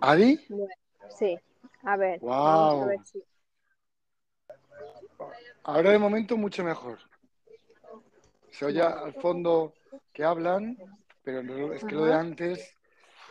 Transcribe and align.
¿Adi? 0.00 0.38
Bueno, 0.48 0.74
sí. 1.18 1.38
A 1.84 1.96
ver, 1.96 2.20
Wow. 2.20 2.30
vamos 2.44 2.82
a 2.82 2.86
ver 2.86 2.98
si. 3.04 3.24
Ahora 5.64 5.90
de 5.90 5.98
momento 5.98 6.36
mucho 6.36 6.62
mejor. 6.62 6.98
Se 8.50 8.64
oye 8.64 8.82
al 8.82 9.12
fondo 9.14 9.74
que 10.12 10.24
hablan, 10.24 10.76
pero 11.22 11.72
es 11.72 11.84
que 11.84 11.94
lo 11.94 12.04
de 12.04 12.14
antes, 12.14 12.74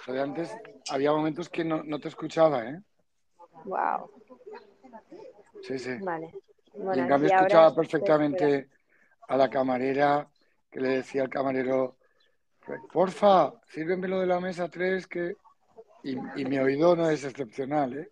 lo 0.07 0.13
de 0.13 0.21
antes 0.21 0.55
había 0.89 1.11
momentos 1.11 1.49
que 1.49 1.63
no, 1.63 1.83
no 1.83 1.99
te 1.99 2.09
escuchaba, 2.09 2.65
¿eh? 2.69 2.81
Wow. 3.65 4.09
Sí, 5.61 5.79
sí. 5.79 5.95
Vale. 5.99 6.31
Y 6.73 6.77
en 6.77 6.83
Bueno, 6.83 7.07
cambio 7.07 7.29
y 7.29 7.31
escuchaba 7.31 7.73
perfectamente 7.73 8.69
a 9.27 9.37
la 9.37 9.49
camarera 9.49 10.29
que 10.69 10.79
le 10.79 10.89
decía 10.89 11.23
al 11.23 11.29
camarero, 11.29 11.97
porfa, 12.91 13.53
sírveme 13.67 14.07
lo 14.07 14.19
de 14.19 14.27
la 14.27 14.39
mesa 14.39 14.69
3 14.69 15.07
que... 15.07 15.35
Y, 16.03 16.15
y 16.35 16.45
mi 16.45 16.59
oído 16.59 16.95
no 16.95 17.09
es 17.09 17.23
excepcional, 17.23 17.97
¿eh? 17.97 18.11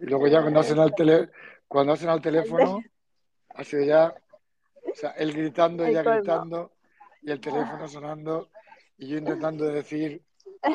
Y 0.00 0.04
luego 0.06 0.28
ya 0.28 0.40
cuando 0.40 0.60
hacen 0.60 0.78
al, 0.78 0.94
tele, 0.94 1.30
cuando 1.66 1.94
hacen 1.94 2.08
al 2.10 2.20
teléfono, 2.20 2.80
ha 3.56 3.64
sido 3.64 3.82
ya, 3.82 4.14
o 4.84 4.94
sea, 4.94 5.10
él 5.12 5.32
gritando, 5.32 5.84
El 5.84 5.90
ella 5.90 6.02
gritando, 6.02 6.72
y 7.22 7.32
el 7.32 7.40
teléfono 7.40 7.88
sonando, 7.88 8.50
y 8.98 9.08
yo 9.08 9.18
intentando 9.18 9.64
decir 9.66 10.22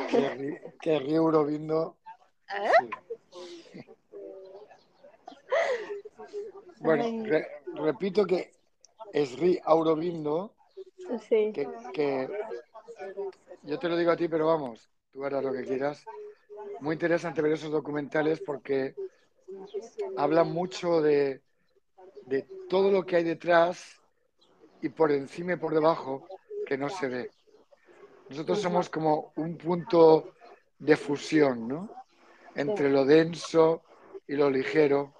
que, 0.09 0.73
que 0.81 0.99
río 0.99 1.15
Eurobindo. 1.17 1.95
Sí. 3.71 3.85
Bueno, 6.79 7.25
re- 7.25 7.47
repito 7.75 8.25
que 8.25 8.51
es 9.13 9.37
Ri 9.39 9.59
Aurobindo, 9.63 10.53
Sí. 11.27 11.51
que, 11.53 11.67
que 11.93 12.29
yo 13.63 13.79
te 13.79 13.89
lo 13.89 13.97
digo 13.97 14.11
a 14.11 14.17
ti, 14.17 14.27
pero 14.27 14.47
vamos, 14.47 14.89
tú 15.11 15.23
harás 15.23 15.43
lo 15.43 15.53
que 15.53 15.63
quieras. 15.63 16.03
Muy 16.79 16.93
interesante 16.93 17.41
ver 17.41 17.53
esos 17.53 17.71
documentales 17.71 18.41
porque 18.41 18.95
hablan 20.17 20.51
mucho 20.51 21.01
de, 21.01 21.41
de 22.25 22.43
todo 22.69 22.91
lo 22.91 23.05
que 23.05 23.17
hay 23.17 23.23
detrás 23.23 24.01
y 24.81 24.89
por 24.89 25.11
encima 25.11 25.53
y 25.53 25.57
por 25.57 25.73
debajo 25.73 26.27
que 26.65 26.77
no 26.77 26.89
se 26.89 27.07
ve. 27.07 27.31
Nosotros 28.29 28.59
somos 28.59 28.89
como 28.89 29.31
un 29.35 29.57
punto 29.57 30.33
de 30.79 30.97
fusión, 30.97 31.67
¿no? 31.67 31.89
Entre 32.55 32.89
lo 32.89 33.05
denso 33.05 33.83
y 34.27 34.35
lo 34.35 34.49
ligero, 34.49 35.13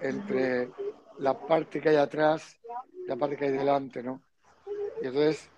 entre 0.00 0.70
la 1.18 1.38
parte 1.38 1.80
que 1.80 1.90
hay 1.90 1.96
atrás 1.96 2.58
y 2.92 3.06
la 3.06 3.16
parte 3.16 3.36
que 3.36 3.46
hay 3.46 3.52
delante, 3.52 4.02
¿no? 4.02 4.20
Y 5.04 5.06
entonces, 5.06 5.50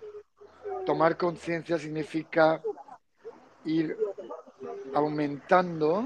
tomar 0.85 1.15
conciencia 1.15 1.79
significa 1.79 2.61
ir 3.63 3.97
aumentando, 4.93 6.05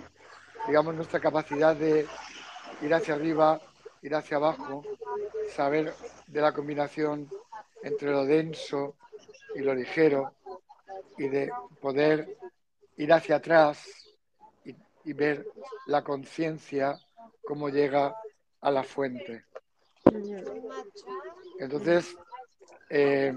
digamos, 0.67 0.93
nuestra 0.93 1.19
capacidad 1.19 1.75
de 1.75 2.05
ir 2.83 2.93
hacia 2.93 3.15
arriba, 3.15 3.59
ir 4.03 4.13
hacia 4.13 4.37
abajo, 4.37 4.83
saber 5.55 5.91
de 6.27 6.39
la 6.39 6.53
combinación 6.53 7.27
entre 7.81 8.11
lo 8.11 8.25
denso 8.25 8.93
y 9.55 9.61
lo 9.61 9.73
ligero 9.73 10.35
y 11.17 11.27
de 11.27 11.51
poder 11.81 12.37
ir 12.97 13.11
hacia 13.11 13.37
atrás 13.37 14.13
y, 14.63 14.75
y 15.03 15.13
ver 15.13 15.47
la 15.87 16.03
conciencia 16.03 16.95
cómo 17.43 17.69
llega 17.69 18.15
a 18.61 18.69
la 18.69 18.83
fuente. 18.83 19.45
Entonces, 21.57 22.15
eh, 22.93 23.33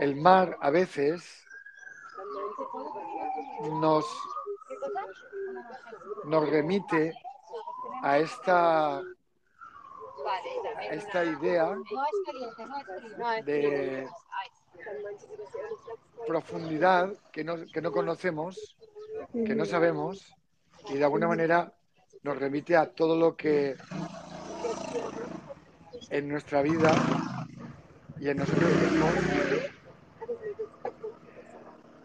el 0.00 0.16
mar 0.16 0.58
a 0.60 0.70
veces 0.70 1.22
nos, 3.80 4.04
nos 6.24 6.48
remite 6.50 7.14
a 8.02 8.18
esta, 8.18 8.98
a 8.98 9.02
esta 10.90 11.24
idea 11.24 11.76
de 13.44 14.08
profundidad 16.26 17.12
que 17.30 17.44
no, 17.44 17.54
que 17.72 17.80
no 17.80 17.92
conocemos, 17.92 18.76
que 19.32 19.54
no 19.54 19.64
sabemos, 19.64 20.34
y 20.88 20.94
de 20.94 21.04
alguna 21.04 21.28
manera 21.28 21.72
nos 22.24 22.36
remite 22.36 22.76
a 22.76 22.92
todo 22.92 23.16
lo 23.16 23.36
que 23.36 23.76
en 26.10 26.28
nuestra 26.28 26.62
vida 26.62 26.90
y 28.22 28.28
en 28.28 28.36
nosotros 28.36 28.70
mismos 28.76 29.14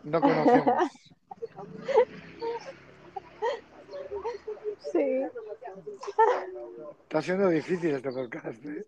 no 0.03 0.19
conocemos. 0.19 0.91
Sí. 4.91 5.21
Está 7.03 7.21
siendo 7.21 7.49
difícil 7.49 7.93
este 7.93 8.11
podcast. 8.11 8.65
¿eh? 8.65 8.83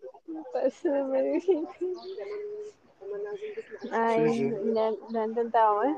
Eh, 0.54 1.02
me 1.04 1.22
difícil. 1.22 1.68
Ay, 3.92 4.28
Sí, 4.28 4.34
sí. 4.34 4.50
Lo, 4.64 4.98
lo 5.10 5.22
he 5.22 5.24
intentado, 5.24 5.84
¿eh? 5.84 5.96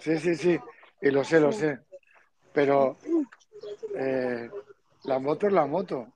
Sí, 0.00 0.18
sí, 0.18 0.34
sí, 0.34 0.58
y 1.02 1.10
lo 1.10 1.22
sé, 1.22 1.38
lo 1.38 1.52
sé. 1.52 1.78
Pero 2.52 2.96
eh, 3.94 4.50
la 5.04 5.20
moto 5.20 5.46
es 5.46 5.52
la 5.52 5.66
moto. 5.66 6.08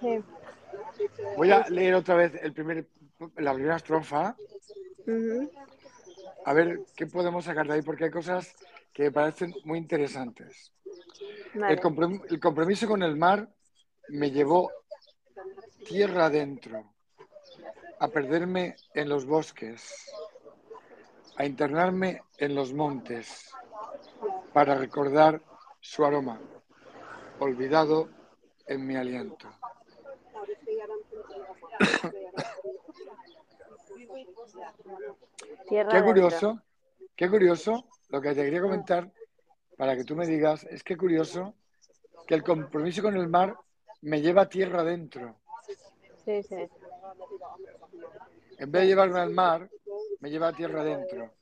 Sí. 0.00 0.20
Voy 1.36 1.50
a 1.50 1.68
leer 1.68 1.94
otra 1.94 2.14
vez 2.14 2.32
el 2.42 2.52
primer, 2.52 2.86
la 3.36 3.54
primera 3.54 3.76
estrofa, 3.76 4.36
a 6.44 6.52
ver 6.52 6.80
qué 6.96 7.06
podemos 7.06 7.44
sacar 7.44 7.66
de 7.66 7.74
ahí, 7.74 7.82
porque 7.82 8.04
hay 8.04 8.10
cosas 8.10 8.54
que 8.92 9.04
me 9.04 9.12
parecen 9.12 9.54
muy 9.64 9.78
interesantes. 9.78 10.72
El, 11.54 11.60
Vale. 11.60 11.80
comprom- 11.80 12.24
el 12.28 12.40
compromiso 12.40 12.86
con 12.88 13.02
el 13.02 13.16
mar 13.16 13.48
me 14.08 14.30
llevó 14.30 14.70
tierra 15.84 16.26
adentro, 16.26 16.92
a 17.98 18.08
perderme 18.08 18.76
en 18.94 19.08
los 19.08 19.24
bosques, 19.24 20.10
a 21.36 21.44
internarme 21.44 22.22
en 22.38 22.54
los 22.54 22.72
montes, 22.72 23.50
para 24.52 24.74
recordar 24.76 25.40
su 25.80 26.04
aroma, 26.04 26.40
olvidado 27.38 28.08
en 28.66 28.86
mi 28.86 28.96
aliento. 28.96 29.48
Tierra 35.68 35.90
Qué 35.90 35.96
adentro. 35.96 36.04
curioso, 36.04 36.62
qué 37.16 37.28
curioso, 37.28 37.84
lo 38.08 38.20
que 38.20 38.34
te 38.34 38.44
quería 38.44 38.60
comentar 38.60 39.10
para 39.76 39.96
que 39.96 40.04
tú 40.04 40.14
me 40.16 40.26
digas, 40.26 40.64
es 40.64 40.82
que 40.82 40.96
curioso 40.96 41.54
que 42.26 42.34
el 42.34 42.42
compromiso 42.42 43.02
con 43.02 43.16
el 43.16 43.28
mar 43.28 43.56
me 44.02 44.20
lleva 44.20 44.48
tierra 44.48 44.80
adentro. 44.80 45.36
Sí, 46.24 46.42
sí. 46.42 46.68
En 48.58 48.70
vez 48.70 48.82
de 48.82 48.86
llevarme 48.86 49.20
al 49.20 49.30
mar, 49.30 49.70
me 50.20 50.30
lleva 50.30 50.48
a 50.48 50.52
tierra 50.52 50.80
adentro. 50.80 51.34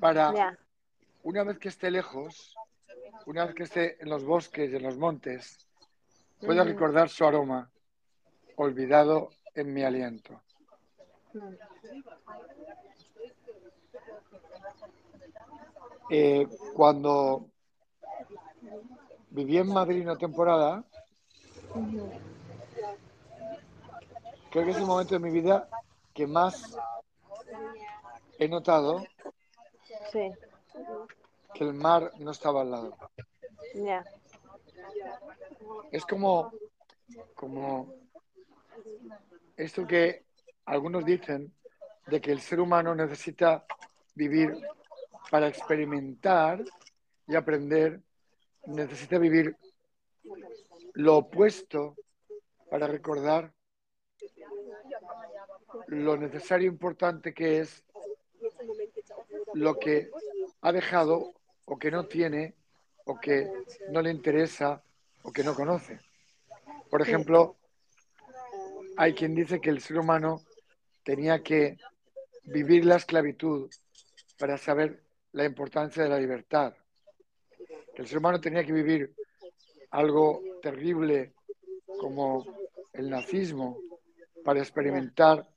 Para 0.00 0.58
una 1.22 1.44
vez 1.44 1.58
que 1.58 1.68
esté 1.68 1.90
lejos, 1.90 2.56
una 3.26 3.46
vez 3.46 3.54
que 3.54 3.64
esté 3.64 4.02
en 4.02 4.08
los 4.08 4.24
bosques 4.24 4.72
y 4.72 4.76
en 4.76 4.82
los 4.82 4.96
montes, 4.96 5.66
pueda 6.40 6.62
Ujú. 6.62 6.70
recordar 6.70 7.08
su 7.08 7.24
aroma, 7.24 7.70
olvidado 8.56 9.30
en 9.54 9.72
mi 9.72 9.82
aliento. 9.82 10.40
Eh, 16.10 16.46
cuando 16.74 17.46
viví 19.30 19.58
en 19.58 19.68
Madrid 19.68 20.02
una 20.02 20.16
temporada, 20.16 20.84
creo 24.50 24.64
que 24.64 24.70
es 24.70 24.76
el 24.78 24.86
momento 24.86 25.14
de 25.14 25.20
mi 25.20 25.30
vida 25.30 25.68
que 26.14 26.26
más 26.26 26.76
he 28.38 28.48
notado 28.48 29.04
Sí. 30.12 30.32
que 31.54 31.64
el 31.64 31.74
mar 31.74 32.12
no 32.18 32.30
estaba 32.30 32.62
al 32.62 32.70
lado. 32.70 32.96
Ya. 33.74 34.04
Es 35.92 36.06
como, 36.06 36.50
como 37.34 37.92
esto 39.56 39.86
que 39.86 40.24
algunos 40.68 41.04
dicen 41.04 41.52
de 42.06 42.20
que 42.20 42.30
el 42.30 42.40
ser 42.40 42.60
humano 42.60 42.94
necesita 42.94 43.64
vivir 44.14 44.54
para 45.30 45.48
experimentar 45.48 46.62
y 47.26 47.34
aprender, 47.34 48.00
necesita 48.66 49.18
vivir 49.18 49.56
lo 50.94 51.16
opuesto 51.16 51.96
para 52.70 52.86
recordar 52.86 53.52
lo 55.86 56.16
necesario 56.16 56.68
e 56.68 56.72
importante 56.72 57.32
que 57.32 57.60
es 57.60 57.84
lo 59.54 59.78
que 59.78 60.10
ha 60.60 60.72
dejado 60.72 61.32
o 61.64 61.78
que 61.78 61.90
no 61.90 62.06
tiene 62.06 62.54
o 63.06 63.18
que 63.18 63.50
no 63.90 64.02
le 64.02 64.10
interesa 64.10 64.82
o 65.22 65.32
que 65.32 65.42
no 65.42 65.54
conoce. 65.54 65.98
Por 66.90 67.00
ejemplo, 67.00 67.56
hay 68.98 69.14
quien 69.14 69.34
dice 69.34 69.60
que 69.60 69.70
el 69.70 69.80
ser 69.80 69.98
humano 69.98 70.42
tenía 71.08 71.42
que 71.42 71.78
vivir 72.44 72.84
la 72.84 72.96
esclavitud 72.96 73.70
para 74.38 74.58
saber 74.58 75.02
la 75.32 75.46
importancia 75.46 76.02
de 76.02 76.10
la 76.10 76.20
libertad. 76.20 76.74
El 77.94 78.06
ser 78.06 78.18
humano 78.18 78.38
tenía 78.38 78.62
que 78.62 78.74
vivir 78.74 79.14
algo 79.92 80.42
terrible 80.60 81.32
como 81.98 82.44
el 82.92 83.08
nazismo 83.08 83.80
para 84.44 84.60
experimentar 84.60 85.48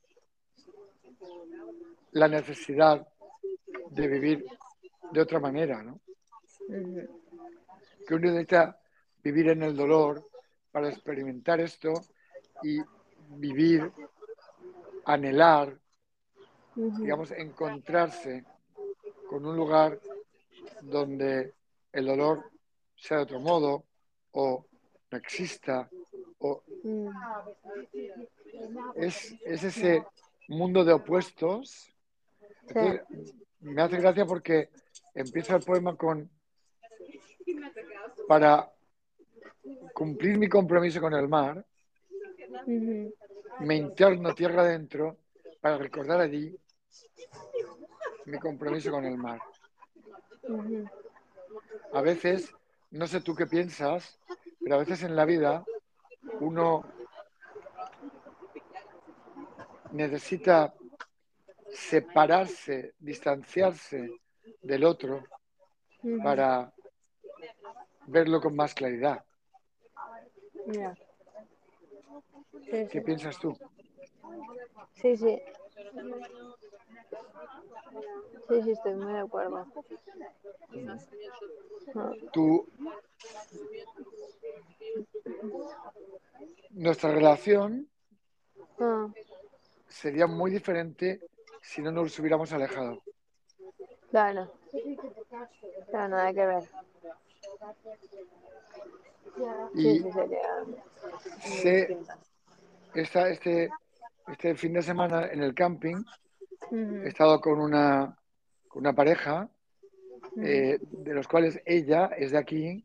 la 2.12 2.28
necesidad 2.28 3.06
de 3.90 4.08
vivir 4.08 4.46
de 5.12 5.20
otra 5.20 5.38
manera, 5.38 5.82
¿no? 5.82 6.00
Que 8.06 8.14
uno 8.14 8.30
necesita 8.30 8.80
vivir 9.22 9.50
en 9.50 9.64
el 9.64 9.76
dolor 9.76 10.30
para 10.70 10.88
experimentar 10.88 11.60
esto 11.60 11.92
y 12.62 12.78
vivir, 13.36 13.92
anhelar, 15.04 15.78
digamos, 16.74 17.30
encontrarse 17.32 18.44
con 19.28 19.44
un 19.46 19.56
lugar 19.56 19.98
donde 20.80 21.54
el 21.92 22.06
dolor 22.06 22.50
sea 22.96 23.18
de 23.18 23.22
otro 23.24 23.40
modo 23.40 23.84
o 24.32 24.64
no 25.10 25.18
exista 25.18 25.88
o 26.38 26.62
Mm. 26.84 27.08
es, 28.96 29.34
es 29.44 29.62
ese 29.62 30.04
mundo 30.48 30.84
de 30.84 30.92
opuestos. 30.92 31.88
Entonces, 32.66 33.34
me 33.60 33.82
hace 33.82 33.98
gracia 33.98 34.26
porque 34.26 34.70
empieza 35.14 35.56
el 35.56 35.62
poema 35.62 35.96
con 35.96 36.28
para 38.26 38.72
cumplir 39.94 40.38
mi 40.38 40.48
compromiso 40.48 41.00
con 41.00 41.14
el 41.14 41.28
mar. 41.28 41.64
Me 43.60 43.76
interno 43.76 44.34
tierra 44.34 44.62
adentro 44.62 45.16
para 45.60 45.78
recordar 45.78 46.20
allí 46.20 46.56
mi 48.26 48.38
compromiso 48.38 48.90
con 48.90 49.04
el 49.04 49.16
mar. 49.16 49.40
A 51.92 52.00
veces, 52.00 52.52
no 52.90 53.06
sé 53.06 53.20
tú 53.20 53.34
qué 53.34 53.46
piensas, 53.46 54.18
pero 54.60 54.76
a 54.76 54.78
veces 54.78 55.02
en 55.02 55.16
la 55.16 55.24
vida 55.24 55.64
uno 56.40 56.84
necesita 59.92 60.74
separarse, 61.70 62.94
distanciarse 62.98 64.10
del 64.62 64.84
otro 64.84 65.24
para 66.22 66.72
verlo 68.06 68.40
con 68.40 68.56
más 68.56 68.74
claridad. 68.74 69.24
Sí, 72.52 72.70
¿Qué 72.70 72.88
sí. 72.88 73.00
piensas 73.00 73.38
tú? 73.38 73.56
Sí, 74.94 75.16
sí. 75.16 75.40
Sí, 78.48 78.62
sí, 78.62 78.70
estoy 78.72 78.94
muy 78.94 79.12
de 79.12 79.20
acuerdo. 79.20 79.66
Tú, 82.32 82.66
nuestra 86.70 87.12
relación 87.12 87.88
ah, 88.80 89.08
sería 89.88 90.26
muy 90.26 90.50
diferente 90.50 91.20
si 91.62 91.82
no 91.82 91.92
nos 91.92 92.18
hubiéramos 92.18 92.52
alejado. 92.52 93.02
claro. 94.10 94.50
Claro, 95.90 96.08
nada 96.08 96.32
que 96.32 96.46
ver. 96.46 96.64
Sí, 99.74 99.80
Y 99.80 99.98
sí, 99.98 100.12
sería 100.12 100.64
muy 100.64 100.82
sé. 101.40 101.98
Esta, 102.94 103.28
este, 103.28 103.70
este 104.28 104.54
fin 104.54 104.72
de 104.74 104.82
semana 104.82 105.26
en 105.26 105.42
el 105.42 105.54
camping 105.54 106.02
he 106.72 107.08
estado 107.08 107.40
con 107.40 107.60
una, 107.60 108.16
con 108.68 108.80
una 108.80 108.94
pareja 108.94 109.48
eh, 110.36 110.78
de 110.80 111.14
los 111.14 111.28
cuales 111.28 111.60
ella 111.66 112.06
es 112.16 112.30
de 112.30 112.38
aquí, 112.38 112.84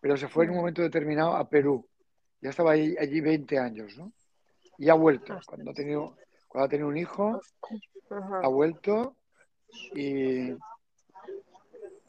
pero 0.00 0.16
se 0.16 0.28
fue 0.28 0.44
en 0.44 0.50
un 0.50 0.56
momento 0.56 0.82
determinado 0.82 1.36
a 1.36 1.48
Perú. 1.48 1.86
Ya 2.40 2.50
estaba 2.50 2.72
ahí, 2.72 2.94
allí 2.98 3.20
20 3.20 3.58
años, 3.58 3.96
¿no? 3.98 4.12
Y 4.78 4.88
ha 4.88 4.94
vuelto. 4.94 5.34
Ostras. 5.34 5.46
Cuando 5.46 5.70
ha 5.70 5.74
tenido, 5.74 6.16
cuando 6.48 6.66
ha 6.66 6.68
tenido 6.68 6.88
un 6.88 6.96
hijo, 6.96 7.40
ha 8.10 8.48
vuelto 8.48 9.16
y, 9.94 10.52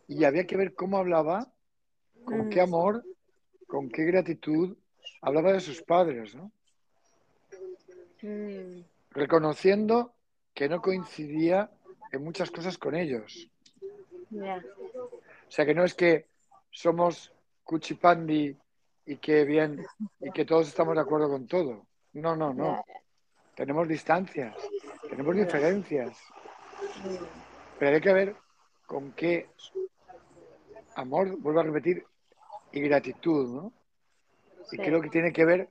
y 0.08 0.24
había 0.24 0.46
que 0.46 0.58
ver 0.58 0.74
cómo 0.74 0.98
hablaba, 0.98 1.52
con 2.24 2.50
qué 2.50 2.62
amor, 2.62 3.04
con 3.68 3.90
qué 3.90 4.04
gratitud 4.04 4.78
hablaba 5.22 5.54
de 5.54 5.60
sus 5.60 5.82
padres, 5.82 6.36
¿no? 6.36 6.52
Mm, 8.28 8.84
Reconociendo 9.12 10.14
que 10.54 10.68
no 10.70 10.82
coincidía 10.82 11.70
en 12.12 12.24
muchas 12.24 12.52
cosas 12.52 12.78
con 12.78 12.96
ellos. 12.96 13.50
O 14.32 15.52
sea 15.52 15.66
que 15.66 15.74
no 15.74 15.84
es 15.84 15.94
que 15.94 16.28
somos 16.72 17.32
cuchipandi 17.64 18.56
y 19.06 19.18
que 19.18 19.46
bien 19.46 19.86
y 20.20 20.32
que 20.32 20.46
todos 20.46 20.68
estamos 20.68 20.96
de 20.96 21.02
acuerdo 21.02 21.30
con 21.30 21.48
todo. 21.48 21.88
No, 22.14 22.36
no, 22.36 22.54
no. 22.54 22.84
Tenemos 23.56 23.88
distancias, 23.88 24.56
tenemos 25.10 25.36
diferencias, 25.36 26.18
pero 27.80 27.96
hay 27.96 28.02
que 28.02 28.14
ver 28.14 28.36
con 28.86 29.14
qué 29.14 29.50
amor, 30.96 31.38
vuelvo 31.38 31.60
a 31.60 31.64
repetir, 31.64 32.06
y 32.72 32.82
gratitud, 32.82 33.56
¿no? 33.56 33.74
Y 34.72 34.78
creo 34.78 35.02
que 35.02 35.10
tiene 35.10 35.32
que 35.32 35.46
ver 35.46 35.70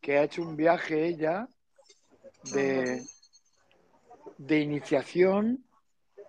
que 0.00 0.18
ha 0.18 0.22
hecho 0.22 0.42
un 0.42 0.56
viaje 0.56 1.04
ella 1.06 1.48
de, 2.52 3.02
de 4.38 4.58
iniciación 4.60 5.64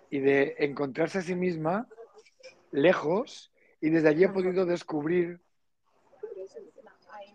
y 0.10 0.19
de 0.19 0.56
encontrarse 0.60 1.19
a 1.19 1.22
sí 1.22 1.36
misma 1.36 1.88
lejos 2.72 3.52
y 3.81 3.90
desde 3.90 4.10
allí 4.10 4.24
ha 4.24 4.34
podido 4.34 4.66
descubrir 4.66 5.40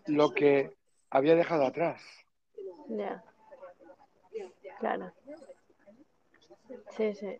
lo 0.07 0.31
que 0.33 0.75
había 1.09 1.35
dejado 1.35 1.65
atrás. 1.65 2.01
Ya. 2.89 3.23
Claro. 4.79 5.11
Sí, 6.97 7.13
sí. 7.13 7.37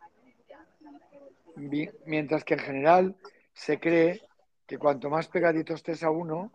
Mi- 1.56 1.90
Mientras 2.06 2.44
que 2.44 2.54
en 2.56 2.60
general 2.60 3.16
se 3.54 3.80
cree 3.80 4.22
que 4.66 4.78
cuanto 4.78 5.10
más 5.10 5.28
pegadito 5.28 5.74
estés 5.74 6.04
a 6.04 6.10
uno, 6.10 6.52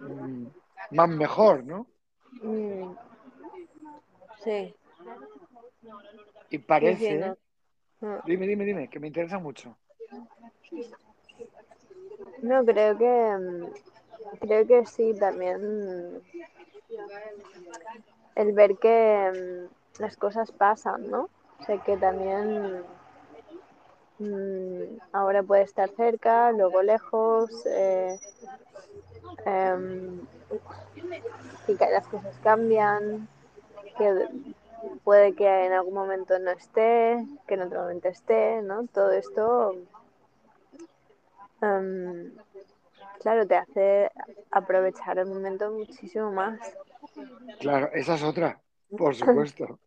mm, 0.00 0.46
más 0.92 1.08
mejor, 1.08 1.64
¿no? 1.64 1.86
Mm, 2.42 2.92
Sí, 4.44 4.74
Y 6.50 6.58
sí, 6.58 6.60
sí, 6.60 6.62
parece, 6.66 7.16
no. 7.18 7.36
Dime, 8.26 8.46
dime, 8.46 8.64
dime, 8.64 8.88
que 8.88 8.98
me 8.98 9.06
interesa 9.06 9.38
mucho. 9.38 9.76
No, 12.42 12.64
creo 12.64 12.96
que 12.96 13.36
mm, 13.38 14.38
creo 14.40 14.66
que 14.66 14.86
sí 14.86 15.14
también 15.18 16.22
el 18.34 18.52
ver 18.52 18.76
que 18.78 19.68
mm, 19.68 20.02
las 20.02 20.16
cosas 20.16 20.50
pasan, 20.52 21.10
¿no? 21.10 21.28
O 21.60 21.64
sea 21.64 21.78
que 21.78 21.96
también 21.96 22.82
mm, 24.18 24.98
ahora 25.12 25.42
puede 25.42 25.62
estar 25.62 25.90
cerca, 25.90 26.52
luego 26.52 26.82
lejos, 26.82 27.50
eh, 27.66 28.18
y 31.66 31.76
que 31.76 31.86
las 31.90 32.06
cosas 32.06 32.36
cambian, 32.42 33.28
que 34.00 34.28
puede 35.04 35.34
que 35.34 35.66
en 35.66 35.72
algún 35.72 35.94
momento 35.94 36.38
no 36.38 36.50
esté, 36.52 37.26
que 37.46 37.54
en 37.54 37.62
otro 37.62 37.82
momento 37.82 38.08
esté, 38.08 38.62
¿no? 38.62 38.86
Todo 38.86 39.12
esto, 39.12 39.74
em, 41.60 42.32
claro, 43.20 43.46
te 43.46 43.56
hace 43.56 44.10
aprovechar 44.50 45.18
el 45.18 45.26
momento 45.26 45.70
muchísimo 45.70 46.32
más. 46.32 46.58
Claro, 47.60 47.90
esa 47.92 48.14
es 48.14 48.22
otra, 48.22 48.58
por 48.96 49.14
supuesto. 49.14 49.78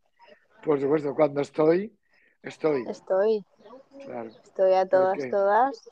Por 0.64 0.80
supuesto, 0.80 1.16
cuando 1.16 1.42
estoy, 1.42 1.98
estoy, 2.44 2.86
Estoy, 2.88 3.44
claro, 4.06 4.30
estoy 4.30 4.74
a 4.74 4.88
todas, 4.88 5.16
porque, 5.16 5.32
todas, 5.32 5.90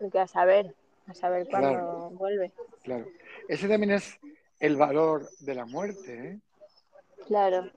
y 0.00 0.10
que 0.10 0.18
a 0.20 0.26
saber, 0.26 0.74
a 1.06 1.14
saber 1.14 1.46
claro, 1.48 1.68
cuándo 1.68 2.10
vuelve. 2.18 2.52
claro. 2.82 3.06
Ese 3.46 3.68
también 3.68 3.92
es 3.92 4.18
el 4.58 4.76
valor 4.76 5.28
de 5.40 5.54
la 5.54 5.66
muerte, 5.66 6.30
¿eh? 6.30 6.40
Claro, 7.28 7.70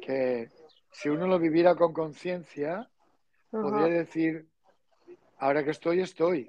que 0.00 0.50
si 0.92 1.08
uno 1.08 1.26
lo 1.26 1.36
viviera 1.40 1.74
con 1.74 1.92
conciencia, 1.92 2.88
podría 3.50 3.88
decir, 3.88 4.46
ahora 5.38 5.64
que 5.64 5.72
estoy, 5.72 6.00
estoy, 6.00 6.48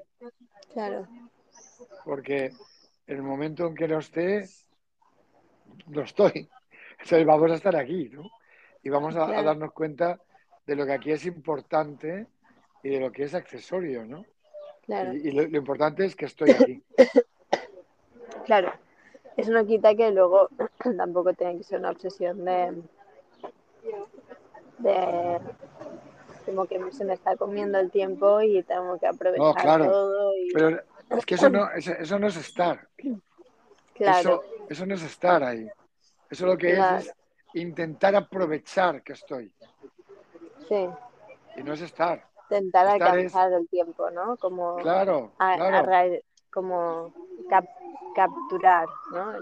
claro, 0.72 1.08
porque 2.06 2.54
en 3.08 3.18
el 3.18 3.24
momento 3.24 3.66
en 3.66 3.74
que 3.74 3.88
no 3.88 3.98
esté, 3.98 4.48
no 5.88 6.04
estoy. 6.04 6.48
Entonces 6.92 7.26
vamos 7.26 7.50
a 7.50 7.56
estar 7.56 7.76
aquí, 7.76 8.10
¿no? 8.10 8.30
Y 8.84 8.90
vamos 8.90 9.16
a, 9.16 9.42
darnos 9.42 9.74
cuenta 9.74 10.22
de 10.68 10.76
lo 10.76 10.86
que 10.86 10.94
aquí 10.94 11.12
es 11.12 11.26
importante 11.26 12.28
y 12.84 12.90
de 12.90 13.00
lo 13.00 13.12
que 13.12 13.24
es 13.24 13.34
accesorio, 13.34 14.06
¿no? 14.06 14.24
claro, 14.86 15.14
Y, 15.16 15.30
y 15.30 15.32
lo, 15.32 15.48
lo 15.48 15.58
importante 15.58 16.06
es 16.06 16.16
que 16.16 16.26
estoy 16.26 16.52
aquí. 16.52 16.84
claro 18.46 18.72
eso 19.40 19.52
no 19.52 19.66
quita 19.66 19.96
que 19.96 20.12
luego 20.12 20.50
tampoco 20.98 21.34
tenga 21.34 21.58
que 21.58 21.64
ser 21.64 21.80
una 21.80 21.92
obsesión 21.92 22.44
de, 22.44 22.82
de 24.80 25.40
como 26.46 26.66
que 26.66 26.80
se 26.92 27.06
me 27.06 27.14
está 27.14 27.36
comiendo 27.38 27.80
el 27.80 27.92
tiempo 27.92 28.42
y 28.42 28.64
tengo 28.64 28.98
que 29.00 29.08
aprovechar 29.08 29.46
no, 29.46 29.54
claro. 29.54 29.92
todo. 29.92 30.36
Y... 30.36 30.52
Pero 30.54 30.82
es 31.10 31.26
que 31.26 31.36
eso 31.36 31.50
no, 31.50 31.70
eso, 31.76 31.94
eso 31.94 32.20
no 32.20 32.28
es 32.28 32.38
estar. 32.38 32.88
Claro. 33.94 34.44
Eso, 34.70 34.86
no 34.86 34.96
es 34.96 35.04
estar 35.04 35.44
ahí. 35.44 35.68
Eso 36.30 36.46
lo 36.46 36.58
que 36.58 36.74
es 36.74 36.80
es 36.80 37.14
intentar 37.54 38.16
aprovechar 38.16 39.02
que 39.04 39.14
estoy. 39.14 39.52
Sí. 40.68 40.88
Y 41.58 41.64
no 41.64 41.74
es 41.74 41.82
estar. 41.82 42.26
Intentar 42.50 42.88
alcanzar 42.88 43.52
es... 43.52 43.60
el 43.60 43.68
tiempo, 43.68 44.10
¿no? 44.12 44.38
Como, 44.38 44.78
claro, 44.78 45.32
claro. 45.38 46.18
Como 46.52 47.14
cap, 47.50 47.66
capturar, 48.20 48.90
¿no? 49.12 49.34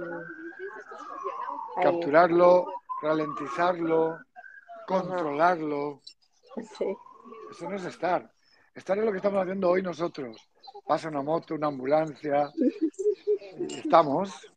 Capturarlo, 1.82 2.68
ralentizarlo, 3.02 4.20
controlarlo. 4.86 6.02
Sí. 6.78 6.96
Eso 7.50 7.70
no 7.70 7.76
es 7.76 7.86
estar. 7.86 8.32
Estar 8.76 9.00
es 9.00 9.06
lo 9.06 9.12
que 9.12 9.18
estamos 9.18 9.42
haciendo 9.42 9.72
hoy 9.72 9.82
nosotros. 9.82 10.38
Pasa 10.86 11.10
una 11.10 11.24
moto, 11.24 11.56
una 11.56 11.68
ambulancia. 11.68 12.52
estamos. 13.68 14.48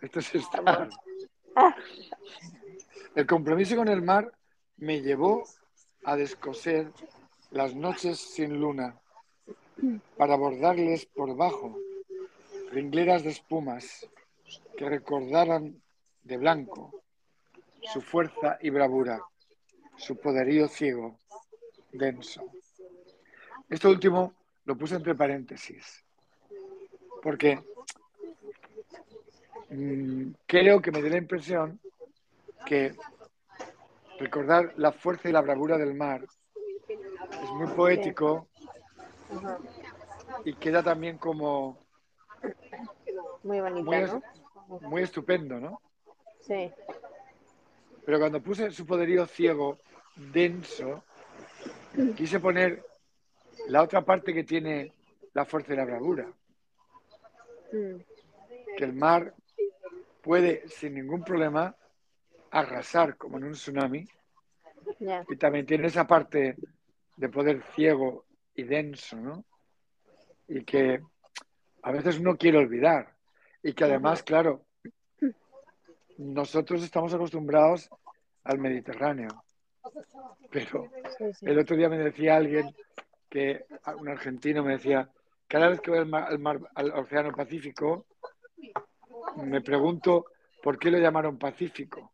Esto 0.00 0.20
es 0.20 0.34
estar. 0.34 0.88
El 3.14 3.26
compromiso 3.26 3.76
con 3.76 3.88
el 3.88 4.00
mar 4.00 4.32
me 4.78 5.02
llevó 5.02 5.44
a 6.04 6.16
descoser 6.16 6.90
las 7.50 7.74
noches 7.74 8.18
sin 8.18 8.58
luna 8.58 8.98
para 10.16 10.34
abordarles 10.34 11.04
por 11.04 11.36
bajo 11.36 11.76
ringleras 12.70 13.22
de 13.22 13.30
espumas 13.30 14.08
que 14.76 14.88
recordaran 14.88 15.80
de 16.22 16.36
blanco 16.36 17.02
su 17.92 18.00
fuerza 18.00 18.58
y 18.60 18.70
bravura, 18.70 19.22
su 19.96 20.16
poderío 20.16 20.68
ciego, 20.68 21.18
denso. 21.92 22.44
Esto 23.68 23.88
último 23.88 24.34
lo 24.64 24.76
puse 24.76 24.96
entre 24.96 25.14
paréntesis, 25.14 26.04
porque 27.22 27.62
mm, 29.70 30.30
creo 30.46 30.80
que 30.80 30.90
me 30.90 31.00
dio 31.00 31.10
la 31.10 31.18
impresión 31.18 31.80
que 32.66 32.94
recordar 34.18 34.74
la 34.76 34.92
fuerza 34.92 35.28
y 35.28 35.32
la 35.32 35.40
bravura 35.40 35.78
del 35.78 35.94
mar 35.94 36.26
es 37.42 37.50
muy 37.52 37.68
poético 37.68 38.48
y 40.44 40.54
queda 40.54 40.82
también 40.82 41.18
como 41.18 41.78
muy 43.42 43.60
bonito, 43.60 44.22
muy, 44.68 44.80
muy 44.82 45.02
estupendo, 45.02 45.60
¿no? 45.60 45.80
Sí. 46.40 46.70
Pero 48.04 48.18
cuando 48.18 48.42
puse 48.42 48.70
su 48.70 48.86
poderío 48.86 49.26
ciego 49.26 49.78
denso, 50.16 51.04
quise 52.16 52.40
poner 52.40 52.82
la 53.68 53.82
otra 53.82 54.02
parte 54.02 54.32
que 54.32 54.44
tiene 54.44 54.92
la 55.34 55.44
fuerza 55.44 55.74
y 55.74 55.76
la 55.76 55.84
bravura. 55.84 56.26
Mm. 57.72 57.96
Que 58.76 58.84
el 58.84 58.92
mar 58.92 59.34
puede 60.22 60.66
sin 60.68 60.94
ningún 60.94 61.22
problema 61.22 61.74
arrasar 62.50 63.16
como 63.16 63.38
en 63.38 63.44
un 63.44 63.52
tsunami. 63.52 64.06
Y 65.28 65.36
también 65.36 65.66
tiene 65.66 65.88
esa 65.88 66.06
parte 66.06 66.56
de 67.16 67.28
poder 67.28 67.62
ciego 67.74 68.24
y 68.54 68.62
denso, 68.62 69.16
¿no? 69.16 69.44
Y 70.48 70.64
que 70.64 71.02
a 71.88 71.90
veces 71.90 72.18
uno 72.18 72.36
quiere 72.36 72.58
olvidar. 72.58 73.14
Y 73.62 73.72
que 73.72 73.84
además, 73.84 74.22
claro, 74.22 74.66
nosotros 76.18 76.82
estamos 76.82 77.14
acostumbrados 77.14 77.88
al 78.44 78.58
Mediterráneo. 78.58 79.42
Pero 80.50 80.90
el 81.40 81.58
otro 81.58 81.76
día 81.76 81.88
me 81.88 81.96
decía 81.96 82.36
alguien 82.36 82.74
que 83.30 83.64
un 83.98 84.08
argentino 84.08 84.62
me 84.62 84.72
decía, 84.72 85.08
cada 85.46 85.70
vez 85.70 85.80
que 85.80 85.90
voy 85.90 86.00
al, 86.00 86.38
mar, 86.38 86.60
al 86.74 86.90
Océano 86.90 87.32
Pacífico, 87.32 88.04
me 89.36 89.62
pregunto 89.62 90.26
por 90.62 90.78
qué 90.78 90.90
lo 90.90 90.98
llamaron 90.98 91.38
Pacífico. 91.38 92.12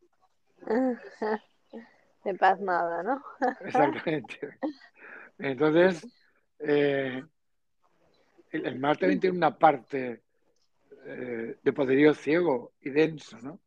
De 2.25 2.35
paz 2.37 2.61
nada, 2.61 3.03
¿no? 3.03 3.23
Exactamente. 3.61 4.57
Entonces, 5.37 6.07
eh, 6.61 7.25
el, 8.55 8.79
mar 8.79 8.97
también 8.97 9.21
tiene 9.21 9.37
una 9.37 9.57
parte 9.57 10.23
eh, 11.07 11.57
de 11.63 11.73
poderío 11.73 12.15
ciego 12.15 12.73
y 12.81 12.91
denso, 12.91 13.39
¿no? 13.41 13.59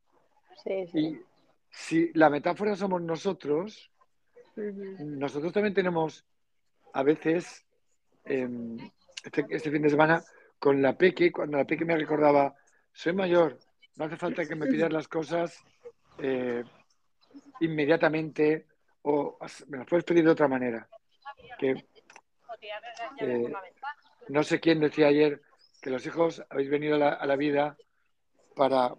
Sí, 0.64 0.88
sí. 0.88 1.00
Y 1.00 1.22
si 1.70 2.12
la 2.14 2.30
metáfora 2.30 2.76
somos 2.76 3.02
nosotros, 3.02 3.92
nosotros 4.56 5.54
también 5.54 5.74
tenemos 5.74 6.26
a 6.94 7.04
veces, 7.04 7.66
em, 8.26 8.78
este, 9.24 9.46
este, 9.50 9.72
fin 9.72 9.82
de 9.82 9.90
semana, 9.90 10.24
con 10.58 10.82
la 10.82 10.98
Peque, 10.98 11.32
cuando 11.32 11.58
la 11.58 11.66
Peque 11.66 11.86
me 11.86 11.96
recordaba, 11.96 12.56
soy 12.92 13.14
mayor, 13.14 13.60
no 13.96 14.06
hace 14.06 14.18
falta 14.18 14.46
que 14.46 14.56
me 14.56 14.68
pidas 14.68 14.92
las 14.92 15.08
cosas 15.08 15.64
eh, 16.20 16.64
inmediatamente 17.60 18.66
o 19.04 19.38
me 19.68 19.78
las 19.78 19.88
puedes 19.88 20.06
pedir 20.06 20.24
de 20.24 20.32
otra 20.32 20.48
manera. 20.48 20.88
Que, 21.60 21.72
eh, 23.20 23.54
no 24.30 24.44
sé 24.44 24.60
quién 24.60 24.80
decía 24.80 25.08
ayer 25.08 25.42
que 25.82 25.90
los 25.90 26.06
hijos 26.06 26.44
habéis 26.50 26.70
venido 26.70 26.96
a 26.96 27.26
la, 27.26 27.36
vida 27.36 27.78
para 28.56 28.96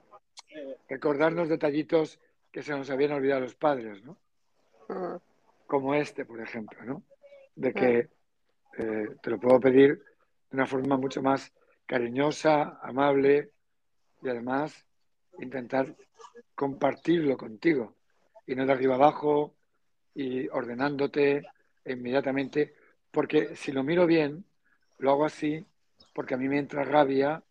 recordarnos 0.89 1.49
detallitos 1.49 2.21
que 2.51 2.63
se 2.63 2.73
nos 2.73 2.91
habían 2.91 3.13
olvidado 3.13 3.41
los 3.41 3.55
padres, 3.55 4.03
¿no? 4.05 4.17
Como 5.67 5.95
este, 5.95 6.25
por 6.25 6.41
ejemplo, 6.41 6.83
¿no? 6.85 7.03
De 7.55 7.75
que 7.75 8.09
eh, 8.79 9.09
te 9.21 9.31
lo 9.31 9.39
puedo 9.39 9.61
pedir 9.61 9.99
de 9.99 10.57
una 10.57 10.67
forma 10.67 10.97
mucho 10.97 11.21
más 11.21 11.53
cariñosa, 11.85 12.79
amable 12.83 13.51
y 14.23 14.29
además 14.29 14.85
intentar 15.41 15.95
compartirlo 16.55 17.37
contigo 17.37 17.97
y 18.47 18.55
no 18.55 18.65
de 18.65 18.73
arriba 18.73 18.95
abajo 18.95 19.55
y 20.15 20.49
ordenándote 20.49 21.47
inmediatamente, 21.85 22.75
porque 23.11 23.55
si 23.57 23.73
lo 23.73 23.83
miro 23.83 24.07
bien, 24.07 24.45
lo 24.99 25.11
hago 25.11 25.25
así 25.25 25.65
porque 26.15 26.35
a 26.35 26.37
mí 26.37 26.49
me 26.49 26.59
entra 26.59 26.85
rabia 26.85 27.43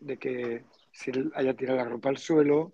de 0.00 0.18
que 0.18 0.64
si 0.92 1.10
haya 1.34 1.54
tirado 1.54 1.78
la 1.78 1.84
ropa 1.84 2.08
al 2.08 2.18
suelo 2.18 2.72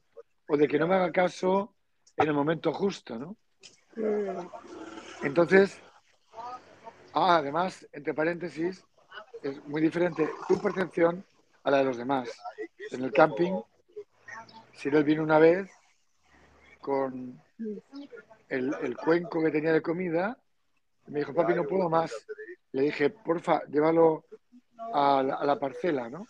o 0.48 0.56
de 0.56 0.68
que 0.68 0.78
no 0.78 0.86
me 0.86 0.96
haga 0.96 1.12
caso 1.12 1.74
en 2.16 2.28
el 2.28 2.34
momento 2.34 2.72
justo, 2.72 3.18
¿no? 3.18 3.36
Mm. 3.96 4.46
Entonces, 5.22 5.80
ah, 7.14 7.36
además, 7.36 7.86
entre 7.92 8.14
paréntesis, 8.14 8.84
es 9.42 9.64
muy 9.66 9.80
diferente 9.80 10.28
tu 10.48 10.60
percepción 10.60 11.24
a 11.62 11.70
la 11.70 11.78
de 11.78 11.84
los 11.84 11.96
demás. 11.96 12.28
En 12.90 13.04
el 13.04 13.12
camping, 13.12 13.60
si 14.72 14.88
él 14.88 15.04
vino 15.04 15.22
una 15.22 15.38
vez 15.38 15.70
con 16.80 17.40
el, 18.48 18.96
cuenco 18.96 19.42
que 19.42 19.50
tenía 19.50 19.72
de 19.72 19.82
comida, 19.82 20.36
me 21.06 21.20
dijo, 21.20 21.34
papi, 21.34 21.54
no 21.54 21.64
puedo 21.64 21.88
más. 21.88 22.12
Le 22.72 22.82
dije, 22.82 23.10
porfa, 23.10 23.64
llévalo 23.66 24.24
a 24.92 25.22
la, 25.22 25.58
parcela, 25.58 26.08
¿no? 26.08 26.26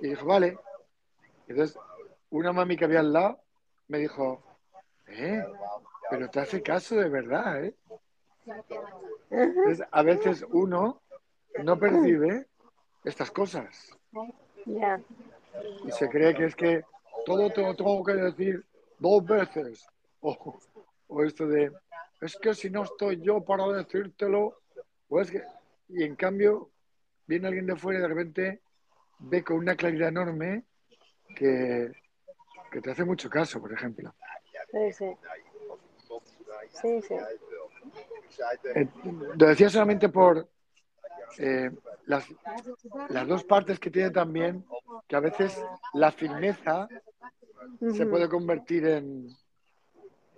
Y 0.00 0.08
dijo, 0.08 0.26
vale. 0.26 0.58
Entonces, 1.46 1.78
una 2.30 2.52
mami 2.52 2.76
que 2.76 2.84
había 2.84 3.00
al 3.00 3.12
lado 3.12 3.40
me 3.88 3.98
dijo, 3.98 4.42
eh, 5.06 5.44
pero 6.10 6.28
te 6.30 6.40
hace 6.40 6.62
caso 6.62 6.96
de 6.96 7.08
verdad, 7.08 7.64
¿eh? 7.64 7.74
Entonces, 9.30 9.86
a 9.90 10.02
veces 10.02 10.44
uno 10.50 11.00
no 11.62 11.78
percibe 11.78 12.46
estas 13.04 13.30
cosas. 13.30 13.96
Y 15.84 15.90
se 15.92 16.08
cree 16.08 16.34
que 16.34 16.46
es 16.46 16.56
que 16.56 16.82
todo 17.26 17.50
te 17.50 17.62
lo 17.62 17.76
tengo 17.76 18.02
que 18.02 18.14
decir 18.14 18.64
dos 18.98 19.24
veces. 19.24 19.86
O, 20.20 20.58
o 21.08 21.24
esto 21.24 21.46
de, 21.46 21.72
es 22.20 22.36
que 22.36 22.54
si 22.54 22.70
no 22.70 22.84
estoy 22.84 23.20
yo 23.20 23.44
para 23.44 23.66
decírtelo, 23.68 24.61
o 25.12 25.20
es 25.20 25.30
que, 25.30 25.42
y 25.88 26.04
en 26.04 26.16
cambio, 26.16 26.70
viene 27.26 27.46
alguien 27.46 27.66
de 27.66 27.76
fuera 27.76 27.98
y 27.98 28.02
de 28.02 28.08
repente 28.08 28.62
ve 29.18 29.44
con 29.44 29.58
una 29.58 29.76
claridad 29.76 30.08
enorme 30.08 30.64
que, 31.36 31.92
que 32.70 32.80
te 32.80 32.90
hace 32.90 33.04
mucho 33.04 33.28
caso, 33.28 33.60
por 33.60 33.72
ejemplo. 33.74 34.14
Sí, 34.70 34.92
sí. 34.92 35.16
Sí, 36.80 37.02
sí. 37.02 37.14
Eh, 38.74 38.88
lo 39.36 39.46
decía 39.46 39.68
solamente 39.68 40.08
por 40.08 40.48
eh, 41.36 41.70
las, 42.06 42.26
las 43.10 43.28
dos 43.28 43.44
partes 43.44 43.78
que 43.78 43.90
tiene 43.90 44.10
también, 44.10 44.64
que 45.06 45.16
a 45.16 45.20
veces 45.20 45.62
la 45.92 46.10
firmeza 46.10 46.88
se 47.78 48.06
puede 48.06 48.30
convertir 48.30 48.86
en 48.86 49.28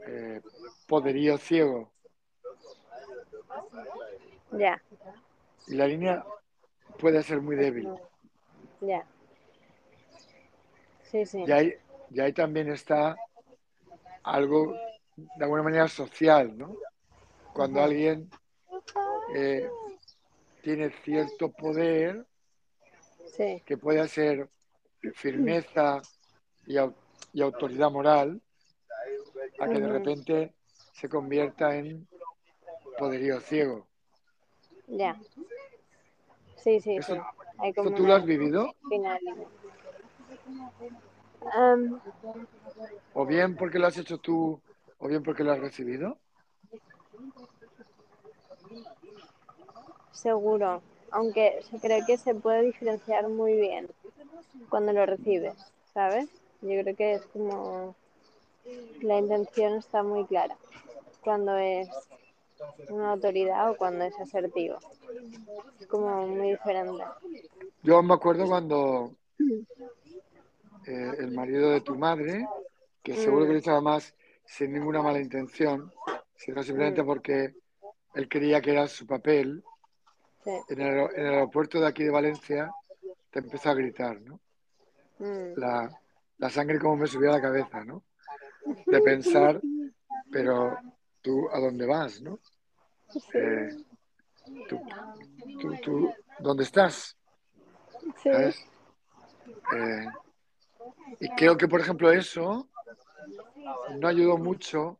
eh, 0.04 0.40
poderío 0.88 1.38
ciego. 1.38 1.92
Ya. 4.58 4.82
Y 5.66 5.74
la 5.74 5.86
línea 5.86 6.24
puede 6.98 7.22
ser 7.22 7.40
muy 7.40 7.56
débil. 7.56 7.88
Ya. 8.80 9.04
Sí, 11.10 11.24
sí. 11.26 11.44
Y 11.46 11.52
ahí, 11.52 11.74
y 12.10 12.20
ahí 12.20 12.32
también 12.32 12.70
está 12.70 13.16
algo 14.22 14.74
de 15.16 15.44
alguna 15.44 15.62
manera 15.62 15.88
social, 15.88 16.56
¿no? 16.56 16.76
Cuando 17.52 17.82
alguien 17.82 18.28
eh, 19.34 19.68
tiene 20.62 20.90
cierto 21.02 21.50
poder 21.50 22.26
Sí. 23.26 23.62
que 23.66 23.76
puede 23.76 24.06
ser 24.06 24.48
firmeza 25.14 26.00
y, 26.66 26.76
y 27.32 27.42
autoridad 27.42 27.90
moral 27.90 28.40
a 29.58 29.68
que 29.68 29.80
de 29.80 29.88
repente 29.88 30.54
se 30.92 31.08
convierta 31.08 31.74
en 31.74 32.06
poderío 32.96 33.40
ciego. 33.40 33.86
Ya. 34.86 35.16
Sí, 36.56 36.80
sí, 36.80 36.96
¿Eso, 36.96 37.14
sí. 37.14 37.20
Hay 37.58 37.70
¿Esto 37.70 37.84
como 37.84 37.96
tú 37.96 38.06
lo 38.06 38.14
has 38.14 38.24
vivido? 38.24 38.74
¿O 43.12 43.26
bien 43.26 43.56
porque 43.56 43.78
lo 43.78 43.86
has 43.86 43.96
hecho 43.98 44.18
tú 44.18 44.60
o 44.98 45.08
bien 45.08 45.22
porque 45.22 45.44
lo 45.44 45.52
has 45.52 45.60
recibido? 45.60 46.18
seguro. 50.24 50.82
Aunque 51.10 51.62
se 51.70 51.78
cree 51.78 52.04
que 52.06 52.16
se 52.16 52.34
puede 52.34 52.62
diferenciar 52.62 53.28
muy 53.28 53.54
bien 53.54 53.88
cuando 54.70 54.92
lo 54.92 55.04
recibes, 55.04 55.54
¿sabes? 55.92 56.28
Yo 56.62 56.80
creo 56.82 56.96
que 56.96 57.14
es 57.14 57.26
como 57.26 57.94
la 59.02 59.18
intención 59.18 59.74
está 59.74 60.02
muy 60.02 60.24
clara 60.24 60.56
cuando 61.22 61.56
es 61.56 61.88
una 62.88 63.12
autoridad 63.12 63.70
o 63.70 63.76
cuando 63.76 64.04
es 64.04 64.18
asertivo. 64.18 64.78
Es 65.80 65.86
como 65.86 66.26
muy 66.26 66.50
diferente. 66.52 67.04
Yo 67.82 68.02
me 68.02 68.14
acuerdo 68.14 68.46
cuando 68.46 69.12
eh, 70.86 71.12
el 71.18 71.30
marido 71.32 71.70
de 71.70 71.80
tu 71.80 71.94
madre, 71.96 72.46
que 73.02 73.14
seguro 73.16 73.46
que 73.46 73.52
lo 73.52 73.58
Mm, 73.58 73.58
hizo 73.58 73.70
además 73.72 74.14
sin 74.44 74.72
ninguna 74.72 75.02
mala 75.02 75.20
intención, 75.20 75.92
sino 76.36 76.62
simplemente 76.62 77.02
mm, 77.02 77.06
porque 77.06 77.54
él 78.14 78.28
creía 78.28 78.60
que 78.60 78.72
era 78.72 78.86
su 78.86 79.06
papel, 79.06 79.62
sí. 80.44 80.50
en 80.68 80.80
el, 80.80 80.88
aer- 80.98 81.10
en 81.16 81.26
el 81.26 81.34
aeropuerto 81.34 81.80
de 81.80 81.86
aquí 81.86 82.04
de 82.04 82.10
Valencia, 82.10 82.70
te 83.30 83.40
empezó 83.40 83.70
a 83.70 83.74
gritar, 83.74 84.20
¿no? 84.22 84.40
Mm. 85.18 85.54
La, 85.56 85.90
la 86.38 86.50
sangre 86.50 86.78
como 86.78 86.96
me 86.96 87.06
subía 87.06 87.30
a 87.30 87.34
la 87.34 87.40
cabeza, 87.42 87.84
¿no? 87.84 88.02
De 88.86 89.00
pensar, 89.00 89.60
pero 90.30 90.76
tú, 91.22 91.48
¿a 91.52 91.60
dónde 91.60 91.86
vas, 91.86 92.20
no? 92.22 92.38
Eh, 93.34 93.68
tú, 94.68 94.80
tú, 95.60 95.76
tú, 95.82 96.14
¿dónde 96.40 96.64
estás? 96.64 97.16
sí, 98.22 98.30
¿Sabes? 98.30 98.56
Eh, 99.74 100.06
y 101.20 101.28
creo 101.30 101.56
que, 101.56 101.68
por 101.68 101.80
ejemplo, 101.80 102.10
eso 102.10 102.68
no 103.98 104.08
ayudó 104.08 104.36
mucho 104.36 104.98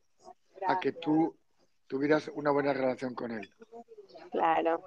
a 0.67 0.79
que 0.79 0.93
tú 0.93 1.37
tuvieras 1.87 2.31
una 2.35 2.51
buena 2.51 2.73
relación 2.73 3.15
con 3.15 3.33
él. 3.33 3.51
claro. 4.31 4.83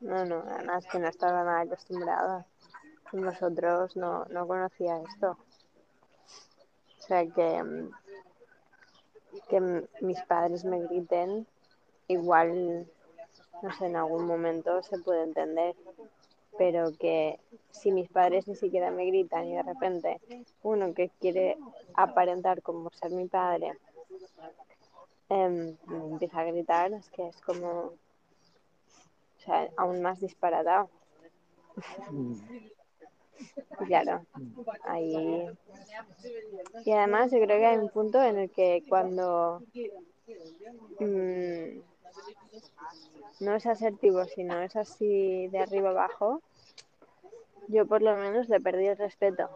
No, 0.00 0.22
no, 0.26 0.44
además 0.46 0.84
que 0.90 0.98
no 0.98 1.08
estaba 1.08 1.44
nada 1.44 1.60
acostumbrada. 1.60 2.46
Nosotros 3.12 3.96
no, 3.96 4.26
no 4.26 4.46
conocía 4.46 5.00
esto. 5.00 5.38
O 6.98 7.02
sea 7.02 7.24
que, 7.26 7.88
que 9.48 9.86
mis 10.02 10.20
padres 10.22 10.64
me 10.64 10.80
griten, 10.86 11.46
igual, 12.08 12.86
no 13.62 13.72
sé, 13.76 13.86
en 13.86 13.96
algún 13.96 14.26
momento 14.26 14.82
se 14.82 14.98
puede 14.98 15.22
entender. 15.22 15.74
Pero 16.56 16.92
que 16.96 17.40
si 17.72 17.90
mis 17.90 18.08
padres 18.08 18.46
ni 18.46 18.54
siquiera 18.54 18.90
me 18.90 19.06
gritan 19.06 19.46
y 19.46 19.56
de 19.56 19.62
repente 19.62 20.20
uno 20.62 20.94
que 20.94 21.10
quiere 21.20 21.58
aparentar 21.94 22.62
como 22.62 22.90
ser 22.90 23.10
mi 23.10 23.26
padre 23.26 23.72
em, 25.28 25.76
me 25.86 25.96
empieza 26.12 26.40
a 26.40 26.44
gritar, 26.44 26.92
es 26.92 27.10
que 27.10 27.26
es 27.26 27.40
como, 27.40 27.68
o 27.68 27.94
sea, 29.38 29.68
aún 29.76 30.00
más 30.00 30.20
disparatado. 30.20 30.88
Mm, 32.10 32.34
claro, 33.86 34.24
ahí. 34.84 35.48
Y 36.84 36.92
además, 36.92 37.32
yo 37.32 37.40
creo 37.40 37.58
que 37.58 37.66
hay 37.66 37.78
un 37.78 37.88
punto 37.88 38.22
en 38.22 38.38
el 38.38 38.50
que 38.50 38.84
cuando 38.88 39.62
mm, 41.00 41.80
no 43.40 43.54
es 43.54 43.66
asertivo, 43.66 44.24
sino 44.26 44.60
es 44.60 44.76
así 44.76 45.48
de 45.48 45.58
arriba 45.60 45.90
abajo, 45.90 46.42
yo 47.68 47.86
por 47.86 48.02
lo 48.02 48.16
menos 48.16 48.48
le 48.48 48.60
perdí 48.60 48.86
el 48.86 48.98
respeto. 48.98 49.48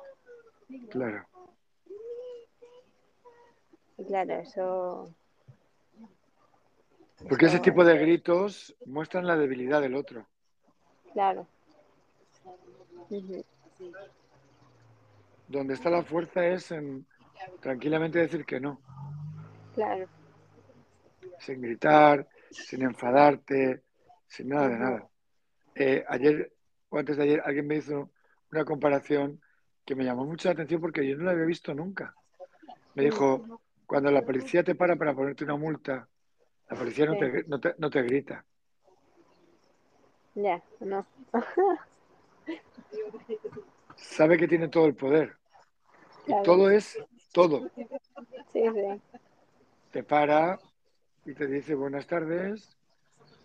claro. 0.90 1.25
Y 3.99 4.05
claro, 4.05 4.35
eso. 4.35 5.14
Porque 7.29 7.47
ese 7.47 7.59
tipo 7.59 7.85
de 7.85 7.99
gritos 7.99 8.77
muestran 8.87 9.27
la 9.27 9.37
debilidad 9.37 9.81
del 9.81 9.97
otro. 9.97 10.25
Claro. 11.12 11.47
Donde 15.49 15.75
está 15.75 15.90
la 15.90 16.03
fuerza 16.03 16.47
es 16.47 16.71
en 16.71 17.07
tranquilamente 17.61 18.18
decir 18.18 18.44
que 18.44 18.61
no, 18.61 18.81
Claro. 19.75 20.07
sin 21.40 21.61
gritar, 21.61 22.29
sin 22.50 22.82
enfadarte, 22.82 23.82
sin 24.26 24.48
nada 24.48 24.68
de 24.68 24.78
nada. 24.78 25.08
Eh, 25.74 26.04
ayer 26.08 26.52
o 26.90 26.98
antes 26.98 27.16
de 27.16 27.22
ayer 27.22 27.42
alguien 27.44 27.66
me 27.66 27.76
hizo 27.76 28.11
una 28.50 28.64
comparación 28.64 29.40
que 29.84 29.94
me 29.94 30.04
llamó 30.04 30.24
mucho 30.24 30.48
la 30.48 30.52
atención 30.52 30.80
porque 30.80 31.06
yo 31.06 31.16
no 31.16 31.24
la 31.24 31.32
había 31.32 31.44
visto 31.44 31.74
nunca. 31.74 32.14
Me 32.94 33.04
dijo, 33.04 33.61
cuando 33.87 34.11
la 34.11 34.22
policía 34.22 34.62
te 34.62 34.74
para 34.74 34.96
para 34.96 35.14
ponerte 35.14 35.44
una 35.44 35.56
multa, 35.56 36.08
la 36.68 36.76
policía 36.76 37.06
no 37.06 37.16
te, 37.16 37.44
no 37.44 37.61
te, 37.61 37.74
no 37.78 37.90
te 37.90 38.02
grita. 38.02 38.44
Ya, 40.34 40.62
no. 40.80 41.06
Sabe 43.96 44.37
que 44.38 44.48
tiene 44.48 44.68
todo 44.68 44.87
el 44.87 44.94
poder. 44.94 45.37
Y 46.26 46.42
todo 46.42 46.70
es 46.70 46.98
todo. 47.32 47.70
Sí, 48.52 48.62
sí. 48.62 49.02
Te 49.90 50.02
para 50.02 50.58
y 51.29 51.35
te 51.35 51.47
dice 51.47 51.75
buenas 51.75 52.07
tardes 52.07 52.75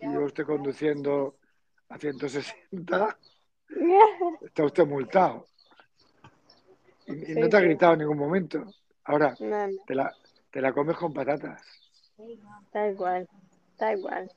y 0.00 0.10
yo 0.10 0.26
estoy 0.26 0.46
conduciendo 0.46 1.36
a 1.90 1.98
160, 1.98 3.18
está 4.40 4.64
usted 4.64 4.86
multado. 4.86 5.44
Y, 7.06 7.34
no 7.34 7.46
te 7.46 7.56
ha 7.58 7.60
gritado 7.60 7.92
en 7.92 7.98
ningún 7.98 8.16
momento. 8.16 8.64
Ahora, 9.04 9.34
No, 9.38 9.66
no, 9.66 9.74
te 9.86 9.94
la, 9.94 10.10
te 10.50 10.62
la 10.62 10.72
comes 10.72 10.96
con 10.96 11.12
patatas. 11.12 11.60
tal 12.72 12.96
cual, 12.96 13.28
tal 13.76 14.00
cual. 14.00 14.32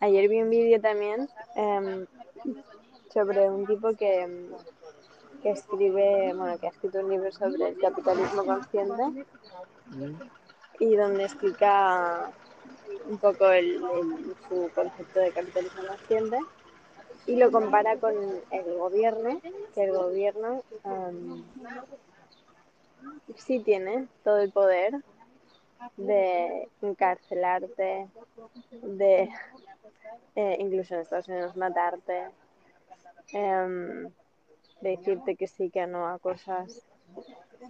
Ayer 0.00 0.28
vi 0.28 0.42
un 0.42 0.50
vídeo 0.50 0.82
también 0.82 1.30
em, 1.56 2.06
sobre 3.10 3.48
un 3.48 3.66
tipo 3.66 3.96
que, 3.96 4.20
em, 4.20 4.50
que 5.42 5.50
escribe, 5.52 6.34
bueno, 6.34 6.58
que 6.58 6.66
ha 6.66 6.70
escrito 6.70 7.00
un 7.00 7.08
libro 7.08 7.32
sobre 7.32 7.68
el 7.68 7.78
capitalismo 7.78 8.44
consciente 8.44 9.24
Mm, 9.92 10.14
y 10.82 10.96
donde 10.96 11.24
explica 11.24 12.28
un 13.08 13.16
poco 13.18 13.48
el, 13.50 13.80
su 14.48 14.68
concepto 14.74 15.20
de 15.20 15.30
capitalismo 15.30 15.86
consciente 15.86 16.38
y 17.24 17.36
lo 17.36 17.52
compara 17.52 17.98
con 17.98 18.14
el 18.50 18.64
gobierno, 18.76 19.40
que 19.74 19.84
el 19.84 19.92
gobierno 19.92 20.64
em, 20.82 21.44
sí 23.36 23.60
tiene 23.60 24.08
todo 24.24 24.38
el 24.38 24.50
poder 24.50 24.94
de 25.96 26.68
encarcelarte, 26.80 28.08
de 28.82 29.28
eh, 30.34 30.56
incluso 30.58 30.94
en 30.94 31.00
Estados 31.02 31.28
Unidos 31.28 31.56
matarte, 31.56 32.28
em, 33.32 34.08
de 34.80 34.90
decirte 34.96 35.36
que 35.36 35.46
sí, 35.46 35.70
que 35.70 35.86
no 35.86 36.08
a 36.08 36.18
cosas. 36.18 36.82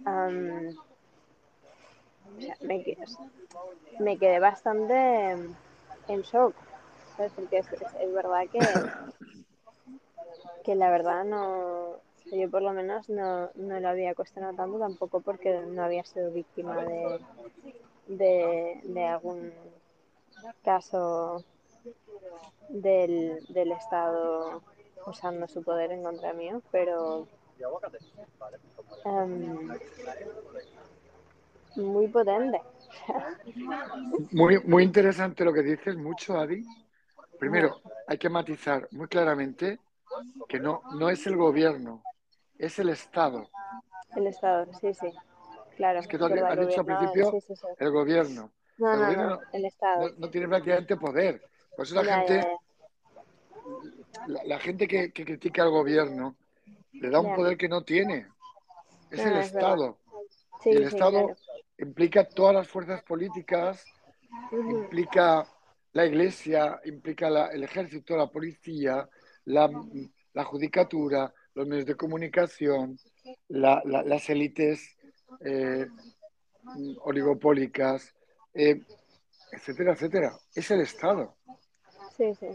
Am, 0.03 0.75
me, 2.61 2.83
que- 2.83 2.97
me 3.99 4.17
quedé 4.17 4.39
bastante 4.39 5.31
en 6.07 6.21
shock. 6.21 6.55
Porque 7.35 7.59
es, 7.59 8.13
verdad 8.13 8.41
que, 8.51 8.59
que 10.63 10.75
la 10.75 10.89
verdad 10.89 11.23
no, 11.23 11.97
yo 12.31 12.49
por 12.49 12.61
lo 12.63 12.73
menos 12.73 13.07
no, 13.09 13.51
no 13.55 13.79
lo 13.79 13.87
había 13.89 14.15
cuestionado 14.15 14.55
tanto 14.55 14.79
tampoco 14.79 15.21
porque 15.21 15.61
no 15.61 15.83
había 15.83 16.03
sido 16.05 16.31
víctima 16.31 16.83
de, 18.07 18.81
de, 18.83 19.05
algún 19.05 19.53
caso 20.63 21.43
del, 22.69 23.45
del 23.49 23.71
Estado 23.73 24.63
usando 25.05 25.47
su 25.47 25.63
poder 25.63 25.91
en 25.91 26.01
contra 26.03 26.33
mío, 26.33 26.61
pero 26.71 27.27
em, 29.05 29.69
muy 31.75 32.07
potente. 32.07 32.61
Muy, 34.31 34.59
muy 34.65 34.83
interesante 34.83 35.43
lo 35.43 35.53
que 35.53 35.61
dices, 35.63 35.95
mucho, 35.95 36.37
Adi. 36.37 36.63
Primero, 37.39 37.81
hay 38.07 38.17
que 38.17 38.29
matizar 38.29 38.87
muy 38.91 39.07
claramente 39.07 39.79
que 40.47 40.59
no, 40.59 40.81
no 40.97 41.09
es 41.09 41.25
el 41.27 41.35
gobierno, 41.35 42.03
es 42.57 42.77
el 42.79 42.89
Estado. 42.89 43.49
El 44.15 44.27
Estado, 44.27 44.71
sí, 44.79 44.93
sí. 44.93 45.11
Claro, 45.75 45.99
Es 45.99 46.07
que 46.07 46.17
tú 46.19 46.25
has 46.25 46.31
dicho 46.59 46.81
al 46.81 46.85
principio 46.85 47.31
sí, 47.31 47.41
sí, 47.41 47.55
sí. 47.55 47.67
el 47.79 47.91
gobierno. 47.91 48.51
No, 48.77 48.93
El 48.93 48.99
no, 48.99 49.05
gobierno 49.05 49.29
no, 49.29 49.39
el 49.53 49.65
Estado. 49.65 50.09
no- 50.17 50.29
tiene 50.29 50.47
prácticamente 50.47 50.95
poder. 50.97 51.41
Por 51.75 51.85
eso 51.85 51.95
la 51.95 52.03
Ya, 52.03 52.17
gente, 52.19 52.35
ya, 52.35 52.43
ya. 52.43 54.27
la, 54.27 54.43
la 54.43 54.59
gente 54.59 54.87
que, 54.87 55.11
que 55.11 55.25
critica 55.25 55.63
al 55.63 55.71
gobierno 55.71 56.35
le 56.91 57.09
da 57.09 57.19
un 57.19 57.35
poder 57.35 57.57
que 57.57 57.67
no 57.67 57.83
tiene. 57.83 58.27
Es 59.09 59.25
el. 59.25 59.37
Estado. 59.37 59.97
Y 60.65 60.69
el 60.77 60.83
Estado 60.83 61.11
claro. 61.11 61.35
Implica 61.77 62.23
todas 62.27 62.55
las 62.55 62.67
fuerzas 62.67 63.03
políticas, 63.03 63.83
implica 64.51 65.47
la 65.93 66.05
iglesia, 66.05 66.79
implica 66.85 67.29
la- 67.29 67.47
el 67.47 67.63
ejército, 67.63 68.15
la 68.17 68.27
policía, 68.27 69.07
la, 69.45 69.69
la 70.33 70.43
judicatura, 70.43 71.33
los 71.53 71.67
medios 71.67 71.85
de 71.85 71.95
comunicación, 71.95 72.97
la- 73.49 73.81
la- 73.85 74.03
las 74.03 74.29
élites 74.29 74.97
eh, 75.45 75.87
oligopólicas, 77.01 78.13
eh, 78.53 78.81
etcétera, 79.51 79.93
etcétera. 79.93 80.39
Es 80.55 80.71
el 80.71 80.81
Estado. 80.81 81.35
Sí, 82.17 82.33
sí. 82.39 82.47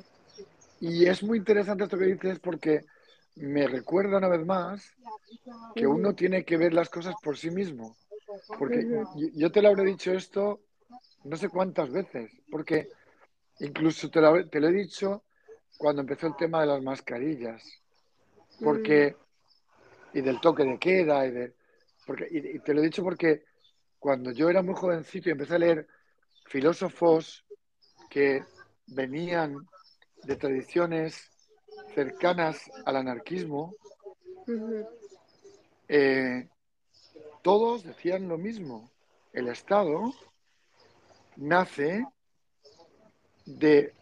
Y 0.80 1.06
es 1.06 1.22
muy 1.22 1.38
interesante 1.38 1.84
esto 1.84 1.98
que 1.98 2.04
dices 2.06 2.38
porque 2.38 2.84
me 3.36 3.66
recuerda 3.66 4.18
una 4.18 4.28
vez 4.28 4.44
más 4.46 4.92
que 5.74 5.86
uno 5.86 6.14
tiene 6.14 6.44
que 6.44 6.56
ver 6.56 6.72
las 6.72 6.88
cosas 6.88 7.14
por 7.22 7.36
sí 7.36 7.50
mismo. 7.50 7.96
Porque 8.58 8.82
yo- 9.16 9.28
yo 9.34 9.52
te 9.52 9.62
lo 9.62 9.68
habré 9.68 9.84
dicho 9.84 10.12
esto 10.12 10.60
no 11.24 11.36
sé 11.36 11.48
cuántas 11.48 11.90
veces, 11.90 12.30
porque 12.50 12.88
incluso 13.60 14.10
te 14.10 14.20
lo, 14.20 14.48
te 14.48 14.60
lo 14.60 14.68
he 14.68 14.72
dicho 14.72 15.24
cuando 15.76 16.02
empezó 16.02 16.26
el 16.28 16.36
tema 16.36 16.60
de 16.60 16.66
las 16.68 16.82
mascarillas, 16.82 17.62
porque 18.62 19.16
y 20.14 20.20
del 20.20 20.40
toque 20.40 20.64
de 20.64 20.78
queda 20.78 21.26
y 21.26 21.30
de 21.32 21.52
porque 22.06 22.26
y, 22.30 22.56
y 22.56 22.58
te 22.60 22.72
lo 22.72 22.80
he 22.80 22.84
dicho 22.84 23.02
porque 23.02 23.44
cuando 23.98 24.30
yo 24.32 24.48
era 24.48 24.62
muy 24.62 24.74
jovencito 24.74 25.28
y 25.28 25.32
empecé 25.32 25.56
a 25.56 25.58
leer 25.58 25.86
filósofos 26.46 27.44
que 28.08 28.42
venían 28.86 29.68
de 30.22 30.36
tradiciones 30.36 31.30
cercanas 31.94 32.70
al 32.86 32.96
anarquismo, 32.96 33.74
eh, 35.88 36.48
todos 37.42 37.84
decían 37.84 38.28
lo 38.28 38.38
mismo. 38.38 38.90
El 39.32 39.48
Estado 39.48 40.12
nace 41.36 42.04
de 43.44 43.94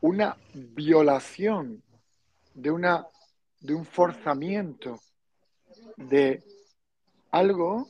una 0.00 0.36
violación, 0.54 1.82
de, 2.54 2.70
una, 2.70 3.06
de 3.60 3.74
un 3.74 3.84
forzamiento, 3.84 5.00
de 5.96 6.44
algo 7.30 7.88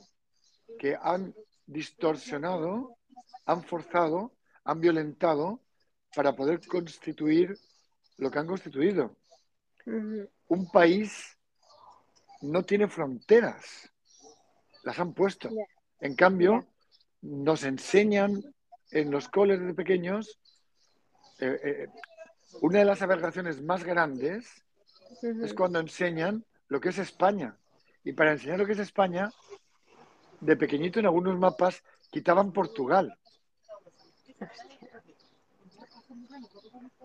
que 0.78 0.96
han 1.00 1.34
distorsionado, 1.66 2.96
han 3.44 3.62
forzado, 3.62 4.32
han 4.64 4.80
violentado 4.80 5.60
para 6.14 6.34
poder 6.34 6.66
constituir 6.66 7.56
lo 8.18 8.30
que 8.30 8.38
han 8.38 8.46
constituido. 8.46 9.16
Un 10.48 10.70
país 10.70 11.36
no 12.40 12.62
tiene 12.62 12.88
fronteras, 12.88 13.90
las 14.86 15.00
han 15.00 15.12
puesto. 15.12 15.50
En 15.98 16.14
cambio, 16.14 16.64
nos 17.20 17.64
enseñan 17.64 18.54
en 18.92 19.10
los 19.10 19.28
coles 19.28 19.60
de 19.60 19.74
pequeños 19.74 20.38
eh, 21.40 21.60
eh, 21.62 21.88
una 22.62 22.78
de 22.78 22.84
las 22.84 23.02
aberraciones 23.02 23.60
más 23.60 23.82
grandes 23.82 24.46
es 25.22 25.52
cuando 25.54 25.80
enseñan 25.80 26.44
lo 26.68 26.80
que 26.80 26.90
es 26.90 26.98
España. 26.98 27.58
Y 28.04 28.12
para 28.12 28.32
enseñar 28.32 28.60
lo 28.60 28.66
que 28.66 28.72
es 28.72 28.78
España, 28.78 29.32
de 30.40 30.56
pequeñito 30.56 31.00
en 31.00 31.06
algunos 31.06 31.36
mapas 31.36 31.82
quitaban 32.12 32.52
Portugal. 32.52 33.18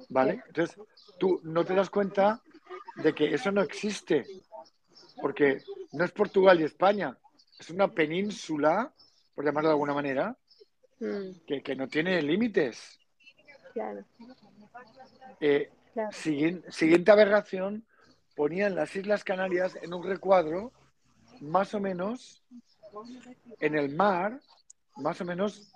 ¿vale? 0.10 0.44
Entonces, 0.46 0.78
tú 1.18 1.42
no 1.44 1.66
te 1.66 1.74
das 1.74 1.90
cuenta 1.90 2.42
de 2.98 3.16
que 3.16 3.34
eso 3.34 3.52
no 3.52 3.62
existe, 3.62 4.28
porque 5.20 5.64
no 5.94 6.06
es 6.06 6.12
Portugal 6.12 6.62
y 6.62 6.66
España, 6.66 7.18
es 7.62 7.70
una 7.70 7.88
península, 7.88 8.92
por 9.36 9.46
llamarlo 9.46 9.70
de 9.70 9.74
alguna 9.74 9.94
manera, 9.94 10.36
Mm, 11.00 11.32
que, 11.48 11.64
que 11.64 11.76
no 11.76 11.88
tiene 11.88 12.22
límites. 12.22 13.00
claro, 13.74 14.06
Eh, 15.40 15.72
claro. 15.94 16.12
Siguiente, 16.12 16.72
siguiente 16.72 17.10
aberración, 17.12 17.84
ponían 18.36 18.76
las 18.76 18.96
Islas 18.96 19.24
Canarias 19.24 19.76
en 19.82 19.96
un 19.96 20.04
recuadro, 20.04 20.72
más 21.40 21.74
o 21.74 21.80
menos 21.80 22.44
en 23.60 23.76
el 23.76 23.96
mar, 23.96 24.40
más 24.98 25.20
o 25.22 25.26
menos 25.26 25.74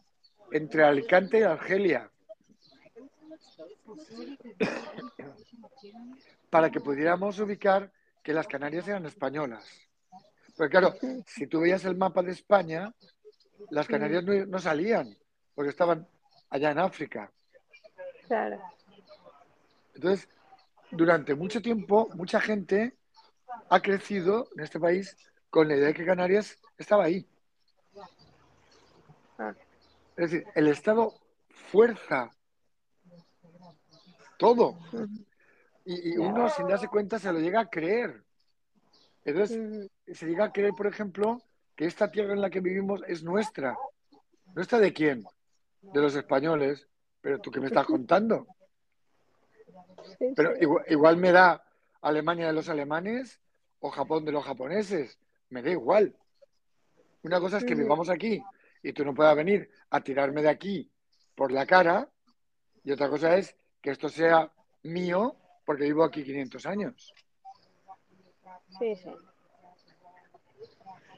entre 0.51 0.83
Alicante 0.83 1.39
y 1.39 1.43
Argelia, 1.43 2.11
para 6.51 6.69
que 6.69 6.79
pudiéramos 6.81 7.39
ubicar 7.39 7.91
que 8.21 8.33
las 8.33 8.47
Canarias 8.47 8.87
eran 8.87 9.07
españolas. 9.07 9.65
Pero 10.57 10.69
claro, 10.69 10.93
si 11.27 11.47
tú 11.47 11.61
veías 11.61 11.85
el 11.85 11.95
mapa 11.95 12.21
de 12.21 12.31
España, 12.31 12.93
las 13.69 13.87
Canarias 13.87 14.23
no, 14.23 14.45
no 14.45 14.59
salían, 14.59 15.15
porque 15.53 15.69
estaban 15.69 16.07
allá 16.49 16.71
en 16.71 16.79
África. 16.79 17.31
Claro. 18.27 18.61
Entonces, 19.93 20.27
durante 20.91 21.35
mucho 21.35 21.61
tiempo, 21.61 22.09
mucha 22.15 22.39
gente 22.39 22.97
ha 23.69 23.81
crecido 23.81 24.47
en 24.55 24.63
este 24.63 24.79
país 24.79 25.15
con 25.49 25.67
la 25.67 25.75
idea 25.75 25.87
de 25.87 25.93
que 25.93 26.05
Canarias 26.05 26.57
estaba 26.77 27.05
ahí. 27.05 27.27
Ah. 29.37 29.53
Es 30.17 30.31
decir, 30.31 30.47
el 30.55 30.67
Estado 30.67 31.13
fuerza 31.49 32.29
todo. 34.37 34.77
Y 35.85 36.17
uno, 36.17 36.49
sin 36.49 36.67
darse 36.67 36.87
cuenta, 36.87 37.19
se 37.19 37.31
lo 37.31 37.39
llega 37.39 37.61
a 37.61 37.69
creer. 37.69 38.24
Entonces, 39.25 39.89
se 40.13 40.27
llega 40.27 40.45
a 40.45 40.51
creer, 40.53 40.73
por 40.77 40.87
ejemplo, 40.87 41.41
que 41.75 41.85
esta 41.85 42.09
tierra 42.11 42.33
en 42.33 42.41
la 42.41 42.49
que 42.49 42.61
vivimos 42.61 43.01
es 43.07 43.23
nuestra. 43.23 43.75
¿Nuestra 44.53 44.79
de 44.79 44.93
quién? 44.93 45.25
De 45.81 45.99
los 45.99 46.15
españoles. 46.15 46.87
Pero 47.19 47.39
tú 47.39 47.49
qué 47.49 47.59
me 47.59 47.67
estás 47.67 47.87
contando. 47.87 48.47
Pero 50.35 50.55
igual, 50.61 50.85
igual 50.87 51.17
me 51.17 51.31
da 51.31 51.65
Alemania 52.01 52.47
de 52.47 52.53
los 52.53 52.69
alemanes 52.69 53.41
o 53.79 53.89
Japón 53.89 54.23
de 54.25 54.31
los 54.31 54.45
japoneses. 54.45 55.17
Me 55.49 55.63
da 55.63 55.71
igual. 55.71 56.15
Una 57.23 57.39
cosa 57.39 57.57
es 57.57 57.63
que 57.63 57.73
vivamos 57.73 58.09
aquí 58.09 58.43
y 58.83 58.93
tú 58.93 59.03
no 59.03 59.15
puedas 59.15 59.35
venir 59.35 59.71
a 59.89 60.01
tirarme 60.01 60.43
de 60.43 60.49
aquí 60.49 60.91
por 61.33 61.51
la 61.51 61.65
cara. 61.65 62.07
Y 62.83 62.91
otra 62.91 63.09
cosa 63.09 63.35
es 63.35 63.55
que 63.81 63.89
esto 63.89 64.07
sea 64.07 64.51
mío 64.83 65.35
porque 65.65 65.85
vivo 65.85 66.03
aquí 66.03 66.23
500 66.23 66.65
años. 66.67 67.13
Sí, 68.79 68.95
sí. 68.95 69.09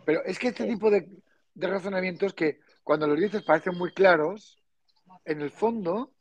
Pero 0.06 0.24
es 0.24 0.40
que 0.40 0.48
este 0.50 0.64
Sí. 0.64 0.70
tipo 0.70 0.90
de, 0.90 1.08
de 1.54 1.68
razonamientos 1.68 2.34
que 2.34 2.60
cuando 2.84 3.08
los 3.08 3.20
dices 3.20 3.44
parecen 3.44 3.78
muy 3.78 3.92
claros, 3.94 4.58
en 5.26 5.42
el 5.42 5.52
fondo 5.52 6.12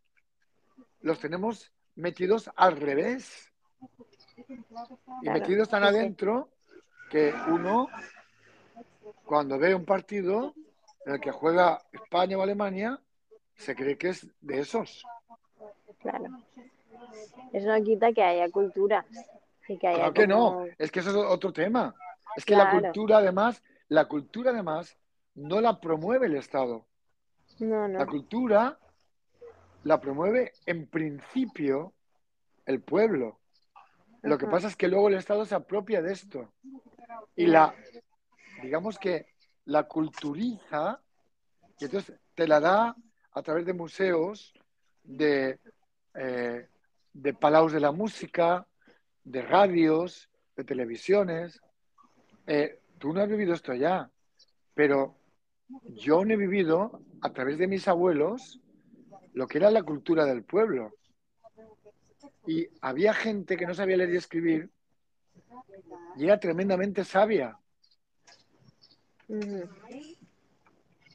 los 1.01 1.21
tenemos 1.21 1.73
metidos 1.95 2.51
al 2.57 2.77
revés. 2.77 3.53
Y 4.37 4.55
Claro, 5.23 5.41
metidos 5.41 5.69
tan 5.69 5.83
sí, 5.83 5.89
adentro 5.89 6.51
que 7.11 7.33
uno, 7.49 7.89
cuando 9.25 9.59
ve 9.59 9.75
un 9.75 9.85
partido 9.85 10.55
en 11.05 11.15
el 11.15 11.21
que 11.21 11.31
juega 11.31 11.81
España 11.93 12.37
o 12.37 12.43
Alemania, 12.43 13.01
se 13.55 13.75
cree 13.77 13.97
que 13.97 14.09
es 14.09 14.27
de 14.41 14.59
esos. 14.61 15.05
Claro. 16.01 16.27
Eso 17.53 17.69
no 17.69 17.83
quita 17.85 18.13
que 18.13 18.23
haya 18.23 18.51
cultura. 18.51 19.07
Que 19.67 19.79
Claro 19.79 20.13
que 20.13 20.27
no, 20.27 20.37
como- 20.37 20.67
es 20.79 20.91
que 20.91 21.01
eso 21.01 21.11
es 21.11 21.17
otro 21.17 21.53
tema. 21.53 21.95
Es 22.37 22.45
que 22.45 22.55
la 22.55 22.71
cultura, 22.71 23.19
además, 23.19 23.63
la 23.89 24.07
cultura, 24.07 24.51
además, 24.53 24.97
no 25.35 25.61
la 25.61 25.81
promueve 25.81 26.27
el 26.27 26.37
Estado. 26.37 26.87
No, 27.59 27.89
no. 27.89 27.99
La 27.99 28.07
cultura 28.07 28.79
la 29.85 30.01
promueve 30.01 30.53
en 30.67 30.87
principio 30.87 31.93
el 32.65 32.81
pueblo. 32.81 33.39
Lo 34.23 34.39
que 34.39 34.47
pasa 34.47 34.69
es 34.69 34.77
que 34.77 34.89
luego 34.89 35.09
el 35.09 35.15
Estado 35.15 35.45
se 35.45 35.55
apropia 35.55 36.03
de 36.03 36.13
esto 36.13 36.53
y 37.37 37.47
la, 37.47 37.75
digamos 38.63 38.99
que 38.99 39.27
la 39.67 39.85
culturiza 39.85 41.01
y 41.79 41.85
entonces 41.85 42.17
te 42.35 42.49
la 42.49 42.59
da 42.61 42.97
a 43.33 43.43
través 43.43 43.65
de 43.67 43.73
museos, 43.73 44.53
de, 45.05 45.61
eh, 46.15 46.69
de 47.13 47.35
palaos 47.35 47.73
de 47.73 47.81
la 47.81 47.93
música, 47.93 48.67
de 49.27 49.43
radios, 49.43 50.31
de 50.57 50.65
televisiones. 50.65 51.61
Eh, 52.47 52.81
tú 52.99 53.13
no 53.13 53.21
has 53.21 53.29
vivido 53.29 53.53
esto 53.53 53.75
ya, 53.75 54.11
pero 54.73 55.17
yo 55.85 56.25
no 56.25 56.33
he 56.33 56.37
vivido 56.37 57.03
a 57.21 57.33
través 57.33 57.59
de 57.59 57.67
mis 57.67 57.89
abuelos 57.89 58.61
lo 59.35 59.49
que 59.49 59.59
era 59.59 59.71
la 59.71 59.83
cultura 59.83 60.25
del 60.25 60.45
pueblo. 60.45 60.95
Y 62.47 62.69
había 62.81 63.13
gente 63.13 63.57
que 63.57 63.67
no 63.67 63.75
sabía 63.75 63.97
leer 63.97 64.15
y 64.15 64.17
escribir 64.17 64.71
y 66.17 66.25
era 66.25 66.39
tremendamente 66.39 67.05
sabia. 67.05 67.59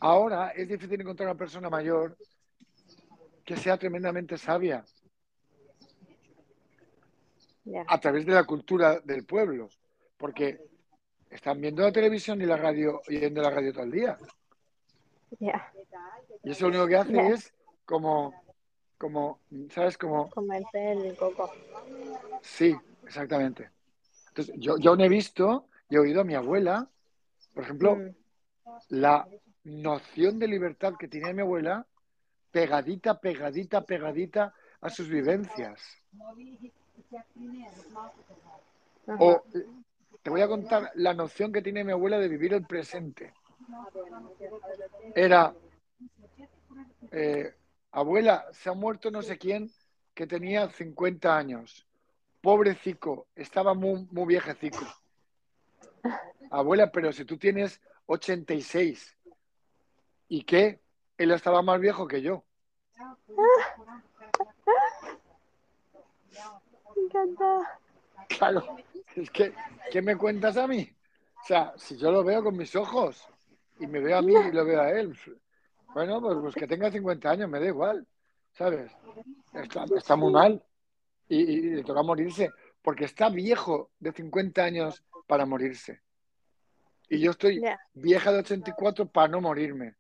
Ahora 0.02 0.50
es 0.50 0.68
difícil 0.68 1.00
encontrar 1.00 1.30
una 1.30 1.38
persona 1.38 1.70
mayor 1.70 2.18
que 3.46 3.56
sea 3.56 3.78
tremendamente 3.78 4.38
sabia. 4.38 4.84
A 7.88 8.00
través 8.00 8.26
de 8.26 8.34
la 8.34 8.44
cultura 8.44 9.00
del 9.02 9.26
pueblo, 9.26 9.70
porque 10.18 10.60
están 11.30 11.62
viendo 11.62 11.84
la 11.84 11.92
televisión 11.92 12.42
y 12.42 12.46
la 12.46 12.58
radio, 12.58 13.02
oyendo 13.08 13.42
la 13.42 13.50
radio 13.50 13.72
todo 13.72 13.84
el 13.84 13.92
día. 13.92 14.18
Y 16.44 16.52
eso 16.52 16.66
lo 16.66 16.70
único 16.70 16.88
que 16.88 16.96
hace 16.96 17.28
es 17.28 17.54
como, 17.86 18.34
como, 18.98 19.40
¿sabes? 19.70 19.98
Como, 19.98 20.30
Comerse 20.30 20.92
el 20.92 21.16
coco. 21.16 21.52
sí, 22.42 22.76
exactamente. 23.06 23.70
Entonces, 24.30 24.56
yo, 24.58 24.78
yo 24.78 24.92
aún 24.92 25.02
he 25.02 25.10
visto 25.10 25.68
y 25.90 25.96
he 25.96 26.00
oído 26.00 26.22
a 26.22 26.26
mi 26.26 26.36
abuela, 26.36 26.90
por 27.54 27.64
ejemplo, 27.64 27.98
Mm, 27.98 28.16
la 28.90 29.28
noción 29.64 30.40
de 30.40 30.48
libertad 30.48 30.94
que 30.98 31.08
tenía 31.08 31.34
mi 31.34 31.42
abuela 31.42 31.86
pegadita, 32.52 33.20
pegadita, 33.20 33.86
pegadita 33.86 34.54
a 34.82 34.90
sus 34.90 35.08
vivencias. 35.08 35.82
O 39.20 39.44
eh, 39.54 39.66
te 40.22 40.30
voy 40.30 40.42
a 40.42 40.48
contar 40.48 40.92
la 40.96 41.14
noción 41.14 41.52
que 41.52 41.62
tiene 41.62 41.84
mi 41.84 41.92
abuela 41.92 42.20
de 42.20 42.28
vivir 42.28 42.54
el 42.54 42.66
presente. 42.66 43.34
Era, 45.16 45.54
eh, 47.12 47.56
abuela, 47.92 48.46
se 48.52 48.70
ha 48.70 48.74
muerto 48.74 49.12
no 49.12 49.22
sé 49.22 49.38
quién 49.38 49.72
que 50.14 50.28
tenía 50.28 50.70
50 50.70 51.36
años. 51.36 51.88
Pobrecico, 52.42 53.28
estaba 53.36 53.74
muy, 53.74 54.08
muy 54.12 54.26
viejecico. 54.28 54.86
Abuela, 56.50 56.92
pero 56.92 57.12
si 57.14 57.26
tú 57.26 57.38
tienes 57.38 57.82
86, 58.08 59.18
¿y 60.28 60.44
qué? 60.44 60.82
Él 61.18 61.32
estaba 61.32 61.62
más 61.62 61.80
viejo 61.80 62.08
que 62.08 62.22
yo. 62.22 62.44
Me 67.02 67.08
encanta. 67.08 67.80
Claro, 68.38 68.78
es 69.16 69.30
que, 69.32 69.54
¿qué 69.92 70.02
me 70.02 70.16
cuentas 70.16 70.58
a 70.58 70.68
mí? 70.68 70.88
O 71.42 71.46
sea, 71.46 71.74
si 71.76 71.98
yo 71.98 72.12
lo 72.12 72.24
veo 72.24 72.44
con 72.44 72.56
mis 72.56 72.76
ojos 72.76 73.28
y 73.80 73.88
me 73.88 74.00
veo 74.00 74.18
a 74.18 74.22
mí 74.22 74.34
y 74.34 74.52
lo 74.52 74.64
veo 74.64 74.82
a 74.82 74.92
él, 74.92 75.18
bueno, 75.94 76.22
pues, 76.22 76.38
pues 76.40 76.56
que 76.56 76.68
tenga 76.68 76.92
50 76.92 77.30
años, 77.30 77.50
me 77.50 77.60
da 77.60 77.66
igual, 77.66 78.08
¿sabes? 78.54 78.92
Está, 79.54 79.86
está 79.96 80.16
muy 80.16 80.32
mal 80.32 80.64
y, 81.28 81.42
y 81.42 81.62
le 81.72 81.84
toca 81.84 82.04
morirse, 82.04 82.52
porque 82.82 83.06
está 83.06 83.30
viejo 83.30 83.90
de 84.00 84.12
50 84.12 84.64
años 84.64 85.04
para 85.28 85.46
morirse. 85.46 86.02
Y 87.10 87.20
yo 87.20 87.32
estoy 87.32 87.62
vieja 87.94 88.32
de 88.32 88.40
84 88.40 89.08
para 89.08 89.28
no 89.28 89.42
morirme. 89.42 89.96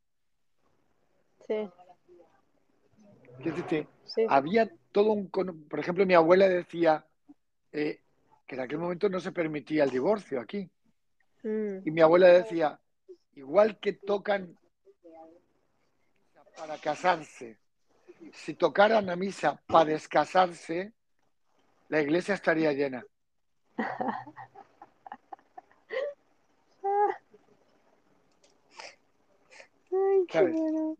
Sí, 1.47 1.69
decirte, 3.39 3.87
sí. 4.05 4.25
había 4.29 4.69
todo 4.91 5.11
un... 5.11 5.29
Por 5.29 5.79
ejemplo, 5.79 6.05
mi 6.05 6.13
abuela 6.13 6.47
decía 6.47 7.05
eh, 7.71 8.01
que 8.47 8.55
en 8.55 8.61
aquel 8.61 8.77
momento 8.79 9.09
no 9.09 9.19
se 9.19 9.31
permitía 9.31 9.83
el 9.83 9.89
divorcio 9.89 10.39
aquí. 10.39 10.69
Mm, 11.43 11.79
Y 11.85 11.91
mi 11.91 12.01
abuela 12.01 12.27
decía, 12.27 12.79
igual 13.35 13.79
que 13.79 13.93
tocan 13.93 14.57
para 16.57 16.77
casarse, 16.77 17.57
si 18.33 18.53
tocaran 18.53 19.09
a 19.09 19.15
misa 19.15 19.59
para 19.65 19.91
descasarse, 19.91 20.93
la 21.89 22.01
iglesia 22.01 22.35
estaría 22.35 22.71
llena. 22.73 23.03
Ay, 29.91 30.25
qué 30.27 30.33
¿Sabes? 30.37 30.55
bueno. 30.55 30.97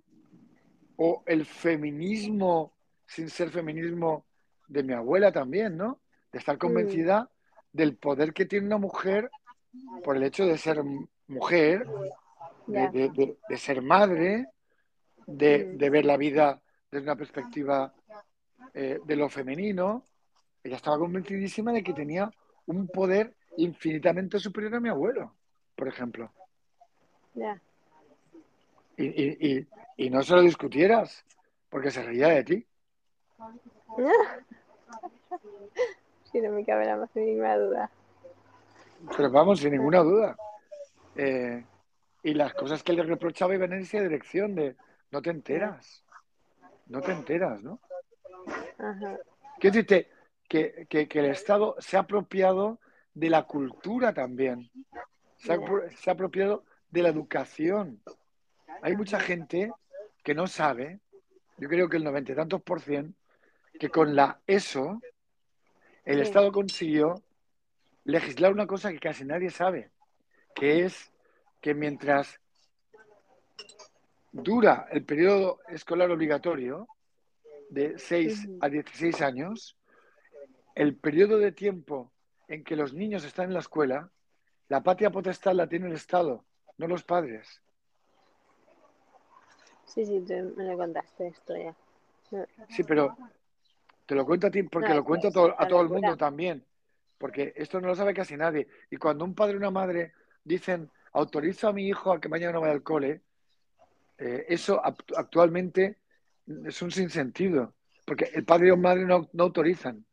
O 0.98 1.24
el 1.26 1.46
feminismo, 1.46 2.74
sin 3.12 3.30
ser 3.30 3.50
feminismo 3.50 4.26
de 4.68 4.84
mi 4.84 4.94
abuela 4.94 5.32
también, 5.34 5.76
¿no? 5.76 6.00
De 6.32 6.40
estar 6.40 6.58
convencida 6.58 7.30
del 7.74 7.98
poder 7.98 8.34
que 8.34 8.46
tiene 8.46 8.68
una 8.68 8.78
mujer 8.78 9.30
por 10.04 10.16
el 10.16 10.24
hecho 10.24 10.46
de 10.46 10.58
ser 10.58 10.82
mujer, 11.28 11.86
de, 12.68 12.74
Ya. 12.74 12.90
de- 12.92 13.10
de- 13.10 13.38
de 13.50 13.58
ser 13.58 13.82
madre, 13.82 14.48
de, 15.28 15.66
Mm. 15.74 15.92
ver 15.92 16.06
la 16.06 16.16
vida 16.18 16.62
desde 16.90 17.04
una 17.04 17.16
perspectiva 17.18 17.94
eh, 18.74 19.02
de 19.04 19.16
lo 19.18 19.28
femenino. 19.28 20.06
Ella 20.64 20.78
estaba 20.78 20.98
convencidísima 20.98 21.74
de 21.74 21.84
que 21.84 21.92
tenía 21.94 22.32
un 22.68 22.88
poder 22.88 23.34
infinitamente 23.58 24.40
superior 24.40 24.76
a 24.76 24.80
mi 24.80 24.88
abuelo, 24.88 25.36
por 25.76 25.90
ejemplo. 25.90 26.32
Ya. 27.34 27.60
Y, 28.96 29.04
y- 29.06 29.38
y- 29.58 29.68
y 30.06 30.10
no 30.10 30.24
se 30.24 30.34
lo 30.36 30.42
discutieras, 30.42 31.26
porque 31.70 31.92
se 31.92 32.02
reía 32.04 32.30
de 32.30 32.44
ti. 32.46 32.66
Sí, 36.32 36.40
no 36.40 36.52
me 36.52 36.64
cabe 36.66 36.86
la 36.86 36.96
más 36.96 37.14
mínima 37.14 37.58
duda. 37.58 37.92
Pero 39.18 39.30
vamos, 39.32 39.60
sin 39.60 39.72
ninguna 39.72 40.00
duda. 40.00 40.38
Eh, 41.16 41.66
y 42.24 42.34
las 42.34 42.54
cosas 42.54 42.84
que 42.84 42.94
le 42.94 43.04
reprochaba 43.04 43.54
iban 43.54 43.74
en 43.74 43.82
esa 43.82 44.00
dirección 44.00 44.56
de 44.56 44.78
no 45.12 45.22
te 45.22 45.30
enteras, 45.30 46.06
no 46.88 47.02
te 47.02 47.12
enteras, 47.12 47.62
¿no? 47.64 47.80
Ajá. 48.78 49.18
Quiero 49.60 49.74
decirte 49.74 50.10
que, 50.48 50.88
que- 50.90 51.10
que 51.10 51.20
el 51.20 51.26
Estado 51.26 51.76
se 51.80 51.98
ha 51.98 52.02
apropiado 52.02 52.80
de 53.14 53.30
la 53.30 53.44
cultura 53.44 54.14
también, 54.14 54.72
se 55.36 55.52
ha, 55.52 55.58
se 55.98 56.10
ha 56.10 56.14
apropiado 56.14 56.64
de 56.90 57.04
la 57.04 57.10
educación. 57.10 58.02
Hay 58.82 58.96
mucha 58.96 59.20
gente 59.20 59.70
que 60.24 60.34
no 60.34 60.48
sabe, 60.48 61.02
yo 61.58 61.68
creo 61.68 61.90
que 61.90 61.98
el 61.98 62.06
noventa 62.06 62.32
y 62.32 62.36
tantos 62.36 62.62
por 62.62 62.80
cien, 62.80 63.16
que 63.80 63.90
con 63.90 64.16
la 64.16 64.40
ESO 64.48 65.02
el 66.06 66.18
Sí. 66.18 66.22
Estado 66.24 66.52
consiguió 66.52 67.22
legislar 68.04 68.52
una 68.52 68.68
cosa 68.68 68.92
que 68.92 69.00
casi 69.00 69.24
nadie 69.26 69.50
sabe, 69.50 69.92
que 70.56 70.86
es 70.86 71.12
que 71.62 71.74
mientras 71.74 72.40
dura 74.32 74.88
el 74.92 75.04
periodo 75.06 75.60
escolar 75.68 76.10
obligatorio, 76.12 76.88
de 77.70 77.98
6 77.98 78.46
Ujú. 78.46 78.58
a 78.62 78.70
16 78.70 79.22
años, 79.22 79.78
el 80.76 80.96
periodo 80.98 81.38
de 81.38 81.52
tiempo 81.52 82.12
en 82.48 82.64
que 82.64 82.76
los 82.76 82.94
niños 82.94 83.24
están 83.24 83.46
en 83.46 83.54
la 83.54 83.60
escuela, 83.60 84.12
la 84.68 84.82
patria 84.84 85.10
potestad 85.10 85.54
la 85.54 85.68
tiene 85.68 85.88
el 85.88 85.94
Estado, 85.94 86.44
no 86.78 86.88
los 86.88 87.04
padres. 87.04 87.62
Sí, 89.86 90.06
sí, 90.06 90.24
tú 90.26 90.34
me 90.56 90.64
lo 90.66 90.78
contaste 90.78 91.28
esto 91.28 91.56
ya. 91.56 91.76
Sí, 92.70 92.84
pero 92.84 93.16
te 94.12 94.16
lo 94.16 94.26
cuento 94.26 94.48
a 94.48 94.52
ti 94.52 94.62
porque 94.64 94.90
No, 94.90 94.96
lo 94.96 95.04
cuento 95.06 95.30
a 95.30 95.32
todo, 95.32 95.56
a 95.58 95.82
el 95.84 95.88
mundo 95.88 96.18
también, 96.18 96.66
porque 97.18 97.54
esto 97.56 97.80
no 97.80 97.88
lo 97.88 97.96
sabe 97.96 98.14
casi 98.14 98.36
nadie. 98.36 98.68
Y 98.90 98.98
cuando 98.98 99.24
un 99.24 99.34
padre 99.34 99.54
o 99.54 99.58
una 99.58 99.72
madre 99.72 100.12
dicen, 100.44 100.90
autorizo 101.14 101.70
a 101.70 101.72
mi 101.72 101.88
hijo 101.88 102.12
a 102.12 102.20
que 102.20 102.28
mañana 102.28 102.52
no 102.52 102.60
vaya 102.60 102.74
al 102.74 102.84
cole, 102.84 103.22
eh, 104.18 104.46
eso 104.50 104.84
act- 104.84 105.14
actualmente 105.16 106.00
es 106.66 106.82
un 106.82 106.92
sinsentido, 106.92 107.74
porque 108.06 108.30
el 108.34 108.44
padre 108.44 108.74
o 108.74 108.76
madre 108.76 109.06
no, 109.06 109.30
no 109.32 109.44
autorizan. 109.46 110.04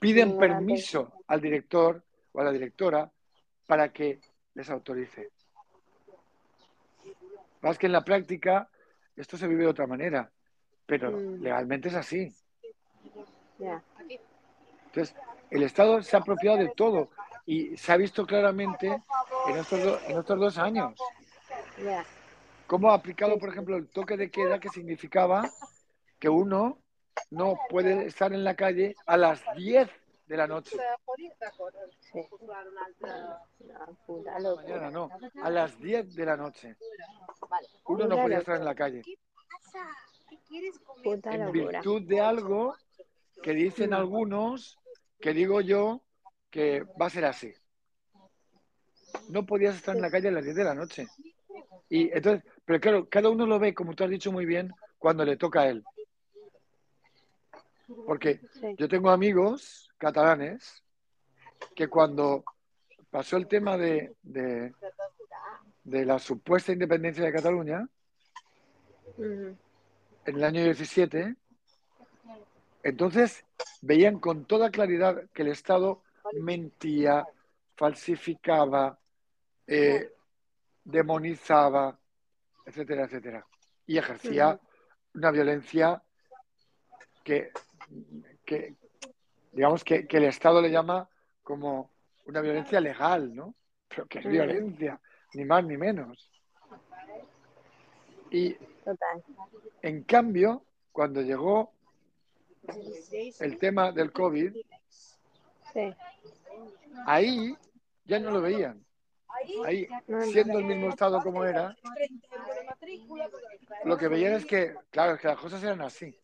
Piden 0.00 0.36
permiso 0.36 1.12
al 1.28 1.40
director 1.40 2.02
o 2.32 2.40
a 2.40 2.44
la 2.44 2.50
directora 2.50 3.08
para 3.68 3.92
que 3.92 4.18
les 4.54 4.68
autorice. 4.68 5.30
Más 7.62 7.78
que 7.78 7.86
en 7.86 7.92
la 7.92 8.04
práctica 8.04 8.68
esto 9.14 9.36
se 9.36 9.46
vive 9.46 9.62
de 9.62 9.68
otra 9.68 9.86
manera, 9.86 10.28
pero 10.86 11.12
Mm. 11.12 11.40
legalmente 11.40 11.86
es 11.88 11.94
así. 11.94 12.34
Entonces, 14.86 15.14
el 15.50 15.62
Estado 15.62 16.02
se 16.02 16.16
ha 16.16 16.20
apropiado 16.20 16.58
de 16.58 16.68
todo 16.76 17.10
y 17.46 17.76
se 17.76 17.92
ha 17.92 17.96
visto 17.96 18.24
claramente 18.26 18.86
en 19.48 19.56
estos, 19.56 19.82
do- 19.82 19.98
en 20.08 20.18
estos 20.18 20.38
dos 20.38 20.58
años 20.58 20.94
cómo 22.66 22.90
ha 22.90 22.94
aplicado, 22.94 23.38
por 23.38 23.48
ejemplo, 23.50 23.76
el 23.76 23.88
toque 23.88 24.16
de 24.16 24.30
queda 24.30 24.58
que 24.58 24.68
significaba 24.70 25.48
que 26.18 26.28
uno 26.28 26.78
no 27.30 27.58
puede 27.68 28.06
estar 28.06 28.32
en 28.32 28.42
la 28.44 28.54
calle 28.54 28.94
a 29.06 29.16
las 29.16 29.42
10 29.56 29.90
de 30.26 30.36
la 30.36 30.46
noche. 30.46 30.76
Sí. 32.00 32.20
Mañana 34.56 34.90
no, 34.90 35.10
a 35.42 35.50
las 35.50 35.78
10 35.78 36.14
de 36.14 36.24
la 36.26 36.36
noche. 36.36 36.76
Uno 37.86 38.06
no 38.06 38.16
podía 38.22 38.38
estar 38.38 38.56
en 38.56 38.64
la 38.64 38.74
calle. 38.74 39.02
En 41.34 41.52
virtud 41.52 42.02
de 42.02 42.20
algo 42.20 42.74
que 43.44 43.52
dicen 43.52 43.92
algunos, 43.92 44.78
que 45.20 45.34
digo 45.34 45.60
yo, 45.60 46.00
que 46.50 46.80
va 46.98 47.06
a 47.06 47.10
ser 47.10 47.26
así. 47.26 47.52
No 49.28 49.44
podías 49.44 49.76
estar 49.76 49.94
en 49.94 50.00
la 50.00 50.10
calle 50.10 50.28
a 50.28 50.32
las 50.32 50.44
10 50.44 50.56
de 50.56 50.64
la 50.64 50.74
noche. 50.74 51.06
Y 51.90 52.10
entonces, 52.10 52.42
pero 52.64 52.80
claro, 52.80 53.06
cada 53.06 53.28
uno 53.28 53.44
lo 53.44 53.58
ve, 53.58 53.74
como 53.74 53.92
tú 53.94 54.02
has 54.02 54.08
dicho 54.08 54.32
muy 54.32 54.46
bien, 54.46 54.72
cuando 54.98 55.26
le 55.26 55.36
toca 55.36 55.60
a 55.60 55.68
él. 55.68 55.84
Porque 58.06 58.40
Sí. 58.54 58.74
yo 58.78 58.88
tengo 58.88 59.10
amigos 59.10 59.90
catalanes 59.98 60.82
que 61.76 61.86
cuando 61.88 62.44
pasó 63.10 63.36
el 63.36 63.46
tema 63.46 63.76
de, 63.76 64.14
de, 64.22 64.72
de 65.84 66.06
la 66.06 66.18
supuesta 66.18 66.72
independencia 66.72 67.22
de 67.22 67.32
Cataluña, 67.32 67.86
en 69.18 69.58
el 70.24 70.44
año 70.44 70.64
17, 70.64 71.36
Entonces 72.84 73.44
veían 73.80 74.20
con 74.20 74.44
toda 74.44 74.70
claridad 74.70 75.24
que 75.32 75.42
el 75.42 75.48
Estado 75.48 76.02
mentía, 76.40 77.26
falsificaba, 77.76 78.98
eh, 79.66 80.12
demonizaba, 80.84 81.98
etcétera, 82.66 83.04
etcétera. 83.04 83.46
Y 83.86 83.96
ejercía 83.96 84.60
una 85.14 85.30
violencia 85.30 86.02
que, 87.24 87.50
que 88.44 88.74
digamos, 89.52 89.82
que, 89.82 90.06
el 90.08 90.24
Estado 90.24 90.60
le 90.60 90.70
llama 90.70 91.08
como 91.42 91.90
una 92.26 92.42
violencia 92.42 92.80
legal, 92.80 93.34
¿no? 93.34 93.54
Pero 93.88 94.06
que 94.06 94.18
es 94.18 94.26
violencia, 94.26 95.00
ni 95.32 95.46
más 95.46 95.64
ni 95.64 95.78
menos. 95.78 96.30
Y 98.30 98.54
en 99.80 100.02
cambio, 100.02 100.64
cuando 100.92 101.22
llegó 101.22 101.72
el 103.40 103.58
tema 103.58 103.92
del 103.92 104.12
COVID, 104.12 104.56
ahí 107.06 107.56
ya 108.04 108.18
no 108.18 108.30
lo 108.30 108.40
veían. 108.40 108.84
Ahí, 109.64 109.88
siendo 110.32 110.58
el 110.58 110.64
mismo 110.64 110.88
estado 110.88 111.20
como 111.22 111.44
era, 111.44 111.76
lo 113.84 113.96
que 113.96 114.08
veían 114.08 114.34
es 114.34 114.46
que, 114.46 114.74
claro, 114.90 115.14
es 115.14 115.20
que 115.20 115.28
las 115.28 115.38
cosas 115.38 115.62
eran 115.62 115.82
así. 115.82 116.16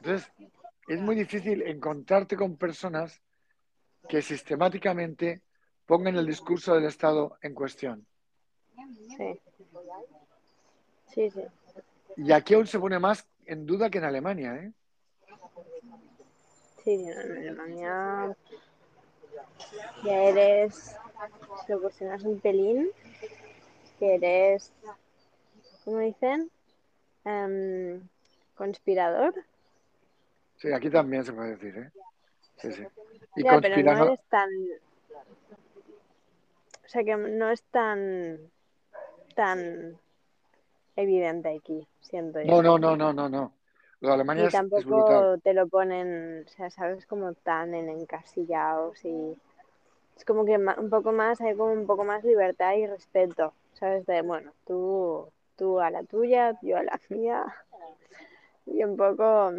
Entonces, 0.00 0.30
es 0.88 1.00
muy 1.00 1.14
difícil 1.14 1.62
encontrarte 1.62 2.36
con 2.36 2.56
personas 2.56 3.20
que 4.08 4.22
sistemáticamente 4.22 5.42
pongan 5.86 6.16
el 6.16 6.26
discurso 6.26 6.74
del 6.74 6.86
Estado 6.86 7.38
en 7.42 7.54
cuestión. 7.54 8.06
Sí. 9.16 9.40
Sí, 11.12 11.30
sí. 11.30 11.42
Y 12.16 12.32
aquí 12.32 12.54
aún 12.54 12.66
se 12.66 12.78
pone 12.78 12.98
más 12.98 13.26
en 13.46 13.66
duda 13.66 13.90
que 13.90 13.98
en 13.98 14.04
Alemania, 14.04 14.54
¿eh? 14.56 14.72
Sí, 16.88 16.94
en 16.94 17.36
Alemania 17.36 18.34
ya 20.02 20.22
eres, 20.22 20.96
cuestionas 21.66 22.22
un 22.22 22.40
pelín, 22.40 22.88
que 23.98 24.14
eres, 24.14 24.72
¿cómo 25.84 25.98
dicen? 25.98 26.50
Um, 27.24 28.08
conspirador. 28.54 29.34
Sí, 30.56 30.72
aquí 30.72 30.88
también 30.88 31.26
se 31.26 31.34
puede 31.34 31.56
decir, 31.56 31.76
¿eh? 31.76 31.90
Sí, 32.56 32.72
sí. 32.72 32.86
Y 33.36 33.44
ya, 33.44 33.60
pero 33.60 33.82
no 33.82 34.06
eres 34.06 34.20
tan... 34.30 34.48
O 36.86 36.88
sea, 36.88 37.04
que 37.04 37.16
no 37.16 37.50
es 37.50 37.62
tan... 37.64 38.50
tan 39.34 39.98
evidente 40.96 41.54
aquí, 41.54 41.86
siento 42.00 42.40
yo. 42.40 42.46
No, 42.46 42.78
no, 42.78 42.96
no, 42.96 43.12
no, 43.12 43.28
no, 43.28 43.52
Lo 44.00 44.08
de 44.08 44.14
Alemania 44.14 44.44
y 44.44 44.48
tampoco 44.48 45.38
te 45.42 45.52
lo 45.54 45.66
ponen, 45.68 46.44
o 46.46 46.48
sea, 46.48 46.70
sabes, 46.70 47.06
como 47.06 47.34
tan 47.34 47.74
en 47.74 47.88
encasillados 47.88 49.04
y 49.04 49.36
es 50.16 50.24
como 50.24 50.44
que 50.44 50.56
un 50.56 50.90
poco 50.90 51.12
más, 51.12 51.40
hay 51.40 51.56
como 51.56 51.72
un 51.72 51.86
poco 51.86 52.04
más 52.04 52.24
libertad 52.24 52.74
y 52.74 52.86
respeto, 52.86 53.52
¿sabes? 53.74 54.06
De, 54.06 54.22
bueno, 54.22 54.52
tú, 54.66 55.28
tú 55.56 55.80
a 55.80 55.90
la 55.90 56.02
tuya, 56.04 56.58
yo 56.62 56.76
a 56.78 56.82
la 56.82 57.00
mía 57.08 57.44
y 58.66 58.84
un 58.84 58.96
poco, 58.96 59.52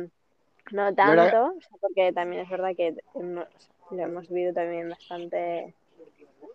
no 0.71 0.95
tanto, 0.95 1.53
porque 1.81 2.13
también 2.13 2.43
es 2.43 2.49
verdad 2.49 2.75
que 2.75 2.95
lo 3.15 4.01
hemos 4.01 4.29
vivido 4.29 4.53
también 4.53 4.89
bastante, 4.89 5.73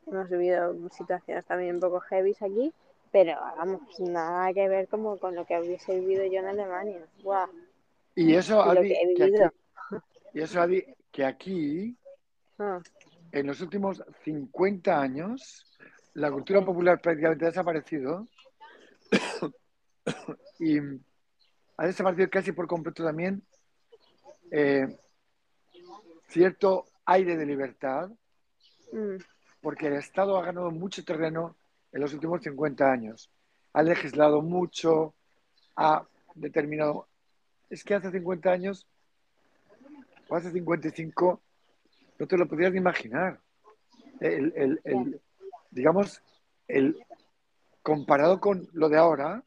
hemos 0.06 0.28
vivido 0.30 0.74
situaciones 0.90 1.44
también 1.46 1.76
un 1.76 1.80
poco 1.80 2.00
heavy 2.00 2.36
aquí, 2.40 2.72
pero 3.12 3.34
vamos, 3.56 3.80
nada 4.00 4.52
que 4.52 4.68
ver 4.68 4.88
como 4.88 5.18
con 5.18 5.34
lo 5.34 5.44
que 5.46 5.58
hubiese 5.58 5.98
vivido 6.00 6.24
yo 6.24 6.40
en 6.40 6.46
Alemania. 6.46 7.00
Y 8.16 8.34
eso, 8.34 8.62
Adi, 8.62 8.94
que, 9.16 9.24
aquí, 9.24 9.34
y 10.34 10.40
eso, 10.40 10.60
Adi, 10.60 10.84
que 11.10 11.24
aquí, 11.24 11.96
ah. 12.58 12.80
en 13.32 13.46
los 13.46 13.60
últimos 13.60 14.02
50 14.24 15.00
años, 15.00 15.66
la 16.14 16.30
cultura 16.30 16.64
popular 16.64 17.00
prácticamente 17.00 17.44
ha 17.44 17.48
desaparecido 17.48 18.28
y 20.60 20.78
ha 21.76 21.86
desaparecido 21.86 22.30
casi 22.30 22.52
por 22.52 22.66
completo 22.68 23.04
también 23.04 23.42
eh, 24.50 24.96
cierto 26.28 26.86
aire 27.06 27.36
de 27.36 27.46
libertad, 27.46 28.10
mm. 28.92 29.16
porque 29.60 29.88
el 29.88 29.94
Estado 29.94 30.36
ha 30.36 30.44
ganado 30.44 30.70
mucho 30.70 31.04
terreno 31.04 31.56
en 31.92 32.00
los 32.00 32.12
últimos 32.14 32.42
50 32.42 32.90
años. 32.90 33.30
Ha 33.72 33.82
legislado 33.82 34.42
mucho, 34.42 35.14
ha 35.76 36.06
determinado... 36.34 37.08
Es 37.74 37.82
que 37.82 37.96
hace 37.96 38.12
50 38.12 38.52
años 38.52 38.86
o 40.28 40.36
hace 40.36 40.52
55 40.52 41.40
no 42.20 42.26
te 42.28 42.36
lo 42.38 42.46
podrías 42.46 42.70
ni 42.70 42.78
imaginar. 42.78 43.40
El, 44.20 45.20
digamos, 45.72 46.22
el, 46.68 46.96
comparado 47.82 48.38
con 48.38 48.68
lo 48.74 48.88
de 48.88 48.96
ahora, 48.96 49.42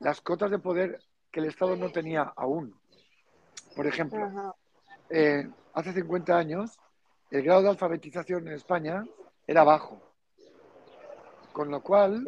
las 0.00 0.20
cotas 0.20 0.50
de 0.50 0.58
poder 0.58 1.00
que 1.30 1.38
el 1.38 1.46
Estado 1.46 1.76
no 1.76 1.92
tenía 1.92 2.22
aún. 2.34 2.74
Por 3.76 3.86
ejemplo, 3.86 4.56
eh, 5.10 5.48
hace 5.74 5.92
50 5.92 6.36
años 6.36 6.76
el 7.30 7.44
grado 7.44 7.62
de 7.62 7.68
alfabetización 7.68 8.48
en 8.48 8.54
España 8.54 9.04
era 9.46 9.62
bajo. 9.62 10.02
Con 11.52 11.70
lo 11.70 11.84
cual, 11.84 12.24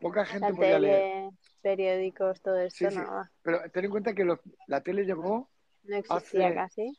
poca 0.00 0.24
gente 0.24 0.52
podía 0.54 0.78
leer. 0.78 1.30
Periódicos, 1.60 2.40
todo 2.40 2.58
esto, 2.58 2.90
no. 2.90 3.28
Pero 3.42 3.70
ten 3.70 3.84
en 3.84 3.90
cuenta 3.90 4.14
que 4.14 4.24
la 4.66 4.80
tele 4.80 5.04
llegó. 5.04 5.48
No 5.84 5.96
existía 5.96 6.48
hace, 6.48 6.54
casi. 6.54 6.98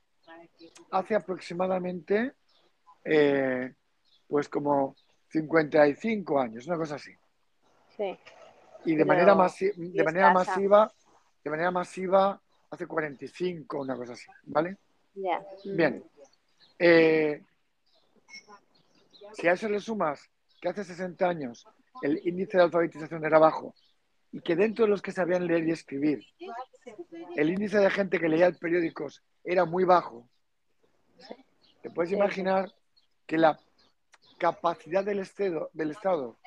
Hace 0.91 1.15
aproximadamente, 1.15 2.33
eh, 3.05 3.73
pues 4.27 4.49
como 4.49 4.95
55 5.29 6.39
años, 6.39 6.67
una 6.67 6.77
cosa 6.77 6.95
así. 6.95 7.11
Sí. 7.95 8.17
Y 8.85 8.95
de 8.95 9.05
manera, 9.05 9.35
de 9.35 10.03
manera 10.03 10.33
masiva, 10.33 10.91
de 11.43 11.49
manera 11.49 11.71
masiva, 11.71 12.41
hace 12.69 12.85
45, 12.85 13.81
una 13.81 13.95
cosa 13.95 14.13
así, 14.13 14.29
¿vale? 14.43 14.77
Ya. 15.15 15.43
Bien. 15.65 16.03
Eh, 16.77 17.43
si 19.33 19.47
a 19.47 19.53
eso 19.53 19.69
le 19.69 19.79
sumas 19.79 20.29
que 20.61 20.69
hace 20.69 20.83
60 20.83 21.27
años 21.27 21.67
el 22.01 22.21
índice 22.25 22.57
de 22.57 22.63
alfabetización 22.63 23.23
era 23.25 23.39
bajo 23.39 23.75
y 24.31 24.41
que 24.41 24.55
dentro 24.55 24.85
de 24.85 24.91
los 24.91 25.01
que 25.01 25.11
sabían 25.11 25.47
leer 25.47 25.67
y 25.67 25.71
escribir, 25.71 26.25
el 27.35 27.49
índice 27.49 27.79
de 27.79 27.89
gente 27.89 28.19
que 28.19 28.29
leía 28.29 28.51
periódicos 28.51 29.23
era 29.43 29.65
muy 29.65 29.83
bajo, 29.83 30.29
te 31.81 31.89
puedes 31.89 32.11
imaginar 32.11 32.71
que 33.25 33.37
la 33.37 33.59
capacidad 34.37 35.03
del 35.03 35.19
Estado, 35.19 35.69
del 35.73 35.91
estado 35.91 36.37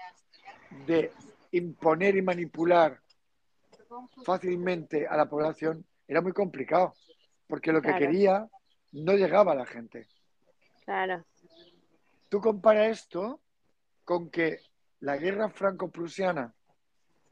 de 0.86 1.12
imponer 1.50 2.16
y 2.16 2.22
manipular 2.22 3.00
fácilmente 4.24 5.06
a 5.06 5.16
la 5.16 5.28
población 5.28 5.84
era 6.08 6.20
muy 6.20 6.32
complicado, 6.32 6.94
porque 7.46 7.72
lo 7.72 7.82
que 7.82 7.94
quería 7.94 8.48
no 8.92 9.12
llegaba 9.14 9.52
a 9.52 9.56
la 9.56 9.66
gente. 9.66 10.06
Claro. 10.84 11.24
Tú 12.28 12.40
compara 12.40 12.86
esto 12.86 13.40
con 14.04 14.30
que 14.30 14.58
la 15.02 15.16
guerra 15.16 15.48
franco-prusiana 15.48 16.54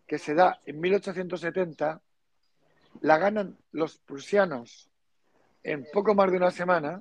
que 0.06 0.18
se 0.18 0.34
da 0.34 0.60
en 0.66 0.80
1870 0.80 2.02
la 3.02 3.18
ganan 3.18 3.56
los 3.70 3.98
prusianos 3.98 4.90
en 5.62 5.86
poco 5.92 6.14
más 6.14 6.30
de 6.32 6.36
una 6.38 6.50
semana, 6.50 7.00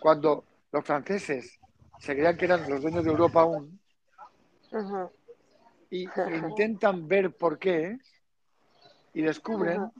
cuando 0.00 0.44
los 0.70 0.84
franceses 0.84 1.58
se 1.98 2.12
creían 2.14 2.36
que 2.36 2.44
eran 2.44 2.68
los 2.70 2.80
dueños 2.80 3.02
de 3.04 3.10
Europa 3.10 3.40
aún, 3.40 3.80
y 5.90 6.04
intentan 6.04 7.08
ver 7.08 7.34
por 7.34 7.58
qué, 7.58 7.98
y 9.14 9.22
descubren 9.22 9.90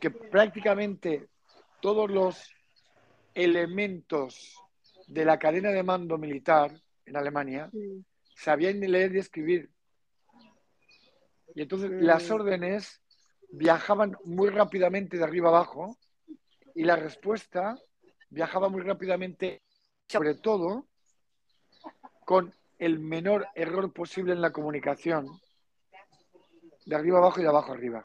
que 0.00 0.10
prácticamente 0.10 1.28
todos 1.80 2.10
los 2.10 2.52
elementos 3.32 4.60
de 5.06 5.24
la 5.24 5.38
cadena 5.38 5.70
de 5.70 5.82
mando 5.82 6.18
militar 6.18 6.72
en 7.06 7.16
Alemania 7.16 7.70
sabían 8.36 8.80
leer 8.80 9.14
y 9.14 9.18
escribir. 9.18 9.70
Y 11.54 11.62
entonces 11.62 11.90
las 11.90 12.30
órdenes 12.30 13.02
viajaban 13.50 14.16
muy 14.24 14.50
rápidamente 14.50 15.16
de 15.16 15.24
arriba 15.24 15.48
abajo 15.48 15.96
y 16.74 16.84
la 16.84 16.96
respuesta 16.96 17.76
viajaba 18.28 18.68
muy 18.68 18.82
rápidamente, 18.82 19.62
sobre 20.06 20.34
todo 20.34 20.86
con 22.24 22.52
el 22.78 22.98
menor 22.98 23.48
error 23.54 23.92
posible 23.92 24.34
en 24.34 24.42
la 24.42 24.52
comunicación, 24.52 25.26
de 26.84 26.94
arriba 26.94 27.18
abajo 27.18 27.40
y 27.40 27.42
de 27.42 27.48
abajo 27.48 27.72
arriba. 27.72 28.02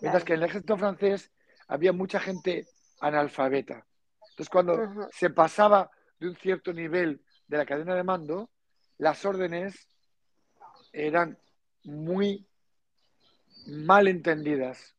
Mientras 0.00 0.24
que 0.24 0.34
en 0.34 0.38
el 0.42 0.48
ejército 0.48 0.76
francés 0.76 1.32
había 1.66 1.92
mucha 1.92 2.20
gente 2.20 2.66
analfabeta. 3.00 3.84
Entonces, 4.30 4.48
cuando 4.48 5.08
se 5.12 5.30
pasaba 5.30 5.90
de 6.18 6.28
un 6.28 6.36
cierto 6.36 6.72
nivel 6.72 7.22
de 7.48 7.58
la 7.58 7.66
cadena 7.66 7.94
de 7.94 8.04
mando, 8.04 8.50
las 9.00 9.24
órdenes 9.24 9.88
eran 10.92 11.38
muy 11.84 12.46
mal 13.66 14.08
entendidas. 14.08 14.94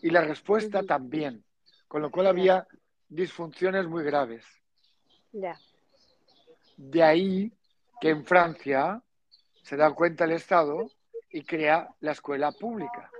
y 0.00 0.10
la 0.10 0.22
respuesta 0.22 0.82
también, 0.84 1.44
con 1.88 2.02
lo 2.02 2.10
cual 2.10 2.28
había 2.28 2.68
disfunciones 3.08 3.86
muy 3.86 4.04
graves. 4.04 4.44
Ya. 5.32 5.58
De 6.76 7.02
ahí 7.02 7.52
que 8.00 8.10
en 8.10 8.24
Francia 8.24 9.02
se 9.62 9.76
da 9.76 9.92
cuenta 9.92 10.24
el 10.24 10.32
Estado 10.32 10.88
y 11.30 11.42
crea 11.42 11.88
la 12.00 12.12
escuela 12.12 12.52
pública. 12.52 13.10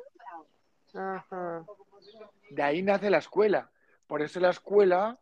De 2.51 2.63
ahí 2.63 2.83
nace 2.83 3.11
la 3.11 3.19
escuela. 3.19 3.71
Por 4.07 4.23
eso 4.23 4.39
la 4.39 4.51
escuela 4.51 5.19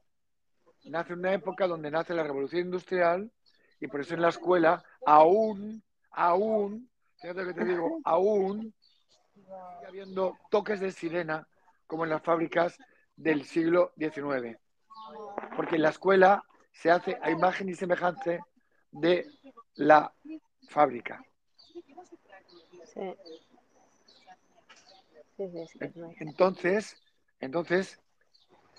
nace 0.84 1.14
en 1.14 1.18
una 1.20 1.32
época 1.32 1.66
donde 1.66 1.90
nace 1.90 2.14
la 2.14 2.22
revolución 2.22 2.66
industrial 2.66 3.30
y 3.80 3.86
por 3.86 4.00
eso 4.00 4.14
en 4.14 4.22
la 4.22 4.28
escuela 4.28 4.82
aún, 5.04 5.82
aún, 6.10 6.90
fíjate 7.16 7.42
lo 7.42 7.48
que 7.48 7.60
te 7.60 7.64
digo, 7.64 8.00
aún 8.04 8.74
sigue 9.34 9.86
habiendo 9.86 10.38
toques 10.50 10.80
de 10.80 10.92
sirena 10.92 11.46
como 11.86 12.04
en 12.04 12.10
las 12.10 12.22
fábricas 12.22 12.78
del 13.16 13.44
siglo 13.44 13.92
XIX. 13.98 14.58
Porque 15.56 15.76
en 15.76 15.82
la 15.82 15.90
escuela 15.90 16.44
se 16.72 16.90
hace 16.90 17.18
a 17.22 17.30
imagen 17.30 17.68
y 17.68 17.74
semejanza 17.74 18.38
de 18.90 19.30
la 19.74 20.12
fábrica. 20.68 21.22
Sí. 22.84 23.14
Sí, 25.36 25.44
sí, 25.66 25.78
Entonces, 26.18 26.96
entonces 27.40 28.00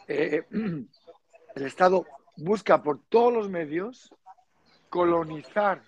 eh, 0.07 0.43
el 0.51 1.65
Estado 1.65 2.05
busca 2.35 2.81
por 2.81 3.03
todos 3.09 3.31
los 3.31 3.49
medios 3.49 4.11
colonizar 4.89 5.81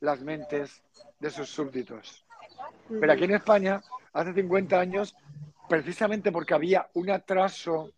las 0.00 0.20
mentes 0.20 0.82
de 1.18 1.30
sus 1.30 1.48
súbditos. 1.48 2.24
Pero 2.88 3.12
aquí 3.12 3.24
en 3.24 3.34
España, 3.34 3.82
hace 4.12 4.32
50 4.34 4.78
años, 4.78 5.16
precisamente 5.68 6.30
porque 6.30 6.54
había 6.54 6.88
un 6.94 7.10
atraso 7.10 7.90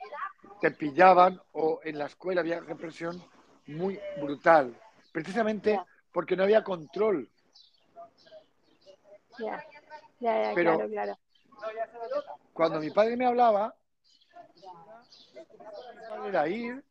Te 0.60 0.70
pillaban 0.70 1.40
o 1.52 1.80
en 1.84 1.98
la 1.98 2.06
escuela 2.06 2.40
había 2.40 2.60
represión 2.60 3.22
muy 3.66 3.98
brutal, 4.20 4.74
precisamente 5.12 5.80
porque 6.12 6.36
no 6.36 6.42
había 6.42 6.62
control. 6.64 7.28
Ya. 9.38 9.64
Ya, 10.18 10.42
ya, 10.42 10.54
Pero- 10.54 10.74
claro, 10.76 10.90
claro. 10.90 11.18
Cuando 12.52 12.80
mi 12.80 12.90
padre 12.90 13.16
me 13.16 13.26
hablaba, 13.26 13.74
era 16.26 16.48
ir, 16.48 16.84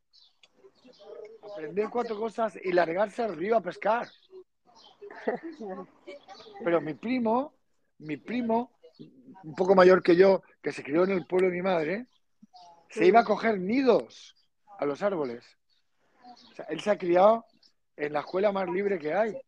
aprender 1.44 1.90
cuatro 1.90 2.18
cosas 2.18 2.58
y 2.64 2.72
largarse 2.72 3.22
al 3.24 3.36
río 3.36 3.58
a 3.58 3.62
pescar. 3.62 4.08
Pero 6.64 6.82
mi 6.82 6.94
primo, 6.94 7.54
mi 8.00 8.18
primo, 8.18 8.72
un 9.44 9.56
poco 9.56 9.76
mayor 9.76 10.02
que 10.02 10.16
yo, 10.16 10.42
que 10.62 10.72
se 10.72 10.84
crió 10.84 11.04
en 11.04 11.12
el 11.12 11.26
pueblo 11.26 11.50
de 11.50 11.56
mi 11.56 11.62
madre, 11.62 12.08
se 12.90 13.06
iba 13.06 13.22
a 13.22 13.24
coger 13.24 13.60
nidos 13.60 14.36
a 14.78 14.86
los 14.86 15.02
árboles. 15.02 15.46
O 16.52 16.56
sea, 16.56 16.66
él 16.66 16.80
se 16.80 16.92
ha 16.92 16.98
criado 16.98 17.46
en 17.96 18.14
la 18.14 18.22
escuela 18.22 18.52
más 18.52 18.68
libre 18.70 18.98
que 18.98 19.14
hay, 19.14 19.40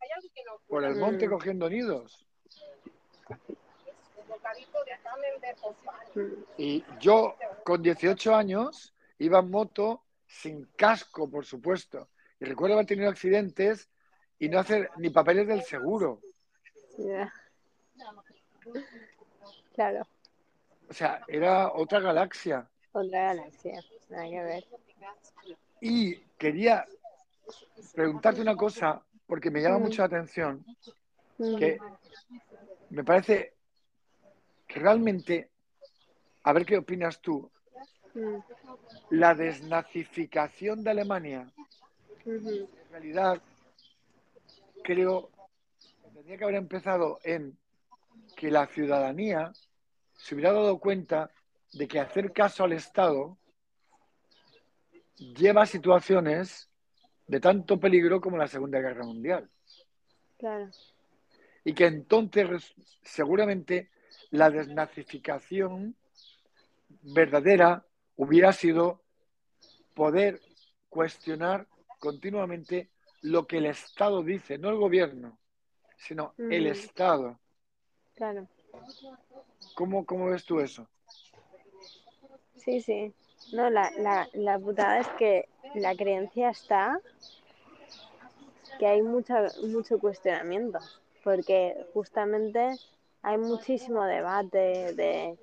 por 0.68 0.84
el 0.84 0.96
monte 0.96 1.30
cogiendo 1.30 1.70
nidos. 1.70 2.26
Y 6.58 6.84
yo, 7.00 7.36
con 7.64 7.82
18 7.82 8.36
años, 8.36 8.94
iba 9.20 9.40
en 9.40 9.50
moto 9.50 10.04
sin 10.28 10.66
casco, 10.76 11.30
por 11.30 11.46
supuesto. 11.46 12.10
Y 12.40 12.46
recuerdo 12.46 12.76
haber 12.76 12.88
tenido 12.88 13.10
accidentes 13.10 13.90
y 14.40 14.50
no 14.50 14.60
hacer 14.60 14.90
ni 14.98 15.10
papeles 15.10 15.48
del 15.48 15.64
seguro. 15.64 16.22
Claro. 19.74 20.08
O 20.90 20.94
sea, 20.94 21.24
era 21.28 21.72
otra 21.72 22.00
galaxia. 22.00 22.70
Otra 22.94 23.24
galaxia. 23.34 23.84
Nada 24.10 24.30
que 24.30 24.42
ver. 24.44 24.66
Y 25.80 26.16
quería 26.38 26.86
preguntarte 27.94 28.42
una 28.42 28.56
cosa, 28.56 29.02
porque 29.26 29.50
me 29.50 29.62
llama 29.62 29.80
Mm. 29.80 29.82
mucho 29.82 30.02
la 30.02 30.06
atención, 30.08 30.66
Mm. 31.38 31.56
que 31.56 31.80
me 32.90 33.04
parece 33.04 33.54
que 34.68 34.80
realmente, 34.80 35.50
a 36.44 36.54
ver 36.54 36.66
qué 36.66 36.78
opinas 36.78 37.22
tú, 37.22 37.50
Mm. 38.14 38.38
la 39.12 39.34
desnazificación 39.36 40.84
de 40.84 40.92
Alemania, 40.92 41.52
en 42.26 42.68
realidad, 42.92 43.42
creo 44.84 45.32
que 46.04 46.10
tendría 46.14 46.38
que 46.38 46.44
haber 46.44 46.56
empezado 46.58 47.20
en 47.24 47.58
que 48.36 48.52
la 48.52 48.68
ciudadanía 48.68 49.54
se 50.18 50.36
hubiera 50.36 50.52
dado 50.52 50.78
cuenta 50.80 51.32
de 51.74 51.88
que 51.88 52.00
hacer 52.00 52.32
caso 52.34 52.64
al 52.64 52.74
Estado 52.74 53.38
lleva 55.16 55.64
a 55.64 55.68
situaciones 55.68 56.70
de 57.28 57.40
tanto 57.40 57.80
peligro 57.80 58.20
como 58.20 58.38
la 58.38 58.48
Segunda 58.48 58.80
Guerra 58.80 59.06
Mundial. 59.06 59.50
Claro. 60.38 60.70
Y 61.64 61.74
que 61.74 61.86
entonces 61.86 62.74
seguramente 63.04 63.90
la 64.32 64.50
desnazificación 64.50 65.96
verdadera 67.04 67.86
hubiera 68.16 68.52
sido 68.52 69.02
poder 69.94 70.42
cuestionar 70.90 71.68
continuamente 72.00 72.90
lo 73.22 73.46
que 73.46 73.58
el 73.58 73.68
Estado 73.68 74.24
dice, 74.24 74.58
no 74.58 74.70
el 74.70 74.78
gobierno, 74.78 75.38
sino 75.98 76.34
el. 76.38 76.68
Estado. 76.68 77.40
Claro. 78.16 78.48
¿Cómo, 79.76 80.06
cómo 80.06 80.28
ves 80.32 80.44
tú 80.44 80.60
eso? 80.60 80.88
Sí, 82.64 82.82
sí. 82.82 83.14
No, 83.54 83.70
la, 83.70 83.92
la, 83.98 84.30
la 84.34 84.60
putada 84.60 85.00
es 85.00 85.08
que 85.18 85.50
la 85.76 85.96
creencia 85.96 86.50
está 86.50 87.00
que 88.78 88.88
hay 88.88 89.02
mucha, 89.02 89.48
mucho 89.64 90.00
cuestionamiento, 90.00 90.80
porque 91.24 91.76
justamente 91.94 92.78
hay 93.22 93.38
muchísimo 93.38 94.04
debate 94.06 94.94
de, 94.94 95.38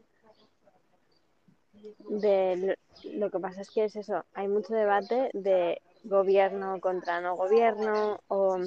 de 2.09 2.77
lo, 3.05 3.12
lo 3.12 3.31
que 3.31 3.39
pasa 3.39 3.61
es 3.61 3.71
que 3.71 3.85
es 3.85 3.97
eso, 3.97 4.25
hay 4.35 4.49
mucho 4.49 4.75
debate 4.75 5.31
de 5.35 5.81
gobierno 6.05 6.81
contra 6.81 7.21
no 7.21 7.37
gobierno 7.37 8.21
o 8.29 8.59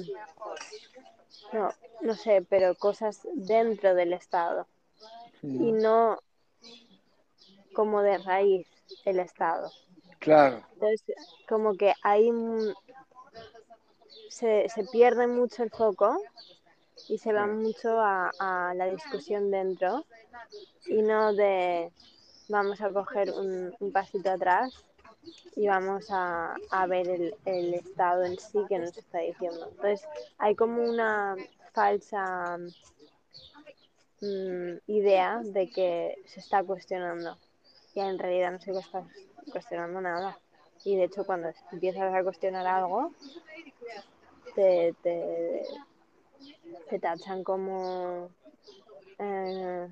no, 1.52 1.74
no 2.00 2.14
sé, 2.14 2.44
pero 2.48 2.74
cosas 2.74 3.20
dentro 3.34 3.94
del 3.94 4.12
Estado 4.12 4.66
y 5.42 5.72
no 5.72 6.22
como 7.72 8.02
de 8.02 8.18
raíz 8.18 8.66
el 9.04 9.20
Estado. 9.20 9.70
Claro, 10.18 10.64
Entonces, 10.74 11.16
como 11.48 11.76
que 11.76 11.94
ahí 12.02 12.30
se, 14.28 14.68
se 14.68 14.84
pierde 14.84 15.26
mucho 15.26 15.62
el 15.62 15.70
foco 15.70 16.18
y 17.08 17.18
se 17.18 17.32
va 17.32 17.46
mucho 17.46 18.00
a, 18.00 18.30
a 18.38 18.74
la 18.74 18.86
discusión 18.86 19.50
dentro 19.50 20.04
y 20.86 21.02
no 21.02 21.34
de 21.34 21.92
vamos 22.48 22.80
a 22.80 22.90
coger 22.90 23.30
un, 23.32 23.74
un 23.80 23.92
pasito 23.92 24.30
atrás 24.30 24.72
y 25.56 25.68
vamos 25.68 26.06
a, 26.10 26.56
a 26.70 26.86
ver 26.86 27.08
el, 27.08 27.36
el 27.44 27.74
estado 27.74 28.24
en 28.24 28.38
sí 28.38 28.60
que 28.68 28.78
nos 28.78 28.96
está 28.96 29.18
diciendo. 29.20 29.68
Entonces, 29.70 30.08
hay 30.38 30.54
como 30.56 30.82
una 30.82 31.36
falsa 31.72 32.58
mm, 34.20 34.78
idea 34.86 35.40
de 35.44 35.68
que 35.70 36.16
se 36.26 36.40
está 36.40 36.62
cuestionando 36.64 37.38
y 37.94 38.00
en 38.00 38.18
realidad 38.18 38.52
no 38.52 38.60
se 38.60 38.76
está 38.78 39.04
cuestionando 39.50 40.00
nada. 40.00 40.38
Y 40.84 40.96
de 40.96 41.04
hecho, 41.04 41.24
cuando 41.24 41.50
empiezas 41.70 42.12
a 42.12 42.22
cuestionar 42.22 42.66
algo, 42.66 43.12
te, 44.54 44.94
te, 45.02 45.62
te 46.88 46.98
tachan 46.98 47.44
como, 47.44 48.30
eh, 49.18 49.88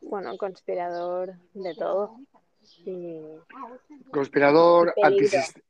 bueno, 0.00 0.36
conspirador 0.36 1.34
de 1.54 1.74
todo. 1.74 2.16
Y 2.84 3.20
conspirador, 4.10 4.94
Y 4.96 5.00
peligro. 5.00 5.26
antisis- 5.26 5.62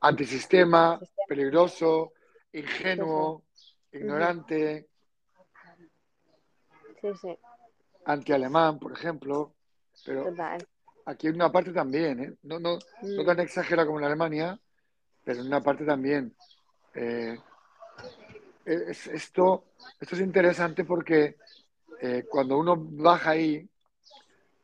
antisistema, 0.00 0.92
Antisistema. 0.94 1.26
peligroso, 1.28 2.12
ingenuo, 2.52 3.42
ignorante, 3.92 4.86
sí, 7.00 7.08
sí, 7.20 7.38
antialemán, 8.04 8.78
por 8.78 8.92
ejemplo. 8.92 9.52
Pero 10.04 10.24
total. 10.24 10.66
aquí 11.06 11.26
hay 11.28 11.32
una 11.34 11.50
parte 11.50 11.72
también, 11.72 12.20
¿eh? 12.20 12.34
No, 12.42 12.58
no, 12.58 12.78
no 13.02 13.22
Mm, 13.22 13.26
tan 13.26 13.40
exagera 13.40 13.86
como 13.86 13.98
en 13.98 14.04
Alemania, 14.06 14.58
pero 15.24 15.40
en 15.40 15.46
una 15.46 15.62
parte 15.62 15.84
también. 15.84 16.34
Eh, 16.94 17.38
es- 18.64 19.06
esto, 19.08 19.64
esto 20.00 20.14
es 20.14 20.20
interesante 20.20 20.84
porque 20.84 21.36
eh, 22.00 22.24
cuando 22.28 22.58
uno 22.58 22.76
baja 22.76 23.30
ahí, 23.30 23.68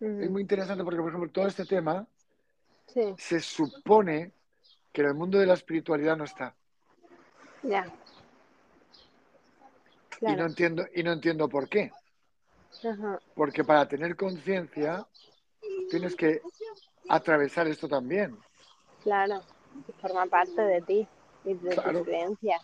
es 0.01 0.31
muy 0.31 0.43
interesante 0.43 0.83
porque, 0.85 1.01
por 1.01 1.09
ejemplo, 1.11 1.31
todo 1.31 1.47
este 1.47 1.65
tema 1.67 2.07
Sí, 2.87 3.15
se 3.19 3.41
supone 3.41 4.33
que 4.93 5.03
en 5.03 5.09
el 5.09 5.15
mundo 5.15 5.39
de 5.39 5.47
la 5.47 5.55
espiritualidad 5.55 6.17
no 6.17 6.25
está. 6.25 6.55
ya. 7.63 7.87
Y 10.21 10.33
no 10.37 10.47
entiendo, 10.47 10.87
y 10.95 11.03
no 11.03 11.13
entiendo 11.13 11.49
por 11.49 11.69
qué. 11.69 11.93
Ajá. 12.85 13.21
Porque 13.35 13.63
para 13.65 13.87
tener 13.89 14.17
conciencia 14.17 15.07
tienes 15.89 16.15
que 16.17 16.41
atravesar 17.09 17.67
esto 17.69 17.89
también. 17.89 18.37
Claro. 19.03 19.41
Forma 20.01 20.27
parte 20.27 20.61
de 20.61 20.81
ti 20.83 21.09
y 21.45 21.55
de 21.55 21.71
Claro. 21.71 21.99
tus 22.01 22.09
creencias. 22.09 22.61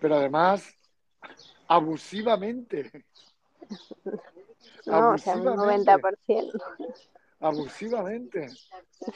Pero 0.00 0.16
además, 0.16 0.74
abusivamente. 1.68 2.90
No, 4.86 5.10
o 5.12 5.18
sea, 5.18 5.36
un 5.36 5.48
Abusivamente. 5.48 5.92
90%. 5.92 6.62
Abusivamente. 7.40 8.48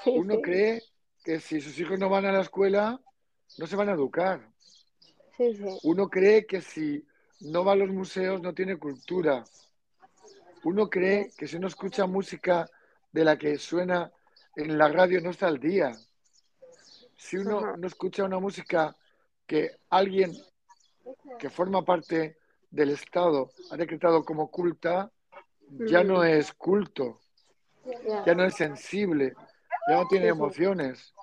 Sí, 0.05 0.11
Uno 0.16 0.35
sí. 0.37 0.43
cree 0.43 0.83
que 1.24 1.41
si 1.41 1.61
sus 1.61 1.79
hijos 1.79 1.99
no 1.99 2.09
van 2.09 2.24
a 2.27 2.33
la 2.33 2.41
escuela, 2.41 3.01
no 3.59 3.66
se 3.66 3.77
van 3.77 3.89
a 3.89 3.93
educar. 3.93 4.49
Sí, 5.37 5.55
sí. 5.55 5.79
Uno 5.83 6.09
cree 6.09 6.47
que 6.47 6.61
si 6.61 7.05
no 7.41 7.64
va 7.64 7.72
a 7.72 7.77
los 7.77 7.91
museos, 7.91 8.41
no 8.41 8.55
tiene 8.55 8.79
cultura. 8.79 9.45
Uno 10.64 10.89
cree 10.89 11.31
que 11.37 11.47
si 11.47 11.59
no 11.59 11.66
escucha 11.68 12.07
música 12.07 12.68
de 13.17 13.25
la 13.25 13.39
que 13.39 13.57
suena 13.57 14.12
en 14.57 14.77
la 14.77 14.89
radio, 14.89 15.23
no 15.23 15.31
está 15.31 15.47
al 15.47 15.59
día. 15.59 15.91
Si 17.17 17.39
uno 17.39 17.75
no 17.79 17.87
escucha 17.87 18.25
una 18.25 18.39
música 18.39 18.95
que 19.47 19.71
alguien 19.89 20.35
que 21.39 21.49
forma 21.49 21.83
parte 21.83 22.37
del 22.71 22.91
Estado 22.91 23.49
ha 23.71 23.77
decretado 23.79 24.23
como 24.23 24.51
culta, 24.51 25.11
ya 25.71 26.05
no 26.05 26.25
es 26.25 26.53
culto, 26.53 27.23
Ya. 28.27 28.35
no 28.35 28.45
es 28.45 28.55
sensible, 28.55 29.35
ya 29.89 29.97
no 29.97 30.07
tiene 30.09 30.27
emociones. 30.29 31.14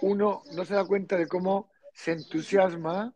Uno 0.00 0.42
no 0.54 0.64
se 0.64 0.74
da 0.74 0.84
cuenta 0.86 1.18
de 1.18 1.26
cómo 1.26 1.68
se 1.92 2.12
entusiasma 2.12 3.12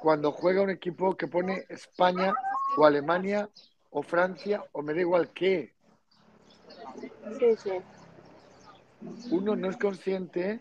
cuando 0.00 0.30
juega 0.30 0.62
un 0.62 0.70
equipo 0.70 1.16
que 1.16 1.26
pone 1.26 1.64
España 1.68 2.32
o 2.76 2.86
Alemania 2.86 3.48
o 3.90 4.02
Francia 4.04 4.64
o 4.70 4.82
me 4.82 4.94
da 4.94 5.00
igual 5.00 5.32
qué. 5.32 5.74
Sí, 7.38 7.56
sí. 7.56 7.72
Uno 9.30 9.56
no 9.56 9.68
es 9.70 9.76
consciente 9.76 10.60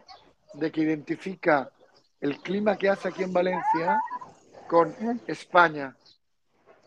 de 0.54 0.72
que 0.72 0.82
identifica 0.82 1.72
el 2.20 2.40
clima 2.42 2.78
que 2.78 2.90
hace 2.90 3.10
aquí 3.10 3.24
en 3.24 3.34
Valencia 3.34 4.00
con 4.68 4.96
España. 5.28 5.96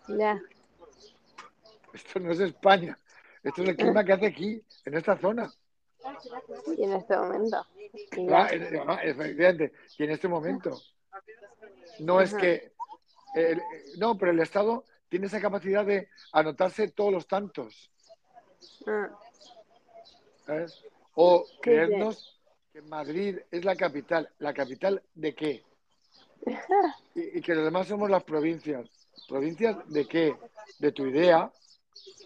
Ya. 0.09 0.41
Esto 1.93 2.21
no 2.21 2.33
es 2.33 2.41
España. 2.41 2.99
Esto 3.43 3.63
es 3.63 3.69
el 3.71 3.77
clima 3.77 4.05
que 4.05 4.13
hace 4.13 4.27
aquí, 4.27 4.63
en 4.85 4.95
esta 4.95 5.17
zona. 5.19 5.53
Y 6.77 6.85
en 6.85 6.93
este 6.95 7.17
momento. 7.17 7.67
Y 8.17 8.29
Ah, 8.31 8.49
ya. 8.51 8.95
efectivamente. 9.03 9.73
Y 9.99 10.05
en 10.05 10.11
este 10.11 10.29
momento. 10.29 10.79
No 12.01 12.21
es 12.21 12.35
que. 12.35 12.73
el- 13.35 13.63
no, 13.99 14.17
pero 14.17 14.31
el 14.33 14.41
Estado 14.41 14.85
tiene 15.09 15.27
esa 15.27 15.41
capacidad 15.41 15.85
de 15.85 16.09
anotarse 16.33 16.89
todos 16.89 17.13
los 17.13 17.27
tantos. 17.27 17.91
Ah, 18.87 19.09
¿sabes? 20.47 20.83
O 21.15 21.45
creernos 21.61 22.41
que 22.73 22.83
Madrid 22.83 23.39
es 23.51 23.65
la 23.65 23.77
capital. 23.77 24.29
¿La 24.39 24.53
capital 24.53 25.03
de 25.15 25.35
qué? 25.35 25.63
Y, 27.17 27.39
y 27.39 27.41
que 27.43 27.55
los 27.55 27.65
demás 27.65 27.87
somos 27.87 28.11
las 28.11 28.25
provincias. 28.25 28.89
¿Provincias 29.29 29.77
de 29.89 30.05
qué? 30.07 30.35
De 30.81 30.91
tu 30.91 31.07
idea. 31.07 31.49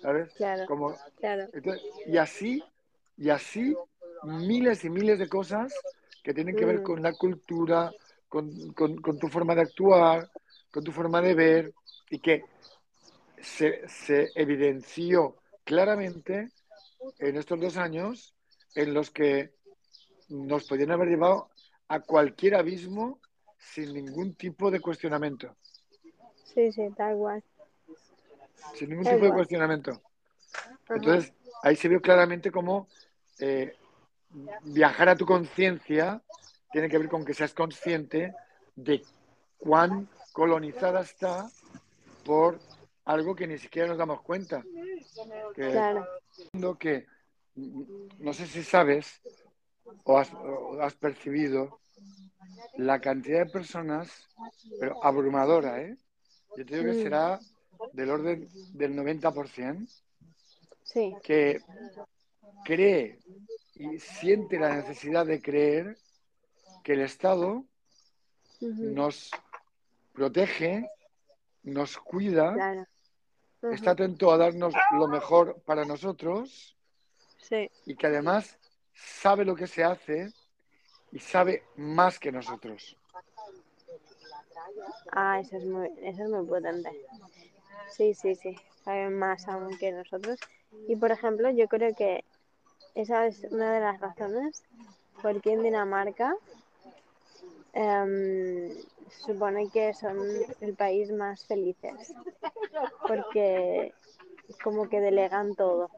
¿Sabes? 0.00 0.32
Claro. 0.32 0.64
Como, 0.66 0.96
claro. 1.18 1.46
entonces, 1.52 1.82
y 2.06 2.16
así, 2.16 2.64
y 3.18 3.28
así, 3.28 3.76
miles 4.22 4.84
y 4.84 4.90
miles 4.90 5.18
de 5.18 5.28
cosas 5.28 5.74
que 6.22 6.32
tienen 6.32 6.56
que 6.56 6.64
ver 6.64 6.80
Mm. 6.80 6.82
con 6.84 7.02
la 7.02 7.12
cultura, 7.12 7.92
con, 8.28 8.72
con- 8.72 8.96
con 9.02 9.18
tu 9.18 9.28
forma 9.28 9.54
de 9.54 9.60
actuar, 9.62 10.30
con 10.70 10.82
tu 10.82 10.90
forma 10.90 11.20
de 11.20 11.34
ver, 11.34 11.74
y 12.08 12.18
que 12.18 12.44
se, 13.42 13.86
se 13.88 14.32
evidenció 14.34 15.36
claramente 15.64 16.48
en 17.18 17.36
estos 17.36 17.60
dos 17.60 17.76
años 17.76 18.34
en 18.74 18.94
los 18.94 19.10
que 19.10 19.52
nos 20.28 20.64
podían 20.66 20.90
haber 20.90 21.08
llevado 21.08 21.50
a 21.88 22.00
cualquier 22.00 22.54
abismo 22.54 23.20
sin 23.58 23.92
ningún 23.94 24.34
tipo 24.34 24.70
de 24.70 24.80
cuestionamiento. 24.80 25.56
Sí, 26.44 26.72
sí, 26.72 26.88
tal 26.96 27.16
cual. 27.16 27.42
Sin 28.74 28.90
ningún 28.90 29.04
tipo 29.04 29.24
de 29.24 29.32
cuestionamiento. 29.32 29.90
Ajá. 29.90 30.78
Entonces, 30.94 31.32
ahí 31.62 31.76
se 31.76 31.88
vio 31.88 32.00
claramente 32.00 32.50
cómo 32.50 32.88
eh, 33.38 33.76
viajar 34.62 35.08
a 35.08 35.16
tu 35.16 35.26
conciencia 35.26 36.22
tiene 36.70 36.88
que 36.88 36.98
ver 36.98 37.08
con 37.08 37.24
que 37.24 37.34
seas 37.34 37.54
consciente 37.54 38.34
de 38.76 39.02
cuán 39.58 40.08
colonizada 40.32 41.00
está 41.00 41.50
por 42.24 42.58
algo 43.04 43.34
que 43.34 43.46
ni 43.46 43.58
siquiera 43.58 43.88
nos 43.88 43.98
damos 43.98 44.20
cuenta. 44.22 44.62
Que, 45.54 45.70
Claro. 45.70 46.06
que 46.78 47.06
mm, 47.54 47.82
no 48.20 48.32
sé 48.32 48.46
si 48.46 48.62
sabes 48.62 49.20
o 50.04 50.18
has, 50.18 50.32
o 50.34 50.80
has 50.80 50.94
percibido 50.94 51.80
la 52.76 53.00
cantidad 53.00 53.44
de 53.44 53.50
personas, 53.50 54.28
pero 54.78 55.02
abrumadora, 55.02 55.80
¿eh? 55.82 55.96
Yo 56.56 56.64
te 56.64 56.76
digo 56.78 56.92
que 56.92 57.02
será 57.02 57.40
del 57.92 58.10
orden 58.10 58.48
del 58.74 58.94
90%, 58.94 59.88
Sí. 60.82 61.14
que 61.22 61.60
cree 62.64 63.18
y 63.74 63.98
siente 63.98 64.58
la 64.58 64.74
necesidad 64.76 65.26
de 65.26 65.40
creer 65.40 65.96
que 66.82 66.94
el 66.94 67.00
Estado 67.00 67.64
nos 68.60 69.30
protege, 70.12 70.88
nos 71.62 71.98
cuida, 71.98 72.54
Claro. 72.54 72.86
Está 73.62 73.90
atento 73.90 74.30
a 74.30 74.36
darnos 74.38 74.74
lo 74.92 75.08
mejor 75.08 75.60
para 75.62 75.84
nosotros 75.84 76.76
Sí. 77.38 77.70
y 77.86 77.96
que 77.96 78.06
además 78.06 78.58
sabe 78.94 79.44
lo 79.44 79.54
que 79.54 79.66
se 79.66 79.82
hace 79.84 80.32
y 81.12 81.18
sabe 81.18 81.64
más 81.76 82.18
que 82.18 82.30
nosotros. 82.32 82.96
Ah, 85.12 85.40
eso 85.40 85.56
es 85.56 85.64
muy, 85.64 85.88
eso 86.02 86.24
es 86.24 86.30
muy 86.30 86.46
potente. 86.46 86.90
Sí, 87.90 88.14
sí, 88.14 88.34
sí. 88.34 88.56
Saben 88.84 89.18
más 89.18 89.48
aún 89.48 89.76
que 89.78 89.92
nosotros. 89.92 90.38
Y 90.86 90.96
por 90.96 91.10
ejemplo, 91.10 91.50
yo 91.50 91.66
creo 91.68 91.94
que 91.94 92.24
esa 92.94 93.26
es 93.26 93.44
una 93.50 93.72
de 93.72 93.80
las 93.80 94.00
razones 94.00 94.62
por 95.22 95.40
qué 95.40 95.52
en 95.52 95.62
Dinamarca 95.62 96.34
em, 97.72 98.70
se 99.10 99.32
supone 99.32 99.68
que 99.70 99.92
son 99.94 100.18
el 100.60 100.74
país 100.74 101.10
más 101.12 101.44
felices. 101.46 102.12
Porque 103.06 103.92
como 104.62 104.88
que 104.88 105.00
delegan 105.00 105.54
todo. 105.54 105.90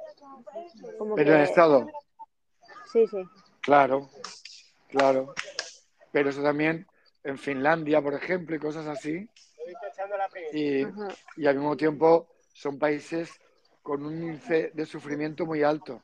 Como 0.98 1.14
Pero 1.14 1.32
el 1.32 1.38
que, 1.38 1.44
Estado, 1.44 1.86
sí, 2.92 3.06
sí. 3.06 3.22
claro, 3.60 4.08
claro. 4.88 5.34
Pero 6.12 6.30
eso 6.30 6.42
también 6.42 6.86
en 7.22 7.38
Finlandia, 7.38 8.02
por 8.02 8.14
ejemplo, 8.14 8.56
y 8.56 8.58
cosas 8.58 8.86
así. 8.86 9.28
Y, 10.52 10.84
y 11.36 11.46
al 11.46 11.56
mismo 11.56 11.76
tiempo 11.76 12.26
son 12.52 12.78
países 12.78 13.30
con 13.82 14.04
un 14.04 14.14
índice 14.22 14.70
de 14.74 14.84
sufrimiento 14.86 15.46
muy 15.46 15.62
alto, 15.62 16.02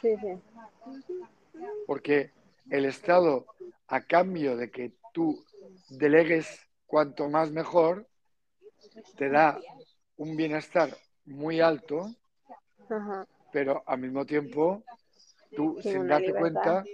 Sí, 0.00 0.16
sí. 0.16 0.40
porque 1.86 2.30
el 2.70 2.84
Estado, 2.84 3.46
a 3.88 4.00
cambio 4.02 4.56
de 4.56 4.70
que 4.70 4.92
tú 5.12 5.44
delegues 5.88 6.66
cuanto 6.86 7.28
más 7.28 7.50
mejor, 7.50 8.06
te 9.16 9.28
da 9.28 9.58
un 10.16 10.36
bienestar 10.36 10.96
muy 11.24 11.60
alto, 11.60 12.10
Ajá. 12.88 13.26
pero 13.52 13.82
al 13.86 13.98
mismo 13.98 14.24
tiempo 14.24 14.82
tú, 15.54 15.80
Sin 15.82 16.06
darte 16.06 16.26
libertad. 16.26 16.40
cuenta, 16.40 16.84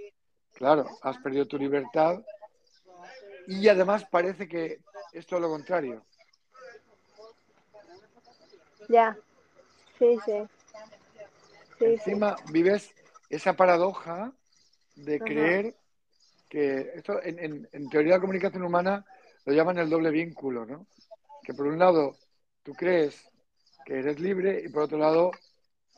claro, 0.53 0.97
has 1.01 1.17
perdido 1.19 1.45
tu 1.45 1.57
libertad 1.57 2.21
y 3.47 3.67
además 3.67 4.05
parece 4.05 4.47
que 4.47 4.79
es 5.13 5.25
todo 5.25 5.39
lo 5.39 5.49
contrario. 5.49 6.03
Ya. 8.89 9.17
Sí, 9.97 10.19
sí. 10.25 10.47
Sí, 11.79 11.85
sí. 11.85 11.85
Encima 11.85 12.35
vives 12.51 12.93
esa 13.29 13.53
paradoja 13.53 14.31
de 14.95 15.15
Ajá. 15.15 15.25
creer 15.25 15.75
que 16.55 16.93
esto 16.95 17.21
en, 17.21 17.37
en- 17.37 17.69
en 17.73 17.89
teoría 17.89 18.13
de 18.13 18.17
la 18.17 18.21
comunicación 18.21 18.63
humana 18.63 19.05
lo 19.43 19.51
llaman 19.51 19.77
el 19.77 19.89
doble 19.89 20.09
vínculo, 20.09 20.65
¿no? 20.65 20.87
Que 21.43 21.53
por 21.53 21.67
un 21.67 21.77
lado 21.77 22.15
tú 22.63 22.71
crees 22.71 23.29
que 23.85 23.99
eres 23.99 24.21
libre 24.21 24.61
y 24.65 24.69
por 24.69 24.83
otro 24.83 24.97
lado, 24.97 25.31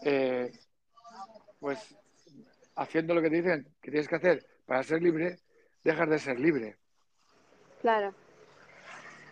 eh, 0.03 0.51
pues 1.59 1.77
haciendo 2.75 3.13
lo 3.13 3.21
que 3.21 3.29
te 3.29 3.35
dicen 3.35 3.67
que 3.79 3.91
tienes 3.91 4.07
que 4.07 4.15
hacer 4.15 4.47
para 4.65 4.81
ser 4.81 4.99
libre, 5.03 5.37
dejas 5.83 6.09
de 6.09 6.17
ser 6.17 6.39
libre. 6.39 6.77
Claro. 7.81 8.15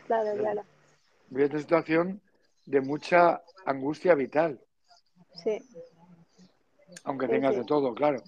Claro, 0.06 0.32
Sí. 0.34 0.38
claro. 0.42 0.64
Vives 1.30 1.50
una 1.50 1.60
situación 1.60 2.22
de 2.68 2.82
mucha 2.82 3.42
angustia 3.66 4.14
vital. 4.14 4.62
Sí. 5.44 5.58
Aunque 7.04 7.26
Sí, 7.26 7.32
tengas 7.32 7.54
sí. 7.54 7.60
de 7.62 7.66
todo, 7.66 7.96
claro. 7.96 8.22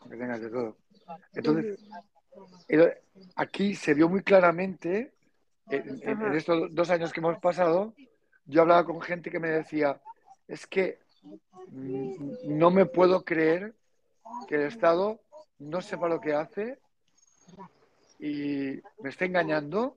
Aunque 0.00 0.16
tengas 0.16 0.40
de 0.40 0.48
todo. 0.48 0.76
Entonces, 1.34 1.78
aquí 3.34 3.74
se 3.74 3.94
vio 3.94 4.08
muy 4.08 4.22
claramente, 4.22 5.12
en, 5.68 6.00
en- 6.02 6.16
Ajá. 6.18 6.26
en 6.28 6.34
estos 6.34 6.74
dos 6.74 6.90
años 6.90 7.12
que 7.12 7.20
hemos 7.20 7.38
pasado, 7.38 7.94
yo 8.46 8.62
hablaba 8.62 8.84
con 8.84 9.00
gente 9.00 9.30
que 9.30 9.40
me 9.40 9.48
decía, 9.48 10.00
es 10.46 10.66
que 10.66 10.98
mm, 11.68 12.58
no 12.58 12.70
me 12.70 12.86
puedo 12.86 13.24
creer 13.24 13.74
que 14.46 14.54
el 14.56 14.62
Estado 14.62 15.20
no 15.58 15.80
sepa 15.80 16.08
lo 16.08 16.20
que 16.20 16.34
hace 16.34 16.78
y 18.18 18.80
me 19.02 19.08
está 19.10 19.24
engañando 19.24 19.96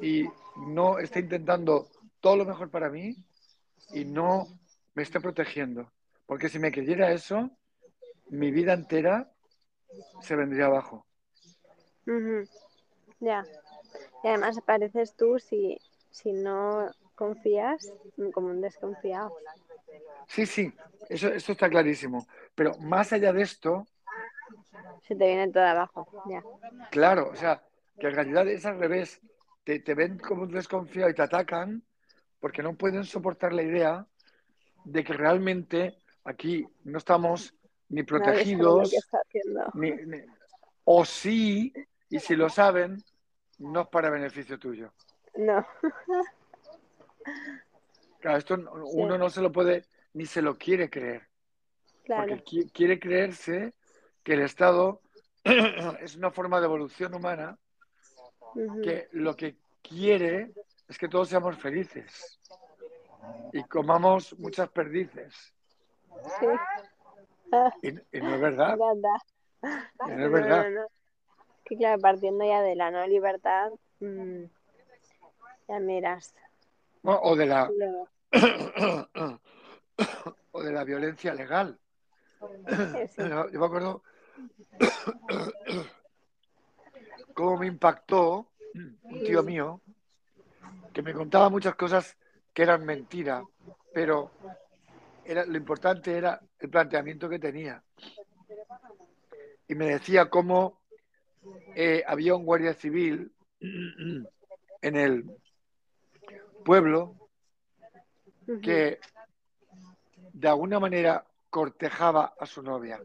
y 0.00 0.28
no 0.66 0.98
está 0.98 1.18
intentando 1.20 1.88
todo 2.20 2.36
lo 2.36 2.44
mejor 2.44 2.70
para 2.70 2.88
mí 2.90 3.16
y 3.92 4.04
no 4.04 4.48
me 4.94 5.02
está 5.02 5.20
protegiendo. 5.20 5.90
Porque 6.26 6.48
si 6.48 6.58
me 6.58 6.72
creyera 6.72 7.12
eso, 7.12 7.50
mi 8.30 8.50
vida 8.50 8.72
entera 8.72 9.30
se 10.20 10.36
vendría 10.36 10.66
abajo. 10.66 11.06
Ya. 13.20 13.44
Y 14.22 14.28
además 14.28 14.60
pareces 14.64 15.14
tú 15.14 15.38
si, 15.38 15.78
si 16.10 16.32
no 16.32 16.90
confías 17.14 17.92
como 18.32 18.48
un 18.48 18.60
desconfiado. 18.60 19.34
Sí, 20.26 20.46
sí, 20.46 20.72
eso, 21.08 21.28
esto 21.28 21.52
está 21.52 21.68
clarísimo. 21.68 22.26
Pero 22.54 22.76
más 22.78 23.12
allá 23.12 23.32
de 23.32 23.42
esto, 23.42 23.86
Se 25.06 25.14
te 25.14 25.26
viene 25.26 25.50
todo 25.50 25.64
abajo. 25.64 26.06
Ya. 26.26 26.42
claro, 26.90 27.30
o 27.30 27.36
sea, 27.36 27.62
que 27.98 28.08
en 28.08 28.14
realidad 28.14 28.48
es 28.48 28.64
al 28.66 28.78
revés. 28.78 29.20
Te, 29.64 29.80
te 29.80 29.94
ven 29.94 30.18
como 30.18 30.42
un 30.42 30.52
desconfiado 30.52 31.10
y 31.10 31.14
te 31.14 31.22
atacan 31.22 31.82
porque 32.38 32.62
no 32.62 32.74
pueden 32.74 33.04
soportar 33.04 33.52
la 33.54 33.62
idea 33.62 34.06
de 34.84 35.02
que 35.02 35.14
realmente 35.14 35.96
aquí 36.24 36.66
no 36.84 36.98
estamos 36.98 37.54
ni 37.94 38.02
protegidos, 38.02 38.92
ni, 39.74 39.92
ni- 39.92 40.22
o 40.84 41.04
sí, 41.04 41.72
y 42.08 42.18
si 42.18 42.34
lo 42.34 42.48
saben, 42.48 43.02
no 43.58 43.82
es 43.82 43.86
para 43.88 44.10
beneficio 44.10 44.58
tuyo. 44.58 44.92
No. 45.36 45.64
Claro, 48.20 48.38
esto 48.38 48.56
no- 48.56 48.72
uno 48.86 49.18
no 49.18 49.28
se 49.28 49.42
lo 49.42 49.52
puede 49.52 49.84
ni 50.14 50.24
se 50.26 50.40
lo 50.40 50.56
quiere 50.56 50.88
creer, 50.88 51.28
Claro. 52.04 52.26
porque 52.28 52.42
qui- 52.44 52.72
quiere 52.72 52.98
creerse 52.98 53.74
que 54.22 54.32
el 54.34 54.40
Estado 54.40 55.00
es 56.00 56.16
una 56.16 56.30
forma 56.30 56.58
de 56.58 56.64
evolución 56.66 57.14
humana 57.14 57.58
que 58.82 59.08
lo 59.12 59.36
que 59.36 59.56
quiere 59.82 60.52
es 60.88 60.96
que 60.96 61.08
todos 61.08 61.28
seamos 61.28 61.56
felices 61.58 62.40
y 63.52 63.62
comamos 63.64 64.38
muchas 64.38 64.68
perdices. 64.70 65.52
Sí. 66.40 66.46
Y, 67.82 67.88
y 67.88 68.20
no 68.20 68.34
es 68.34 68.40
verdad, 68.40 68.78
y 70.06 70.10
no 70.10 70.26
es 70.26 70.32
verdad. 70.32 70.70
no, 70.70 70.82
no. 70.82 70.86
Que 71.64 71.76
claro, 71.76 72.00
partiendo 72.00 72.44
ya 72.44 72.62
de 72.62 72.76
la 72.76 72.90
no 72.90 73.06
libertad, 73.06 73.72
mm, 74.00 74.44
ya 75.68 75.80
miras. 75.80 76.34
O 77.02 77.36
de 77.36 77.46
la 77.46 77.70
o 80.52 80.62
de 80.62 80.72
la 80.72 80.84
violencia 80.84 81.34
legal. 81.34 81.78
Sí, 83.08 83.22
yo 83.52 83.60
me 83.60 83.66
acuerdo 83.66 84.02
cómo 87.34 87.58
me 87.58 87.66
impactó 87.66 88.46
un 88.74 89.22
tío 89.24 89.42
mío 89.42 89.80
que 90.92 91.02
me 91.02 91.12
contaba 91.12 91.48
muchas 91.48 91.74
cosas 91.74 92.16
que 92.52 92.62
eran 92.62 92.84
mentira, 92.84 93.44
pero 93.92 94.30
era, 95.24 95.44
lo 95.44 95.56
importante 95.56 96.16
era 96.16 96.40
el 96.58 96.70
planteamiento 96.70 97.28
que 97.28 97.38
tenía. 97.38 97.82
Y 99.66 99.74
me 99.74 99.86
decía 99.86 100.28
cómo 100.28 100.80
eh, 101.74 102.02
había 102.06 102.34
un 102.34 102.44
guardia 102.44 102.74
civil 102.74 103.32
en 103.60 104.96
el 104.96 105.24
pueblo 106.64 107.16
que 108.62 108.98
de 110.32 110.48
alguna 110.48 110.78
manera 110.80 111.24
cortejaba 111.50 112.34
a 112.38 112.46
su 112.46 112.62
novia. 112.62 113.00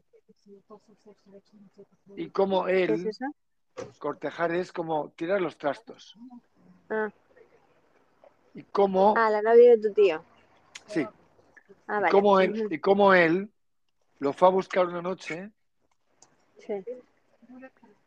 Y 2.16 2.30
como 2.30 2.66
¿Qué 2.66 2.84
es 2.84 2.90
él, 2.90 3.08
eso? 3.08 3.26
cortejar 4.00 4.52
es 4.52 4.72
como 4.72 5.12
tirar 5.12 5.42
los 5.42 5.58
trastos. 5.58 6.18
Ah, 6.90 7.10
Y 8.54 8.64
como, 8.64 9.14
ah, 9.16 9.30
la 9.30 9.42
novia 9.42 9.72
de 9.72 9.78
tu 9.78 9.94
tío. 9.94 10.24
sí, 10.88 11.08
Ah, 11.88 12.04
y 12.08 12.12
como 12.12 12.40
él, 12.40 12.68
y 12.70 12.80
como 12.80 13.14
él 13.14 13.50
lo 14.20 14.34
fue 14.34 14.48
a 14.48 14.52
buscar 14.52 14.86
una 14.88 15.02
noche 15.02 15.52
Sí. 16.60 16.84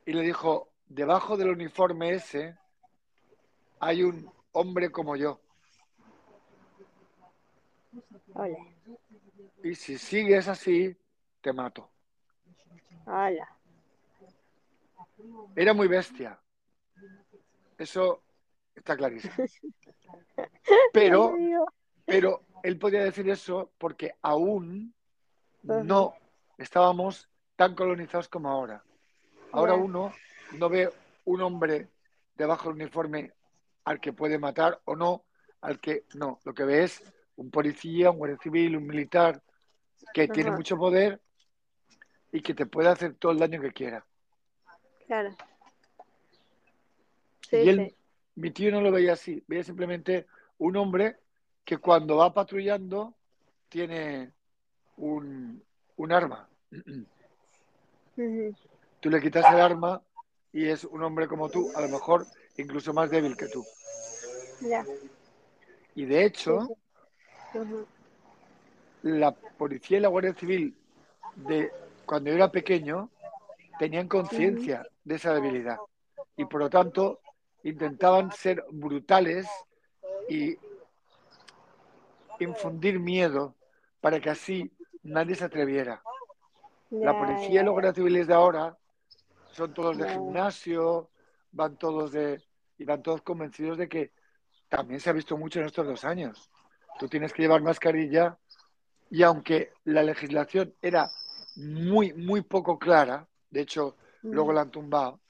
y 0.07 0.13
le 0.13 0.23
dijo, 0.23 0.69
debajo 0.89 1.37
del 1.37 1.51
uniforme 1.51 2.11
ese 2.11 2.57
hay 3.81 4.03
un 4.03 4.31
hombre 4.53 4.91
como 4.93 5.17
yo. 5.17 5.41
Y 9.65 9.75
si 9.75 9.99
sigues 9.99 10.49
así, 10.49 10.97
te 11.41 11.53
mato. 11.53 11.91
Hola. 13.07 13.49
Era 15.57 15.75
muy 15.75 15.89
bestia. 15.89 16.39
Eso 17.79 18.23
está 18.75 18.97
clarísimo. 18.97 19.35
Pero, 20.93 21.35
pero 22.05 22.43
él 22.63 22.79
podía 22.79 23.03
decir 23.05 23.29
eso 23.29 23.73
porque 23.79 24.15
aún 24.23 24.95
no 25.63 26.15
estábamos 26.59 27.29
tan 27.57 27.75
colonizados 27.75 28.29
como 28.29 28.51
ahora. 28.51 28.83
Ahora 29.53 29.75
uno 29.75 30.13
no 30.59 30.69
ve 30.69 30.91
un 31.25 31.43
hombre 31.43 31.89
debajo 32.35 32.69
del 32.69 32.83
uniforme 32.83 33.33
al 33.85 34.01
que 34.01 34.13
puede 34.13 34.39
matar 34.39 34.81
o 34.85 34.97
no, 34.97 35.25
al 35.61 35.81
que 35.81 36.05
no. 36.15 36.41
Lo 36.45 36.55
que 36.55 36.65
ve 36.65 36.85
es 36.85 37.03
un 37.37 37.51
policía, 37.51 38.11
un 38.11 38.19
guardia 38.19 38.39
civil, 38.39 38.77
un 38.77 38.87
militar 38.87 39.43
que 40.13 40.29
tiene 40.29 40.51
mucho 40.51 40.77
poder 40.77 41.21
y 42.33 42.41
que 42.41 42.55
te 42.55 42.67
puede 42.67 42.89
hacer 42.89 43.15
todo 43.15 43.33
el 43.33 43.39
daño 43.39 43.61
que 43.61 43.73
quiera. 43.73 44.05
Claro. 45.07 45.31
Sí, 47.49 47.57
y 47.57 47.69
él, 47.69 47.87
sí. 47.89 47.97
mi 48.37 48.51
tío 48.51 48.71
no 48.71 48.81
lo 48.81 48.91
veía 48.91 49.13
así, 49.13 49.45
veía 49.47 49.63
simplemente 49.63 50.27
un 50.59 50.77
hombre 50.77 51.19
que 51.65 51.79
cuando 51.79 52.17
va 52.17 52.33
patrullando 52.33 53.15
tiene 53.69 54.33
un, 54.97 55.63
un 55.97 56.13
arma. 56.13 56.49
Tú 59.01 59.11
le 59.11 59.21
quitas 59.21 59.53
el 59.53 59.61
arma 59.61 60.03
y 60.53 60.67
es 60.67 60.85
un 60.85 61.03
hombre 61.03 61.27
como 61.27 61.49
tú, 61.49 61.71
a 61.75 61.81
lo 61.81 61.89
mejor 61.89 62.27
incluso 62.57 62.93
más 62.93 63.11
débil 63.11 63.37
que 63.37 63.49
tú. 63.49 63.65
Ya. 64.61 64.85
Y 65.95 66.05
de 66.05 66.25
hecho, 66.25 66.69
la 69.03 69.33
policía 69.33 69.99
y 69.99 70.01
la 70.01 70.09
Guardia 70.09 70.35
Civil 70.35 70.77
de 71.37 71.71
cuando 72.07 72.31
yo 72.31 72.37
era 72.37 72.51
pequeño 72.51 73.11
tenían 73.79 74.09
conciencia 74.09 74.87
de 75.05 75.15
esa 75.15 75.35
debilidad 75.35 75.79
y 76.37 76.45
por 76.45 76.61
lo 76.61 76.71
tanto 76.71 77.21
intentaban 77.65 78.31
ser 78.33 78.65
brutales 78.71 79.47
y 80.29 80.57
infundir 82.43 82.99
miedo 82.99 83.57
para 84.01 84.21
que 84.21 84.31
así 84.31 84.73
nadie 85.03 85.35
se 85.35 85.45
atreviera. 85.45 86.03
La 86.91 87.19
policía 87.19 87.63
y 87.63 87.65
los 87.65 87.73
guardias 87.73 87.95
civiles 87.95 88.27
de 88.27 88.35
ahora 88.35 88.77
son 89.53 89.73
todos 89.73 89.97
de 89.97 90.09
gimnasio, 90.11 91.11
van 91.53 91.77
todos 91.77 92.13
de 92.13 92.43
y 92.79 92.85
van 92.85 93.03
todos 93.03 93.23
convencidos 93.23 93.79
de 93.79 93.89
que 93.89 94.13
también 94.69 95.01
se 95.01 95.11
ha 95.11 95.13
visto 95.13 95.37
mucho 95.37 95.61
en 95.61 95.67
estos 95.67 95.87
dos 95.87 96.05
años. 96.05 96.51
Tú 96.99 97.09
tienes 97.09 97.33
que 97.33 97.43
llevar 97.43 97.63
mascarilla 97.63 98.39
y 99.11 99.23
aunque 99.23 99.73
la 99.85 100.03
legislación 100.03 100.75
era 100.83 101.11
muy, 101.57 102.13
muy 102.15 102.43
poco 102.43 102.79
clara, 102.79 103.29
de 103.51 103.61
hecho, 103.61 103.97
luego 104.23 104.53
la 104.53 104.63
han 104.63 104.71
tumbado, 104.71 105.21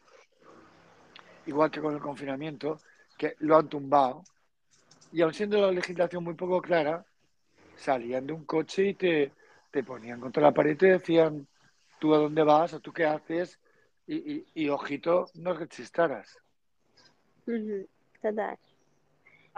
igual 1.47 1.71
que 1.71 1.81
con 1.81 1.95
el 1.95 2.01
confinamiento, 2.01 2.79
que 3.19 3.35
lo 3.41 3.57
han 3.57 3.69
tumbado, 3.69 4.23
y 5.13 5.23
aun 5.23 5.35
siendo 5.35 5.61
la 5.61 5.71
legislación 5.71 6.25
muy 6.25 6.35
poco 6.35 6.61
clara, 6.61 7.05
salían 7.77 8.27
de 8.27 8.33
un 8.33 8.45
coche 8.45 8.89
y 8.89 8.95
te, 8.95 9.33
te 9.71 9.83
ponían 9.83 10.21
contra 10.21 10.43
la 10.43 10.53
pared 10.53 10.73
y 10.73 10.77
te 10.77 10.87
decían 10.87 11.47
tú 11.99 12.15
a 12.15 12.19
dónde 12.19 12.43
vas 12.43 12.73
o 12.75 12.81
tú 12.81 12.93
qué 12.93 13.05
haces, 13.05 13.59
y, 14.07 14.17
y, 14.35 14.47
y 14.55 14.69
ojito, 14.69 15.27
no 15.35 15.55
rechistaras. 15.55 16.39
Total. 18.21 18.59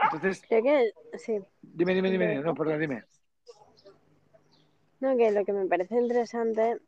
Entonces, 0.03 0.43
Creo 0.49 0.63
que 0.63 0.93
sí. 1.19 1.39
dime, 1.63 1.95
dime, 1.95 2.11
dime, 2.11 2.37
no, 2.41 2.55
perdón, 2.55 2.81
dime. 2.81 3.05
No, 5.01 5.17
que 5.17 5.31
lo 5.31 5.45
que 5.45 5.53
me 5.53 5.67
parece 5.67 5.97
interesante 5.97 6.79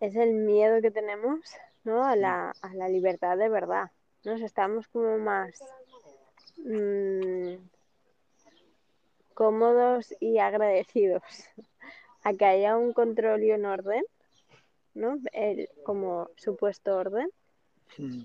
es 0.00 0.16
el 0.16 0.32
miedo 0.32 0.80
que 0.80 0.90
tenemos, 0.90 1.40
¿no? 1.84 2.04
A 2.04 2.16
la, 2.16 2.52
a 2.62 2.74
la 2.74 2.88
libertad 2.88 3.36
de 3.36 3.48
verdad. 3.48 3.90
Nos 4.24 4.40
estamos 4.42 4.86
como 4.88 5.18
más 5.18 5.60
mm, 6.64 7.56
cómodos 9.34 10.14
y 10.20 10.38
agradecidos 10.38 11.22
a 12.24 12.34
que 12.34 12.44
haya 12.44 12.76
un 12.76 12.92
control 12.92 13.42
y 13.42 13.52
un 13.52 13.64
orden, 13.64 14.04
¿no? 14.94 15.18
El, 15.32 15.68
como 15.84 16.28
supuesto 16.36 16.96
orden, 16.96 17.28
Mm. 17.98 18.22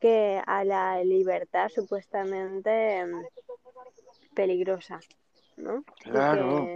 que 0.00 0.42
a 0.46 0.64
la 0.64 1.02
libertad 1.02 1.70
supuestamente 1.70 3.06
mm, 3.06 3.22
peligrosa, 4.34 5.00
¿no? 5.56 5.82
Claro. 6.02 6.66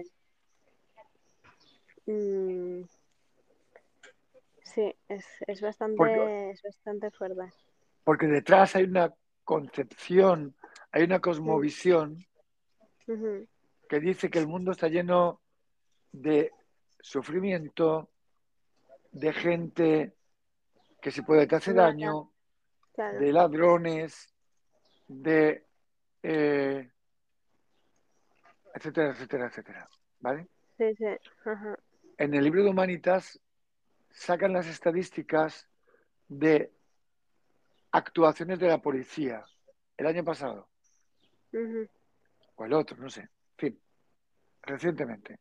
mm, 2.06 2.82
sí, 4.62 4.94
es, 5.08 5.26
es 5.46 5.60
bastante, 5.60 5.96
Porque- 5.96 6.50
es 6.52 6.62
bastante 6.62 7.10
fuerte. 7.10 7.52
Porque 8.04 8.26
detrás 8.26 8.74
hay 8.76 8.84
una 8.84 9.12
concepción, 9.46 10.54
hay 10.90 11.04
una 11.04 11.20
cosmovisión 11.20 12.26
que 13.88 14.00
dice 14.00 14.28
que 14.28 14.40
el 14.40 14.48
mundo 14.48 14.72
está 14.72 14.88
lleno 14.88 15.40
de 16.12 16.52
sufrimiento, 17.00 18.10
de 19.12 19.32
gente 19.32 20.16
que 21.00 21.10
se 21.12 21.22
puede 21.22 21.46
te 21.46 21.56
hace 21.56 21.72
ya. 21.72 21.82
daño, 21.82 22.32
Claro, 22.92 23.20
de 23.20 23.32
ladrones, 23.32 24.34
de 25.06 25.64
eh, 26.22 26.90
etcétera, 28.74 29.10
etcétera, 29.12 29.46
etcétera. 29.46 29.88
¿Vale? 30.18 30.48
sí, 30.76 30.94
sí, 30.96 31.04
ajá, 31.44 31.78
En 32.18 32.34
el 32.34 32.42
libro 32.42 32.64
de 32.64 32.70
Humanitas 32.70 33.40
sacan 34.10 34.54
las 34.54 34.66
estadísticas 34.66 35.68
de 36.26 36.72
actuaciones 37.90 38.58
de 38.58 38.68
la 38.68 38.78
policía 38.78 39.44
el 39.96 40.06
año 40.06 40.24
pasado 40.24 40.68
o 42.56 42.64
el 42.64 42.72
otro, 42.72 42.96
no 42.96 43.08
sé. 43.08 43.20
En 43.22 43.28
fin, 43.56 43.80
recientemente. 44.62 45.38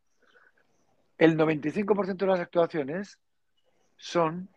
El 1.17 1.37
95% 1.37 2.17
de 2.17 2.27
las 2.27 2.39
actuaciones 2.39 3.19
son 3.95 4.49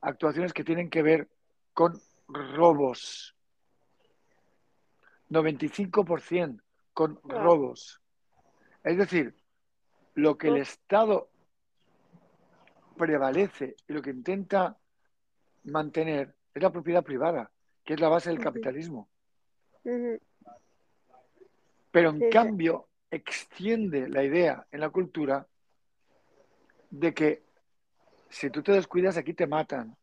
actuaciones 0.00 0.52
que 0.52 0.64
tienen 0.64 0.90
que 0.90 1.02
ver 1.02 1.28
con 1.72 2.00
robos. 2.28 3.34
95% 5.30 6.62
con 6.92 7.20
robos. 7.24 8.00
Es 8.82 8.96
decir, 8.96 9.34
lo 10.14 10.38
que 10.38 10.48
el. 10.48 10.56
Estado 10.58 11.28
prevalece 12.96 13.76
y 13.86 13.92
lo 13.92 14.00
que 14.00 14.10
intenta 14.10 14.78
mantener 15.64 16.34
es 16.56 16.62
la 16.62 16.70
propiedad 16.70 17.04
privada, 17.04 17.50
que 17.84 17.92
es 17.94 18.00
la 18.00 18.08
base 18.08 18.30
del 18.30 18.38
capitalismo. 18.40 19.10
Pero 21.90 22.10
en 22.10 22.18
Sí, 22.18 22.24
sí. 22.24 22.30
cambio 22.30 22.88
extiende 23.10 24.08
la 24.08 24.24
idea 24.24 24.66
en 24.72 24.80
la 24.80 24.88
cultura 24.88 25.46
de 26.90 27.12
que 27.12 27.42
si 28.30 28.48
tú 28.48 28.62
te 28.62 28.72
descuidas 28.72 29.18
aquí 29.18 29.34
te 29.34 29.46
matan, 29.46 29.96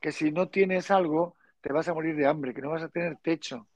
que 0.00 0.10
si 0.10 0.32
no 0.32 0.48
tienes 0.48 0.90
algo 0.90 1.36
te 1.60 1.72
vas 1.72 1.86
a 1.88 1.94
morir 1.94 2.16
de 2.16 2.26
hambre, 2.26 2.54
que 2.54 2.62
no 2.62 2.70
vas 2.70 2.82
a 2.82 2.88
tener 2.88 3.16
techo. 3.18 3.68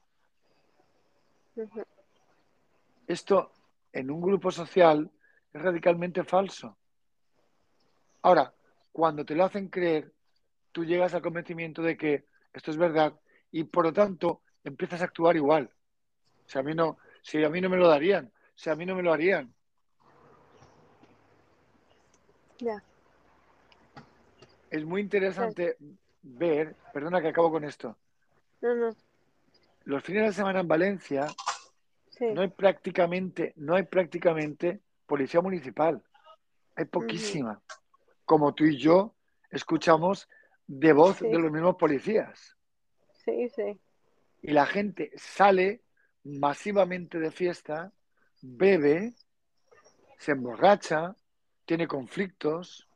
Esto 3.07 3.53
en 3.93 4.11
un 4.11 4.21
grupo 4.21 4.51
social 4.51 5.09
es 5.53 5.63
radicalmente 5.63 6.25
falso. 6.25 6.77
Ahora, 8.23 8.53
cuando 8.91 9.25
te 9.25 9.37
lo 9.37 9.45
hacen 9.45 9.69
creer, 9.69 10.13
tú 10.75 10.85
llegas 10.85 11.15
al 11.15 11.23
convencimiento 11.23 11.83
de 11.83 11.97
que 11.97 12.25
esto 12.53 12.73
es 12.73 12.77
verdad 12.77 13.15
y 13.53 13.63
por 13.63 13.85
lo 13.85 13.93
tanto 13.93 14.43
empiezas 14.65 15.01
a 15.01 15.05
actuar 15.05 15.37
igual. 15.37 15.71
Sea, 16.47 16.63
a 16.63 16.65
mí 16.65 16.75
no, 16.75 16.99
si 17.23 17.43
a 17.45 17.49
mí 17.49 17.61
no 17.61 17.71
me 17.71 17.77
lo 17.77 17.87
darían, 17.87 18.33
si 18.57 18.71
a 18.71 18.75
mí 18.75 18.85
no 18.85 18.97
me 18.97 19.03
lo 19.03 19.13
harían. 19.13 19.55
Ya, 22.59 22.83
Es 24.71 24.85
muy 24.85 25.01
interesante 25.01 25.77
ver, 26.23 26.75
perdona 26.93 27.21
que 27.21 27.29
acabo 27.29 27.51
con 27.51 27.65
esto, 27.65 27.97
no, 28.61 28.75
no, 28.75 28.97
los 29.85 30.03
fines 30.03 30.25
de 30.25 30.33
semana 30.33 30.61
en 30.61 30.69
Valencia 30.69 31.27
sí, 32.11 32.33
no 32.33 32.41
hay 32.41 32.49
prácticamente, 32.49 33.53
no 33.57 33.77
hay 33.77 33.85
prácticamente 33.85 34.81
policía 35.07 35.41
municipal. 35.41 36.03
Hay 36.75 36.87
poquísima. 36.87 37.61
Como 38.25 38.55
tú 38.55 38.65
y 38.65 38.79
yo 38.79 39.15
escuchamos 39.51 40.29
de 40.67 40.93
voz 40.93 41.19
Sí. 41.19 41.29
de 41.29 41.39
los 41.39 41.51
mismos 41.53 41.77
policías. 41.77 42.57
sí, 43.25 43.49
sí, 43.51 43.79
Y 44.43 44.53
la 44.53 44.67
gente 44.67 45.11
sale 45.17 45.83
masivamente 46.25 47.19
de 47.19 47.31
fiesta, 47.31 47.93
bebe, 48.43 49.15
se 50.19 50.33
emborracha, 50.33 51.15
tiene 51.65 51.87
conflictos 51.89 52.87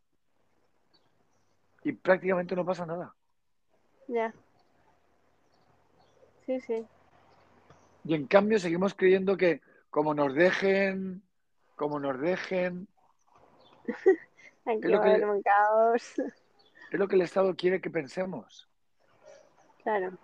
y 1.84 1.92
prácticamente 1.92 2.54
no 2.54 2.64
pasa 2.66 2.84
nada. 2.86 3.14
ya. 4.08 4.34
Sí, 6.46 6.60
sí, 6.62 6.86
Y 8.04 8.14
en 8.14 8.26
cambio 8.26 8.58
seguimos 8.58 8.94
creyendo 8.94 9.36
que 9.36 9.60
como 9.90 10.14
nos 10.14 10.34
dejen, 10.34 11.22
como 11.76 12.00
nos 12.00 12.18
dejen, 12.20 12.88
aquí 14.64 14.80
Es 14.82 14.90
lo 14.90 14.98
va 14.98 15.02
a 15.02 15.06
que- 15.06 15.10
haber 15.10 15.28
un 15.28 15.42
caos. 15.42 16.14
Es 16.90 16.98
lo 16.98 17.08
que 17.08 17.16
el 17.16 17.22
Estado 17.22 17.54
quiere 17.56 17.80
que 17.80 17.90
pensemos. 17.90 18.68
Claro. 19.82 20.16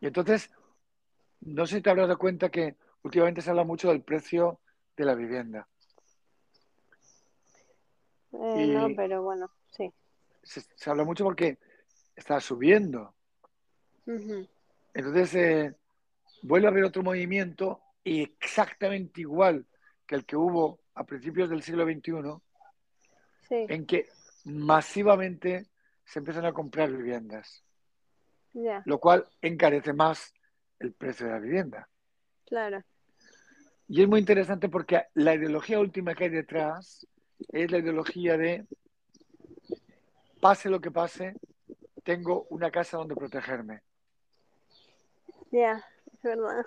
Y 0.00 0.06
entonces, 0.06 0.50
no 1.40 1.66
sé 1.66 1.76
si 1.76 1.82
te 1.82 1.90
habrás 1.90 2.08
dado 2.08 2.18
cuenta 2.18 2.50
que 2.50 2.76
últimamente 3.02 3.40
se 3.42 3.50
habla 3.50 3.64
mucho 3.64 3.88
del 3.88 4.02
precio 4.02 4.60
de 4.96 5.04
la 5.04 5.14
vivienda. 5.14 5.66
eh, 8.32 8.66
No, 8.74 8.88
pero 8.94 9.22
bueno, 9.22 9.50
sí. 9.70 9.92
Se, 10.42 10.60
se 10.60 10.90
habla 10.90 11.04
mucho 11.04 11.24
porque 11.24 11.58
está 12.16 12.40
subiendo. 12.40 13.14
Entonces, 14.94 15.34
eh, 15.34 15.74
vuelve 16.42 16.66
a 16.66 16.70
haber 16.70 16.84
otro 16.84 17.02
movimiento 17.02 17.80
y 18.04 18.22
exactamente 18.22 19.20
igual 19.20 19.64
que 20.06 20.16
el 20.16 20.26
que 20.26 20.36
hubo 20.36 20.80
a 20.94 21.04
principios 21.04 21.48
del 21.48 21.62
siglo 21.62 21.84
XXI, 21.84 22.42
Sí, 23.48 23.66
en 23.68 23.86
que 23.86 24.08
masivamente 24.44 25.66
se 26.04 26.18
empiezan 26.18 26.44
a 26.44 26.52
comprar 26.52 26.90
viviendas, 26.90 27.64
lo 28.84 28.98
cual 28.98 29.26
encarece 29.40 29.92
más 29.92 30.32
el 30.78 30.92
precio 30.92 31.26
de 31.26 31.32
la 31.32 31.38
vivienda. 31.38 31.88
claro. 32.46 32.82
Y 33.88 34.00
es 34.00 34.08
muy 34.08 34.20
interesante 34.20 34.70
porque 34.70 35.04
la 35.14 35.34
ideología 35.34 35.78
última 35.78 36.14
que 36.14 36.24
hay 36.24 36.30
detrás 36.30 37.06
es 37.48 37.70
la 37.70 37.78
ideología 37.78 38.38
de 38.38 38.64
pase 40.40 40.70
lo 40.70 40.80
que 40.80 40.90
pase, 40.90 41.34
tengo 42.02 42.46
una 42.48 42.70
casa 42.70 42.96
donde 42.96 43.14
protegerme. 43.14 43.82
Ya, 45.50 45.84
es 46.12 46.22
verdad. 46.22 46.64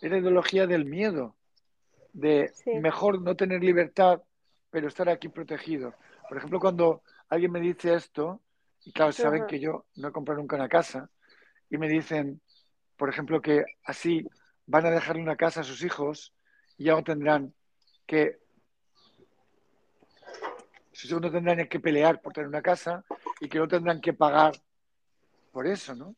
Es 0.00 0.10
la 0.10 0.18
ideología 0.18 0.66
del 0.68 0.84
miedo, 0.84 1.34
de 2.12 2.52
Sí. 2.54 2.70
mejor 2.76 3.20
no 3.20 3.34
tener 3.34 3.62
libertad, 3.64 4.22
pero 4.70 4.86
estar 4.86 5.08
aquí 5.08 5.28
protegido. 5.28 5.94
Por 6.30 6.38
ejemplo, 6.38 6.60
cuando 6.60 7.02
alguien 7.28 7.50
me 7.50 7.58
dice 7.58 7.92
esto, 7.92 8.40
y 8.84 8.92
claro, 8.92 9.10
saben 9.10 9.48
que 9.48 9.58
yo 9.58 9.86
no 9.96 10.06
he 10.06 10.12
comprado 10.12 10.38
nunca 10.38 10.54
una 10.54 10.68
casa, 10.68 11.10
y 11.68 11.76
me 11.76 11.88
dicen, 11.88 12.40
por 12.96 13.08
ejemplo, 13.08 13.42
que 13.42 13.64
así 13.82 14.24
van 14.64 14.86
a 14.86 14.92
dejarle 14.92 15.22
una 15.22 15.34
casa 15.34 15.62
a 15.62 15.64
sus 15.64 15.82
hijos 15.82 16.32
y 16.78 16.84
ya 16.84 16.92
no 16.92 17.02
tendrán 17.02 17.52
que 18.06 18.38
sus 20.92 21.10
hijos 21.10 21.20
no 21.20 21.32
tendrán 21.32 21.66
que 21.66 21.80
pelear 21.80 22.22
por 22.22 22.32
tener 22.32 22.46
una 22.46 22.62
casa 22.62 23.04
y 23.40 23.48
que 23.48 23.58
no 23.58 23.66
tendrán 23.66 24.00
que 24.00 24.12
pagar 24.12 24.52
por 25.50 25.66
eso, 25.66 25.96
¿no? 25.96 26.14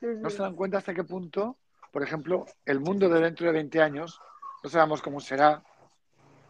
No 0.00 0.28
se 0.28 0.42
dan 0.42 0.56
cuenta 0.56 0.78
hasta 0.78 0.92
qué 0.92 1.04
punto, 1.04 1.56
por 1.92 2.02
ejemplo, 2.02 2.46
el 2.64 2.80
mundo 2.80 3.08
de 3.08 3.20
dentro 3.20 3.46
de 3.46 3.52
20 3.52 3.80
años, 3.80 4.20
no 4.64 4.68
sabemos 4.68 5.00
cómo 5.00 5.20
será, 5.20 5.62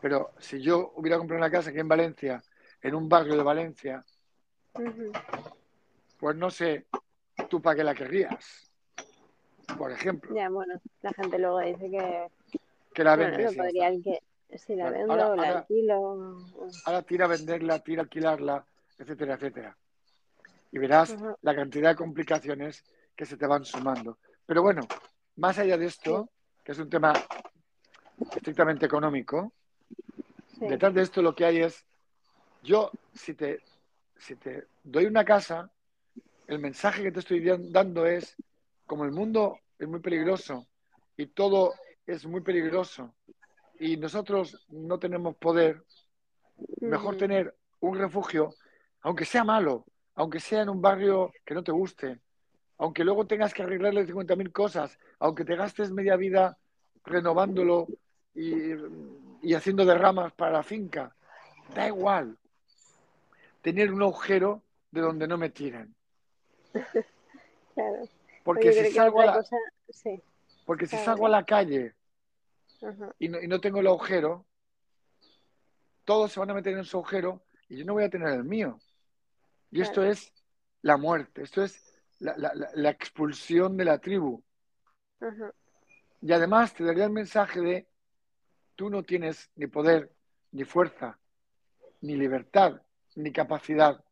pero 0.01 0.33
si 0.39 0.63
yo 0.63 0.95
hubiera 0.97 1.19
comprado 1.19 1.45
una 1.45 1.51
casa 1.51 1.69
aquí 1.69 1.79
en 1.79 1.89
Valencia, 1.89 2.43
en 2.83 2.95
un 2.95 3.09
barrio 3.09 3.37
de 3.37 3.43
Valencia, 3.43 4.05
pues 6.19 6.37
no 6.37 6.51
sé 6.51 6.87
tú 7.49 7.61
para 7.61 7.77
qué 7.77 7.85
la 7.85 7.95
querrías. 7.95 8.71
Por 9.79 9.91
ejemplo, 9.93 10.35
Ya, 10.35 10.49
bueno, 10.49 10.75
la 11.03 11.13
gente 11.13 11.39
luego 11.39 11.61
dice 11.61 11.91
que 11.91 12.27
que 12.95 13.05
la 13.05 13.17
bueno, 13.17 13.37
que 13.37 14.59
si 14.59 14.77
la 14.77 14.91
vendo 14.91 15.13
ahora- 15.13 15.25
la 15.25 15.31
ahora- 15.49 15.59
alquilo. 15.61 16.39
Ahora 16.85 17.03
tira 17.03 17.25
a 17.25 17.29
venderla, 17.29 17.79
tira 17.79 18.03
a 18.03 18.05
alquilarla, 18.05 18.67
etcétera, 18.99 19.35
etcétera. 19.35 19.77
Y 20.73 20.79
verás 20.79 21.17
la 21.41 21.55
cantidad 21.55 21.91
de 21.91 21.97
complicaciones 21.97 22.85
que 23.17 23.25
se 23.25 23.37
te 23.37 23.47
van 23.47 23.65
sumando. 23.65 24.19
Pero 24.45 24.63
bueno, 24.63 24.83
más 25.37 25.59
allá 25.59 25.79
de 25.79 25.87
esto, 25.87 26.29
que 26.63 26.73
es 26.73 26.79
un 26.79 26.91
tema 26.91 27.15
estrictamente 28.37 28.87
económico, 28.87 29.53
Sí, 30.59 30.67
detrás 30.69 30.93
de 30.95 31.03
esto 31.03 31.23
lo 31.23 31.35
que 31.35 31.45
hay 31.47 31.61
es, 31.63 31.85
yo, 32.63 32.93
si 33.13 33.35
te, 33.35 33.61
si 34.17 34.37
te 34.37 34.67
doy 34.85 35.07
una 35.07 35.25
casa, 35.25 35.71
el 36.47 36.59
mensaje 36.59 37.03
que 37.03 37.13
te 37.13 37.21
estoy 37.21 37.45
dando 37.71 38.07
es, 38.07 38.37
como 38.87 39.05
el 39.05 39.13
mundo 39.13 39.59
es 39.79 39.89
muy 39.89 40.01
peligroso 40.01 40.67
y 41.17 41.27
todo 41.27 41.75
es 42.07 42.27
muy 42.27 42.41
peligroso 42.41 43.15
y 43.79 43.97
nosotros 43.97 44.67
no 44.71 44.99
tenemos 44.99 45.37
poder, 45.37 45.83
mejor 46.81 47.15
Ujú. 47.15 47.19
tener 47.19 47.57
un 47.81 47.99
refugio, 47.99 48.55
aunque 49.01 49.25
sea 49.25 49.45
malo, 49.45 49.85
aunque 50.15 50.41
sea 50.41 50.63
en 50.63 50.69
un 50.69 50.81
barrio 50.81 51.33
que 51.45 51.55
no 51.55 51.65
te 51.65 51.73
guste, 51.73 52.21
aunque 52.79 53.05
luego 53.05 53.27
tengas 53.27 53.55
que 53.55 53.63
arreglarle 53.63 54.07
50.000 54.07 54.53
cosas, 54.53 54.99
aunque 55.19 55.45
te 55.45 55.57
gastes 55.57 55.91
media 55.91 56.17
vida 56.17 56.59
renovándolo 57.05 57.89
y, 58.35 58.73
y 59.43 59.55
haciendo 59.55 59.85
derramas 59.85 60.33
para 60.33 60.53
la 60.53 60.63
finca, 60.63 61.15
da 61.75 61.89
igual. 61.89 62.37
Tener 63.63 63.93
un 63.93 64.03
agujero 64.03 64.63
de 64.91 65.01
donde 65.01 65.27
no 65.27 65.39
me 65.39 65.51
tiren. 65.51 65.95
Claro. 67.75 68.07
Porque 68.45 68.71
si 68.71 68.91
salgo 68.93 69.23
a 69.23 69.25
la, 69.27 69.33
cosa, 69.37 69.57
sí. 69.89 70.23
porque 70.67 70.87
si 70.87 70.95
salgo 70.99 71.25
a 71.25 71.31
la 71.31 71.43
calle 71.43 71.95
Ajá. 72.83 73.15
y 73.19 73.29
no, 73.31 73.41
y 73.41 73.49
no 73.49 73.63
tengo 73.63 73.81
el 73.81 73.87
agujero, 73.87 74.45
todos 76.05 76.33
se 76.33 76.39
van 76.41 76.51
a 76.51 76.55
meter 76.55 76.77
en 76.77 76.85
su 76.85 76.99
agujero 76.99 77.43
y 77.71 77.79
yo 77.79 77.87
no 77.87 77.95
voy 77.95 78.05
a 78.05 78.11
tener 78.11 78.29
el 78.29 78.45
mío. 78.45 78.79
Y 79.71 79.81
esto 79.81 80.03
es 80.05 80.35
la 80.83 80.99
muerte, 80.99 81.41
esto 81.45 81.63
es 81.65 81.83
la, 82.19 82.37
la- 82.37 82.53
la- 82.55 82.71
la 82.75 82.91
expulsión 82.91 83.75
de 83.79 83.85
la 83.87 83.99
tribu. 83.99 84.43
Ajá. 85.21 85.51
Y 86.21 86.31
además 86.33 86.75
te 86.75 86.85
daría 86.85 87.05
el 87.05 87.11
mensaje 87.11 87.61
de 87.63 87.89
tú 88.77 88.91
no 88.91 89.03
tienes 89.03 89.51
ni 89.57 89.67
poder, 89.67 90.13
ni 90.51 90.65
fuerza, 90.65 91.19
ni 92.03 92.17
libertad, 92.17 92.83
ni 93.17 93.33
capacidad 93.33 94.03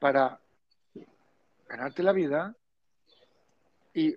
para 0.00 0.40
ganarte 1.68 2.02
la 2.02 2.12
vida 2.12 2.54
y 3.92 4.16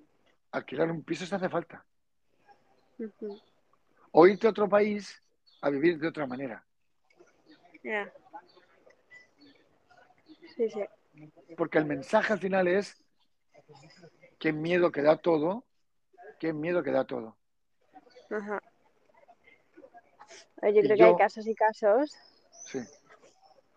alquilar 0.52 0.91
un 0.91 1.04
piso 1.04 1.26
si 1.26 1.34
hace 1.34 1.50
falta. 1.50 1.86
O 4.12 4.28
irte 4.28 4.48
a 4.48 4.50
otro 4.50 4.68
país 4.68 5.22
a 5.62 5.70
vivir 5.70 6.00
de 6.00 6.08
otra 6.08 6.26
manera. 6.26 6.66
Ya. 7.84 8.12
Sí, 10.56 10.70
sí. 10.70 10.84
Porque 11.56 11.78
el 11.78 11.86
mensaje 11.86 12.34
al 12.34 12.39
final 12.39 12.68
es 12.68 13.04
qué 14.39 14.52
miedo 14.52 14.91
que 14.91 15.02
da 15.02 15.18
todo, 15.18 15.66
qué 16.39 16.54
miedo 16.54 16.84
que 16.84 16.91
da 16.91 17.06
todo. 17.06 17.38
Ajá. 18.30 18.62
Yo 20.62 20.70
Y 20.70 20.82
creo 20.82 20.98
que 20.98 21.04
hay 21.04 21.16
casos 21.18 21.48
y 21.48 21.56
casos. 21.56 22.12
Sí. 22.66 22.80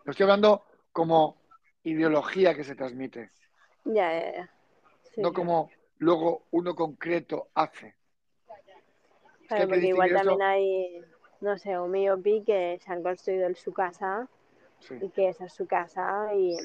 Lo 0.05 0.11
estoy 0.11 0.23
hablando 0.23 0.63
como 0.91 1.37
ideología 1.83 2.55
que 2.55 2.63
se 2.63 2.75
transmite, 2.75 3.31
Ya, 3.85 4.11
ya, 4.13 4.31
ya. 4.35 4.49
Sí, 5.15 5.21
no 5.21 5.33
como 5.33 5.69
luego 5.99 6.43
uno 6.51 6.75
concreto 6.75 7.49
hace. 7.55 7.95
Claro, 9.47 9.67
porque 9.67 9.87
igual 9.87 10.09
también 10.13 10.41
eso. 10.41 10.45
hay, 10.45 11.05
no 11.41 11.57
sé, 11.57 11.77
un 11.77 11.91
miopi 11.91 12.43
que 12.43 12.79
se 12.83 12.91
han 12.91 13.03
construido 13.03 13.47
en 13.47 13.55
su 13.55 13.73
casa 13.73 14.27
Sí. 14.79 14.95
y 15.01 15.09
que 15.09 15.29
esa 15.29 15.45
es 15.45 15.53
su 15.53 15.67
casa 15.67 16.33
y 16.33 16.55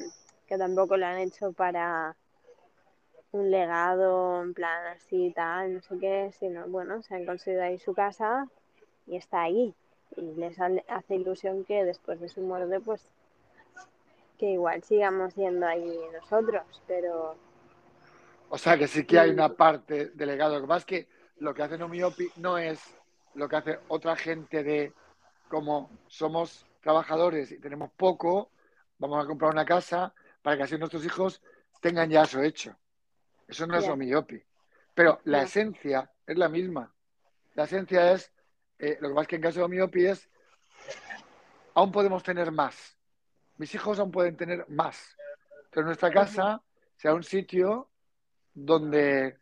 que 0.47 0.57
tampoco 0.57 0.95
lo 0.97 1.05
han 1.05 1.17
hecho 1.19 1.51
para 1.51 2.15
un 3.31 3.51
legado 3.51 4.41
en 4.41 4.53
plan 4.53 4.87
así 4.87 5.27
y 5.27 5.31
tal, 5.33 5.75
no 5.75 5.81
sé 5.81 5.97
qué, 5.99 6.31
sino 6.39 6.67
bueno, 6.67 7.01
se 7.03 7.15
han 7.15 7.25
construido 7.25 7.63
ahí 7.63 7.77
su 7.77 7.93
casa 7.93 8.47
y 9.07 9.17
está 9.17 9.43
ahí. 9.43 9.75
Y 10.15 10.21
les 10.35 10.59
ha- 10.59 10.71
hace 10.87 11.15
ilusión 11.15 11.65
que 11.65 11.83
después 11.85 12.19
de 12.19 12.29
su 12.29 12.41
muerte, 12.41 12.79
pues, 12.79 13.01
que 14.37 14.45
igual 14.47 14.83
sigamos 14.83 15.35
yendo 15.35 15.65
ahí 15.65 15.99
nosotros, 16.13 16.63
pero 16.87 17.35
O 18.49 18.57
sea 18.57 18.77
que 18.77 18.87
sí 18.87 19.05
que 19.05 19.19
hay 19.19 19.31
una 19.31 19.49
parte 19.49 20.11
de 20.13 20.25
legado. 20.25 20.55
Lo 20.55 20.61
que 20.61 20.67
pasa 20.67 20.79
es 20.79 20.85
que 20.85 21.07
lo 21.37 21.53
que 21.53 21.63
hace 21.63 21.77
Nomiopi 21.77 22.29
no 22.37 22.57
es 22.57 22.79
lo 23.35 23.47
que 23.47 23.55
hace 23.55 23.79
otra 23.87 24.15
gente 24.15 24.63
de 24.63 24.93
como 25.47 25.89
somos 26.07 26.65
trabajadores 26.81 27.51
y 27.51 27.59
tenemos 27.59 27.91
poco, 27.91 28.51
vamos 28.97 29.23
a 29.23 29.27
comprar 29.27 29.51
una 29.51 29.65
casa 29.65 30.13
para 30.41 30.57
que 30.57 30.63
así 30.63 30.77
nuestros 30.77 31.05
hijos 31.05 31.41
tengan 31.81 32.09
ya 32.09 32.23
eso 32.23 32.41
hecho. 32.41 32.75
Eso 33.47 33.65
no 33.67 33.77
es 33.77 33.85
Ya. 33.85 33.93
Omiopi. 33.93 34.41
Pero 34.93 35.19
la 35.25 35.43
esencia 35.43 36.11
es 36.25 36.37
la 36.37 36.49
misma. 36.49 36.93
La 37.53 37.65
esencia 37.65 38.11
es, 38.11 38.31
eh, 38.79 38.97
lo 38.99 39.09
que 39.09 39.13
pasa 39.15 39.21
es 39.23 39.27
que 39.27 39.35
en 39.35 39.41
caso 39.41 39.59
de 39.59 39.65
Omiopi 39.65 40.05
es, 40.05 40.29
aún 41.73 41.91
podemos 41.91 42.23
tener 42.23 42.51
más. 42.51 42.96
Mis 43.57 43.73
hijos 43.75 43.99
aún 43.99 44.11
pueden 44.11 44.37
tener 44.37 44.65
más. 44.69 45.15
Pero 45.71 45.85
nuestra 45.85 46.11
casa 46.11 46.61
sea 46.95 47.13
un 47.13 47.23
sitio 47.23 47.89
donde 48.53 49.37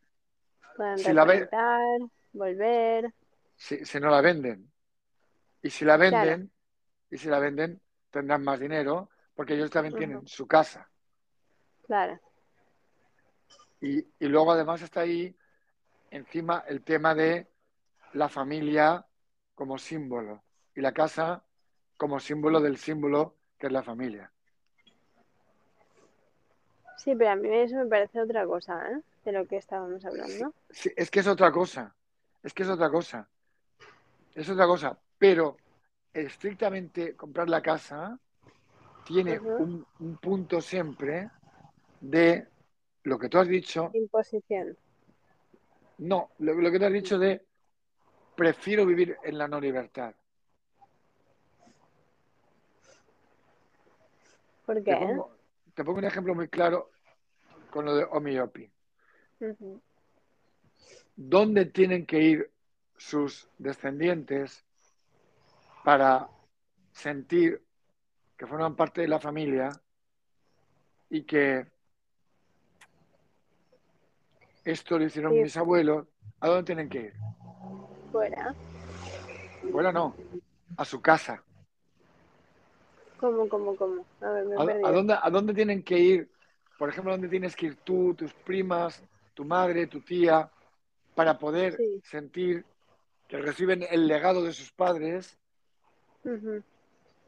pueden 0.76 0.98
Si 0.98 1.14
la 1.14 1.26
ve- 1.26 1.34
reconectar, 1.34 1.82
volver. 2.34 3.14
si, 3.56 3.86
si 3.86 4.00
no 4.00 4.10
la 4.10 4.22
venden. 4.22 4.72
Y 5.62 5.70
si 5.70 5.86
la 5.86 5.98
Claro. 5.98 6.30
venden, 6.32 6.52
y 7.10 7.18
si 7.18 7.28
la 7.30 7.40
venden, 7.40 7.82
tendrán 8.12 8.44
más 8.44 8.60
dinero, 8.60 9.10
porque 9.36 9.54
ellos 9.56 9.72
también 9.72 9.96
tienen 9.96 10.28
su 10.28 10.48
casa. 10.48 10.90
Claro, 11.88 12.20
Y, 13.82 14.00
y 14.20 14.28
luego 14.28 14.52
además 14.52 14.82
está 14.82 15.02
ahí 15.02 15.36
encima 16.12 16.64
el 16.68 16.82
tema 16.84 17.14
de 17.14 17.48
la 18.14 18.30
familia 18.30 19.06
como 19.54 19.78
símbolo 19.78 20.44
y 20.76 20.82
la 20.82 20.94
casa 20.94 21.44
como 21.98 22.20
símbolo 22.20 22.60
del 22.60 22.78
símbolo 22.78 23.36
que 23.58 23.68
es 23.68 23.74
la 23.74 23.84
familia. 23.84 24.32
sí, 26.98 27.16
pero 27.16 27.32
a 27.32 27.36
mí 27.36 27.48
eso 27.50 27.76
me 27.76 27.86
parece 27.86 28.20
otra 28.20 28.46
cosa, 28.46 28.82
¿eh? 28.92 29.02
De 29.24 29.32
lo 29.32 29.46
que 29.46 29.58
estábamos 29.58 30.04
hablando. 30.06 30.54
Sí, 30.70 30.92
es 30.96 31.10
que 31.12 31.20
es 31.20 31.28
otra 31.28 31.52
cosa, 31.52 31.94
es 32.42 32.54
que 32.54 32.64
es 32.64 32.70
otra 32.70 32.90
cosa, 32.90 33.28
es 34.34 34.50
otra 34.50 34.66
cosa, 34.66 34.98
pero 35.18 35.58
estrictamente 36.14 37.16
comprar 37.16 37.50
la 37.50 37.62
casa 37.62 38.18
tiene 39.06 39.40
un 39.40 40.18
punto 40.22 40.62
siempre 40.62 41.30
de 42.02 42.48
lo 43.04 43.20
que 43.20 43.30
tú 43.30 43.38
has 43.38 43.48
dicho, 43.48 43.92
Imposición. 43.94 44.76
no, 46.00 46.32
lo, 46.40 46.54
lo 46.56 46.72
que 46.72 46.80
tú 46.80 46.86
has 46.86 46.94
dicho 46.94 47.20
de 47.20 47.46
prefiero 48.36 48.86
vivir 48.86 49.18
en 49.24 49.38
la 49.38 49.48
no 49.48 49.60
libertad. 49.60 50.14
¿Por 54.66 54.76
Te 54.78 54.84
qué? 54.84 54.96
pongo, 54.98 55.38
te 55.74 55.84
pongo 55.84 56.00
un 56.00 56.06
ejemplo 56.06 56.36
muy 56.36 56.48
claro 56.48 56.92
con 57.72 57.86
lo 57.86 57.96
de 57.96 58.04
Omiopi. 58.06 58.72
¿Dónde 61.16 61.66
tienen 61.66 62.06
que 62.06 62.20
ir 62.20 62.52
sus 62.98 63.50
descendientes 63.58 64.66
para 65.84 66.28
sentir 66.92 67.64
que 68.38 68.48
forman 68.48 68.76
parte 68.76 69.02
de 69.02 69.08
la 69.08 69.20
familia 69.20 69.70
y 71.10 71.24
que 71.24 71.68
esto 74.64 74.98
lo 74.98 75.06
hicieron 75.06 75.34
Sí. 75.34 75.40
mis 75.42 75.58
abuelos? 75.58 76.08
¿A 76.40 76.48
dónde 76.48 76.64
tienen 76.64 76.90
que 76.90 77.00
ir? 77.00 77.14
Fuera. 78.12 78.54
Bueno, 79.72 79.92
no, 79.92 80.16
a 80.78 80.86
su 80.86 81.02
casa. 81.02 81.44
¿Cómo, 83.26 83.50
cómo, 83.50 83.76
cómo? 83.76 84.06
A 84.22 84.30
ver, 84.30 84.46
me 84.46 84.56
¿A, 84.56 84.88
a 84.88 84.92
dónde, 84.92 85.16
¿A 85.20 85.30
dónde 85.32 85.54
tienen 85.56 85.82
que 85.82 85.98
ir? 85.98 86.30
Por 86.78 86.90
ejemplo, 86.90 87.12
¿a 87.12 87.16
dónde 87.16 87.28
tienes 87.28 87.56
que 87.56 87.66
ir 87.68 87.76
tú, 87.78 88.14
tus 88.14 88.32
primas, 88.34 89.02
tu 89.34 89.44
madre, 89.44 89.88
tu 89.88 90.00
tía, 90.02 90.48
para 91.16 91.40
poder 91.40 91.76
Sí. 91.76 92.02
sentir 92.04 92.64
que 93.28 93.38
reciben 93.38 93.84
el 93.90 94.08
legado 94.08 94.44
de 94.44 94.54
sus 94.54 94.72
padres 94.72 95.40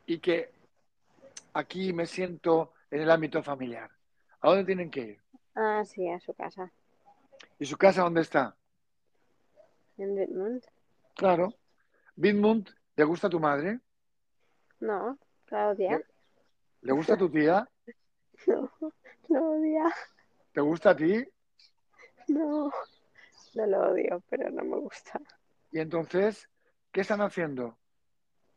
y 0.06 0.20
que 0.20 0.52
aquí 1.54 1.94
me 1.94 2.06
siento 2.06 2.74
en 2.92 3.02
el 3.02 3.10
ámbito 3.10 3.42
familiar? 3.42 3.90
¿A 4.42 4.50
dónde 4.50 4.66
tienen 4.66 4.92
que 4.92 5.00
ir? 5.00 5.22
Ah, 5.56 5.84
sí, 5.84 6.08
a 6.12 6.20
su 6.20 6.32
casa. 6.36 6.72
¿Y 7.58 7.66
su 7.66 7.76
casa 7.76 8.04
dónde 8.04 8.22
está? 8.22 8.56
En 9.98 10.16
Dortmund. 10.16 10.64
Claro. 11.16 11.56
Bidmund, 12.16 12.70
¿le 12.96 13.04
gusta 13.04 13.26
a 13.26 13.30
tu 13.32 13.40
madre? 13.40 13.80
No, 14.80 15.18
Claudia. 15.48 16.02
¿Le 16.82 16.92
gusta 16.94 17.14
a 17.14 17.18
tu 17.18 17.30
tía? 17.30 17.68
No, 18.46 18.70
lo 19.30 19.50
odia. 19.54 19.94
¿Te 20.54 20.62
gusta 20.62 20.92
a 20.92 20.96
ti? 20.96 21.28
No, 22.28 22.72
no 23.56 23.66
lo 23.66 23.92
odio, 23.92 24.22
pero 24.30 24.50
no 24.52 24.64
me 24.64 24.78
gusta. 24.78 25.20
Y 25.72 25.80
entonces, 25.80 26.48
¿qué 26.92 27.02
están 27.02 27.22
haciendo? 27.22 27.78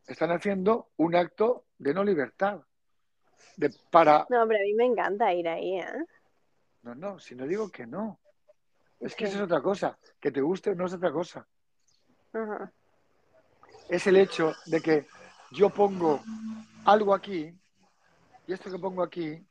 Están 0.06 0.30
haciendo 0.32 0.90
un 0.98 1.16
acto 1.16 1.64
de 1.78 1.94
no 1.94 2.04
libertad. 2.04 2.60
De 3.56 3.70
para. 3.90 4.26
No, 4.28 4.46
pero 4.46 4.60
a 4.60 4.62
mí 4.64 4.74
me 4.74 4.84
encanta 4.84 5.32
ir 5.32 5.48
ahí, 5.48 5.78
¿eh? 5.78 6.04
No, 6.82 6.94
no, 6.94 7.18
si 7.18 7.34
no 7.34 7.46
digo 7.46 7.70
que 7.70 7.86
no. 7.86 8.20
Es 9.00 9.16
que 9.16 9.26
Sí. 9.26 9.30
eso 9.32 9.38
es 9.38 9.44
otra 9.44 9.62
cosa. 9.62 9.98
Que 10.20 10.30
te 10.30 10.42
guste 10.42 10.74
no 10.74 10.86
es 10.86 10.92
otra 10.92 11.10
cosa. 11.10 11.46
Ajá. 12.34 12.70
Es 13.88 14.06
el 14.06 14.16
hecho 14.18 14.52
de 14.66 14.80
que 14.82 15.06
yo 15.52 15.70
pongo 15.70 16.20
algo 16.84 17.14
aquí 17.14 17.52
y 18.46 18.52
esto 18.52 18.70
que 18.70 18.78
pongo 18.78 19.02
aquí 19.02 19.44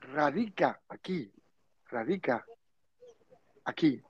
radica 0.00 0.80
aquí, 0.88 1.32
radica 1.90 2.44
aquí. 3.64 4.02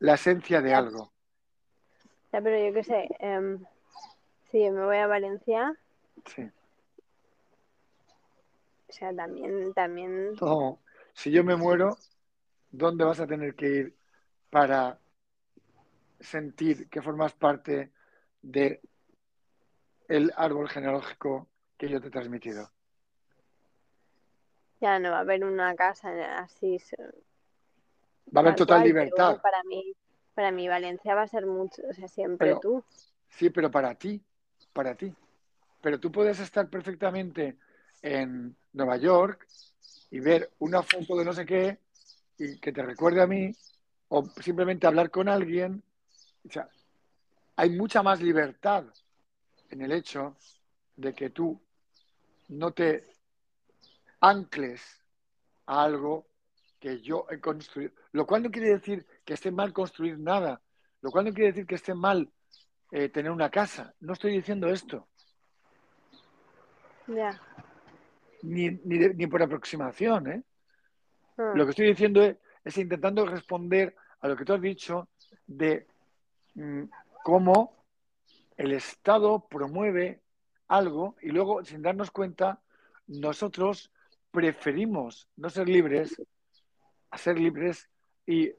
la 0.00 0.14
esencia 0.14 0.60
de 0.62 0.72
algo. 0.74 1.12
Ya, 2.32 2.40
pero 2.40 2.56
yo 2.66 2.72
qué 2.72 2.84
sé, 2.84 3.08
em, 3.18 3.62
si 4.50 4.64
yo 4.64 4.72
me 4.72 4.84
voy 4.84 4.96
a 4.96 5.06
Valencia, 5.06 5.76
Sí. 6.24 6.42
o 8.88 8.92
sea, 8.92 9.14
también, 9.14 9.74
también, 9.74 10.34
No, 10.40 10.78
si 11.12 11.30
yo 11.30 11.44
me 11.44 11.56
muero, 11.56 11.98
¿dónde 12.70 13.04
vas 13.04 13.20
a 13.20 13.26
tener 13.26 13.54
que 13.54 13.66
ir 13.66 13.96
para 14.48 14.98
sentir 16.20 16.88
que 16.88 17.02
formas 17.02 17.32
parte 17.34 17.92
de 18.42 18.80
el 20.08 20.32
árbol 20.36 20.68
genealógico 20.68 21.48
que 21.76 21.88
yo 21.88 22.00
te 22.00 22.08
he 22.08 22.10
transmitido? 22.10 22.70
ya 24.80 24.98
no 24.98 25.10
va 25.10 25.18
a 25.18 25.20
haber 25.20 25.44
una 25.44 25.74
casa 25.76 26.38
así. 26.38 26.78
Va 28.34 28.40
a 28.40 28.40
haber 28.40 28.54
tal 28.54 28.66
total 28.66 28.82
libertad. 28.84 29.26
bueno, 29.26 29.42
para 29.42 29.62
mí, 29.64 29.92
para 30.34 30.50
mí 30.52 30.68
Valencia 30.68 31.14
va 31.14 31.22
a 31.22 31.28
ser 31.28 31.46
mucho, 31.46 31.82
o 31.88 31.92
sea, 31.92 32.08
siempre 32.08 32.48
Pero- 32.48 32.60
tú. 32.60 32.84
Sí, 33.28 33.50
pero 33.50 33.70
para 33.70 33.94
ti, 33.94 34.20
para 34.72 34.94
ti. 34.94 35.14
Pero 35.82 36.00
tú 36.00 36.10
puedes 36.10 36.40
estar 36.40 36.68
perfectamente 36.68 37.56
en 38.02 38.56
Nueva 38.72 38.96
York 38.96 39.46
y 40.10 40.18
ver 40.20 40.50
una 40.58 40.82
foto 40.82 41.16
de 41.16 41.24
no 41.24 41.32
sé 41.32 41.46
qué 41.46 41.78
y 42.38 42.58
que 42.58 42.72
te 42.72 42.82
recuerde 42.82 43.22
a 43.22 43.26
mí, 43.26 43.54
o 44.08 44.24
simplemente 44.42 44.86
hablar 44.86 45.10
con 45.10 45.28
alguien. 45.28 45.82
O 46.48 46.50
sea, 46.50 46.68
hay 47.60 47.68
mucha 47.68 48.02
más 48.02 48.22
libertad 48.22 48.84
en 49.68 49.82
el 49.82 49.92
hecho 49.92 50.34
de 50.96 51.14
que 51.14 51.28
tú 51.28 51.60
no 52.48 52.72
te 52.72 53.04
ancles 54.20 54.80
a 55.66 55.82
algo 55.84 56.26
que 56.78 57.02
yo 57.02 57.26
he 57.30 57.38
construido. 57.38 57.92
Lo 58.12 58.26
cual 58.26 58.44
no 58.44 58.50
quiere 58.50 58.70
decir 58.70 59.06
que 59.26 59.34
esté 59.34 59.50
mal 59.50 59.74
construir 59.74 60.18
nada. 60.18 60.62
Lo 61.02 61.10
cual 61.10 61.26
no 61.26 61.34
quiere 61.34 61.48
decir 61.52 61.66
que 61.66 61.74
esté 61.74 61.92
mal 61.92 62.30
eh, 62.92 63.10
tener 63.10 63.30
una 63.30 63.50
casa. 63.50 63.94
No 64.00 64.14
estoy 64.14 64.32
diciendo 64.32 64.66
esto, 64.68 65.06
Ya. 67.08 67.38
ni, 68.42 68.70
ni, 68.70 68.96
de- 68.98 69.12
ni 69.14 69.26
por 69.26 69.42
aproximación. 69.42 70.28
¿eh? 70.32 70.42
Ah, 71.36 71.52
Lo 71.54 71.64
que 71.66 71.70
estoy 71.72 71.88
diciendo 71.88 72.22
es, 72.22 72.38
es 72.64 72.78
intentando 72.78 73.26
responder 73.26 73.94
a 74.20 74.28
lo 74.28 74.34
que 74.36 74.46
tú 74.46 74.54
has 74.54 74.62
dicho 74.62 75.10
de 75.46 75.86
mm, 76.54 76.84
cómo 77.22 77.84
el 78.56 78.72
Estado 78.72 79.46
promueve 79.48 80.22
algo 80.68 81.16
y 81.20 81.30
luego, 81.30 81.64
sin 81.64 81.82
darnos 81.82 82.10
cuenta, 82.10 82.60
nosotros 83.06 83.90
preferimos 84.30 85.28
no 85.36 85.50
ser 85.50 85.68
libres 85.68 86.16
a 87.10 87.18
ser 87.18 87.38
libres 87.38 87.88
y 88.26 88.52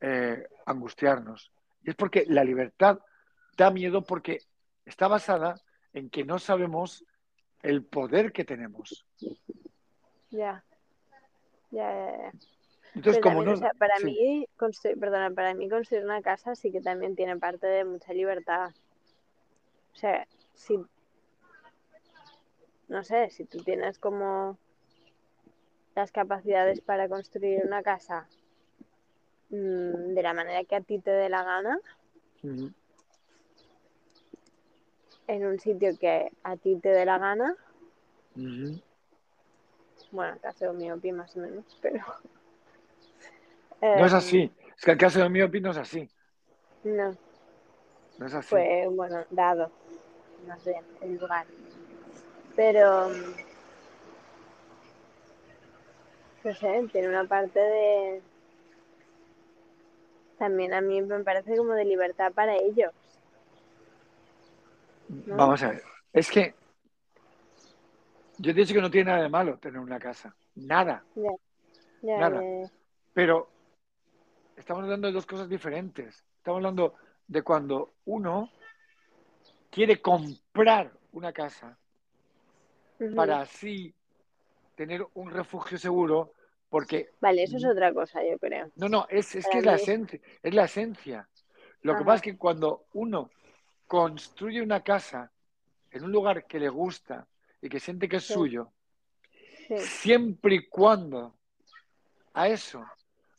eh, 0.00 0.48
angustiarnos. 0.66 1.52
Y 1.82 1.90
es 1.90 1.96
porque 1.96 2.24
la 2.28 2.44
libertad 2.44 3.00
da 3.56 3.70
miedo 3.70 4.02
porque 4.02 4.40
está 4.84 5.08
basada 5.08 5.60
en 5.92 6.10
que 6.10 6.24
no 6.24 6.38
sabemos 6.38 7.04
el 7.62 7.84
poder 7.84 8.32
que 8.32 8.44
tenemos. 8.44 9.06
ya. 10.30 10.64
Ya, 11.70 11.90
ya, 11.90 12.16
ya. 12.18 12.32
Entonces, 12.94 13.22
Pero 13.22 13.22
como 13.22 13.36
también, 13.36 13.48
no... 13.48 13.54
o 13.54 13.56
sea, 13.56 13.72
para 13.78 13.96
sí. 13.96 14.04
mí, 14.06 14.46
construir, 14.56 14.98
perdona, 14.98 15.30
para 15.30 15.54
mí 15.54 15.68
construir 15.68 16.04
una 16.04 16.20
casa 16.20 16.54
sí 16.54 16.70
que 16.70 16.80
también 16.80 17.16
tiene 17.16 17.38
parte 17.38 17.66
de 17.66 17.84
mucha 17.84 18.12
libertad. 18.12 18.70
O 19.94 19.96
sea, 19.96 20.26
si, 20.52 20.78
no 22.88 23.02
sé, 23.04 23.30
si 23.30 23.44
tú 23.44 23.58
tienes 23.58 23.98
como 23.98 24.58
las 25.94 26.12
capacidades 26.12 26.80
para 26.80 27.08
construir 27.08 27.64
una 27.64 27.82
casa 27.82 28.26
mm, 29.50 30.14
de 30.14 30.22
la 30.22 30.34
manera 30.34 30.64
que 30.64 30.76
a 30.76 30.80
ti 30.80 30.98
te 30.98 31.10
dé 31.10 31.28
la 31.28 31.44
gana, 31.44 31.78
en 35.28 35.46
un 35.46 35.58
sitio 35.60 35.96
que 35.98 36.30
a 36.42 36.56
ti 36.56 36.76
te 36.76 36.90
dé 36.90 37.04
la 37.06 37.18
gana, 37.18 37.56
Ujú. 38.36 38.80
bueno, 40.10 40.38
caso 40.42 40.72
mío, 40.74 40.98
más 41.14 41.36
o 41.36 41.40
menos, 41.40 41.78
pero... 41.80 42.04
No 43.82 44.06
es 44.06 44.12
em, 44.12 44.18
así. 44.18 44.52
Es 44.76 44.84
que 44.84 44.92
el 44.92 44.98
caso 44.98 45.18
de 45.20 45.28
Miopi 45.28 45.60
no 45.60 45.70
es 45.70 45.76
así. 45.76 46.08
No, 46.84 47.16
No 48.18 48.26
es 48.26 48.34
así. 48.34 48.48
fue, 48.48 48.86
bueno, 48.88 49.24
dado, 49.30 49.70
no 50.46 50.58
sé, 50.60 50.74
el 51.00 51.16
lugar. 51.16 51.46
Pero, 52.56 53.08
mm, 53.08 53.34
no 56.44 56.54
sé, 56.54 56.88
tiene 56.92 57.08
una 57.08 57.24
parte 57.24 57.58
de... 57.58 58.22
También 60.38 60.74
a 60.74 60.80
mí 60.80 61.00
me 61.02 61.20
parece 61.20 61.56
como 61.56 61.72
de 61.74 61.84
libertad 61.84 62.32
para 62.32 62.56
ellos. 62.56 62.92
¿no? 65.26 65.36
Vamos 65.36 65.62
a 65.62 65.70
ver. 65.70 65.82
Es 66.12 66.30
que 66.30 66.54
yo 68.38 68.52
te 68.52 68.60
he 68.60 68.64
dicho 68.64 68.74
que 68.74 68.80
no 68.80 68.90
tiene 68.90 69.10
nada 69.10 69.22
de 69.22 69.28
malo 69.28 69.56
tener 69.58 69.78
una 69.78 70.00
casa. 70.00 70.34
Nada. 70.56 71.04
Nada. 72.02 72.42
Pero 73.14 73.51
estamos 74.62 74.84
hablando 74.84 75.08
de 75.08 75.12
dos 75.12 75.26
cosas 75.26 75.48
diferentes. 75.48 76.24
Estamos 76.36 76.58
hablando 76.58 76.94
de 77.26 77.42
cuando 77.42 77.94
uno 78.04 78.48
quiere 79.70 80.00
comprar 80.00 80.92
una 81.12 81.32
casa 81.32 81.76
para 83.16 83.40
así 83.40 83.92
tener 84.76 85.04
un 85.14 85.30
refugio 85.30 85.78
seguro, 85.78 86.32
porque 86.68 87.10
Vale, 87.20 87.42
eso 87.42 87.56
es 87.56 87.64
otra 87.64 87.92
cosa, 87.92 88.20
yo 88.24 88.38
creo. 88.38 88.70
no, 88.76 88.88
no, 88.88 89.06
es, 89.10 89.34
es 89.34 89.46
que 89.48 89.58
es 89.58 89.64
la 89.64 89.74
esencia, 89.74 90.20
es 90.42 90.54
la 90.54 90.64
esencia. 90.64 91.28
Lo 91.82 91.96
que 91.96 92.04
pasa 92.04 92.16
es 92.16 92.22
que 92.22 92.38
cuando 92.38 92.86
uno 92.94 93.30
construye 93.88 94.62
una 94.62 94.82
casa 94.82 95.30
en 95.90 96.04
un 96.04 96.12
lugar 96.12 96.46
que 96.46 96.60
le 96.60 96.68
gusta 96.68 97.26
y 97.60 97.68
que 97.68 97.80
siente 97.80 98.08
que 98.08 98.16
es 98.16 98.24
Sí. 98.24 98.34
suyo, 98.34 98.72
Sí, 99.66 99.76
siempre 99.76 100.54
y 100.56 100.68
cuando 100.68 101.34
a 102.34 102.48
eso 102.48 102.84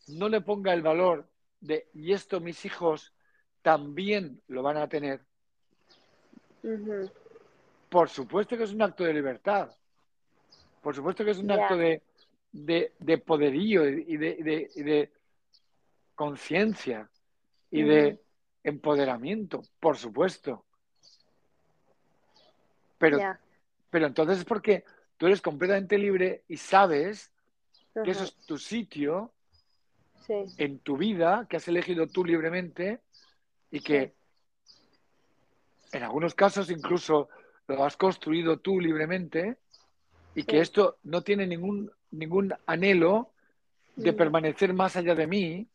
no 0.08 0.30
le 0.30 0.42
ponga 0.42 0.74
el 0.74 0.82
valor 0.82 1.30
de, 1.60 1.90
y 1.94 2.12
esto 2.14 2.40
mis 2.40 2.66
hijos 2.66 3.14
también 3.62 4.42
lo 4.48 4.62
van 4.62 4.78
a 4.78 4.88
tener, 4.90 5.22
por 7.90 8.10
supuesto 8.10 8.58
que 8.58 8.64
es 8.64 8.74
un 8.74 8.82
acto 8.82 9.04
de 9.04 9.14
libertad, 9.14 9.72
por 10.82 10.96
supuesto 10.96 11.24
que 11.24 11.32
es 11.32 11.38
un 11.38 11.52
acto 11.52 11.78
de, 11.78 12.02
de, 12.52 12.94
de 13.00 13.18
poderío 13.18 13.88
y 13.88 14.18
de, 14.18 14.36
de, 14.36 15.10
y 15.10 15.10
conciencia 16.16 17.10
y 17.72 17.84
de 17.84 18.20
empoderamiento, 18.64 19.62
por 19.80 19.98
supuesto. 19.98 20.66
Pero, 22.98 23.18
pero 23.90 24.08
entonces 24.08 24.40
es 24.40 24.46
porque 24.46 24.86
tú 25.18 25.28
eres 25.28 25.42
completamente 25.42 25.98
libre 25.98 26.44
y 26.48 26.58
sabes 26.58 27.32
que 28.04 28.12
eso 28.12 28.24
es 28.24 28.36
tu 28.46 28.58
sitio 28.58 29.34
sí, 30.28 30.52
en 30.58 30.80
tu 30.80 30.98
vida 30.98 31.48
que 31.50 31.58
has 31.58 31.68
elegido 31.68 32.08
tú 32.08 32.26
libremente 32.26 33.02
y 33.72 33.80
que 33.82 34.14
en 35.92 36.04
algunos 36.04 36.34
casos 36.36 36.70
incluso 36.70 37.30
lo 37.68 37.84
has 37.84 37.98
construido 37.98 38.60
tú 38.60 38.80
libremente 38.80 39.58
y 40.36 40.44
que 40.44 40.58
Sí. 40.58 40.62
esto 40.62 40.98
no 41.04 41.22
tiene 41.22 41.48
ningún, 41.48 41.92
ningún 42.12 42.54
anhelo 42.66 43.30
de 43.96 44.10
Ujú. 44.10 44.18
permanecer 44.18 44.74
más 44.74 44.96
allá 44.96 45.16
de 45.16 45.28
mí 45.28 45.68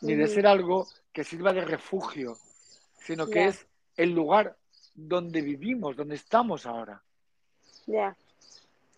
ni 0.00 0.14
de 0.14 0.28
ser 0.28 0.46
algo 0.46 0.88
que 1.12 1.24
sirva 1.24 1.52
de 1.52 1.62
refugio, 1.62 2.38
sino 2.98 3.28
que 3.28 3.46
es 3.46 3.66
el 3.96 4.10
lugar 4.10 4.56
donde 4.94 5.40
vivimos, 5.42 5.96
donde 5.96 6.16
estamos 6.16 6.66
ahora. 6.66 7.02
ya, 7.86 8.16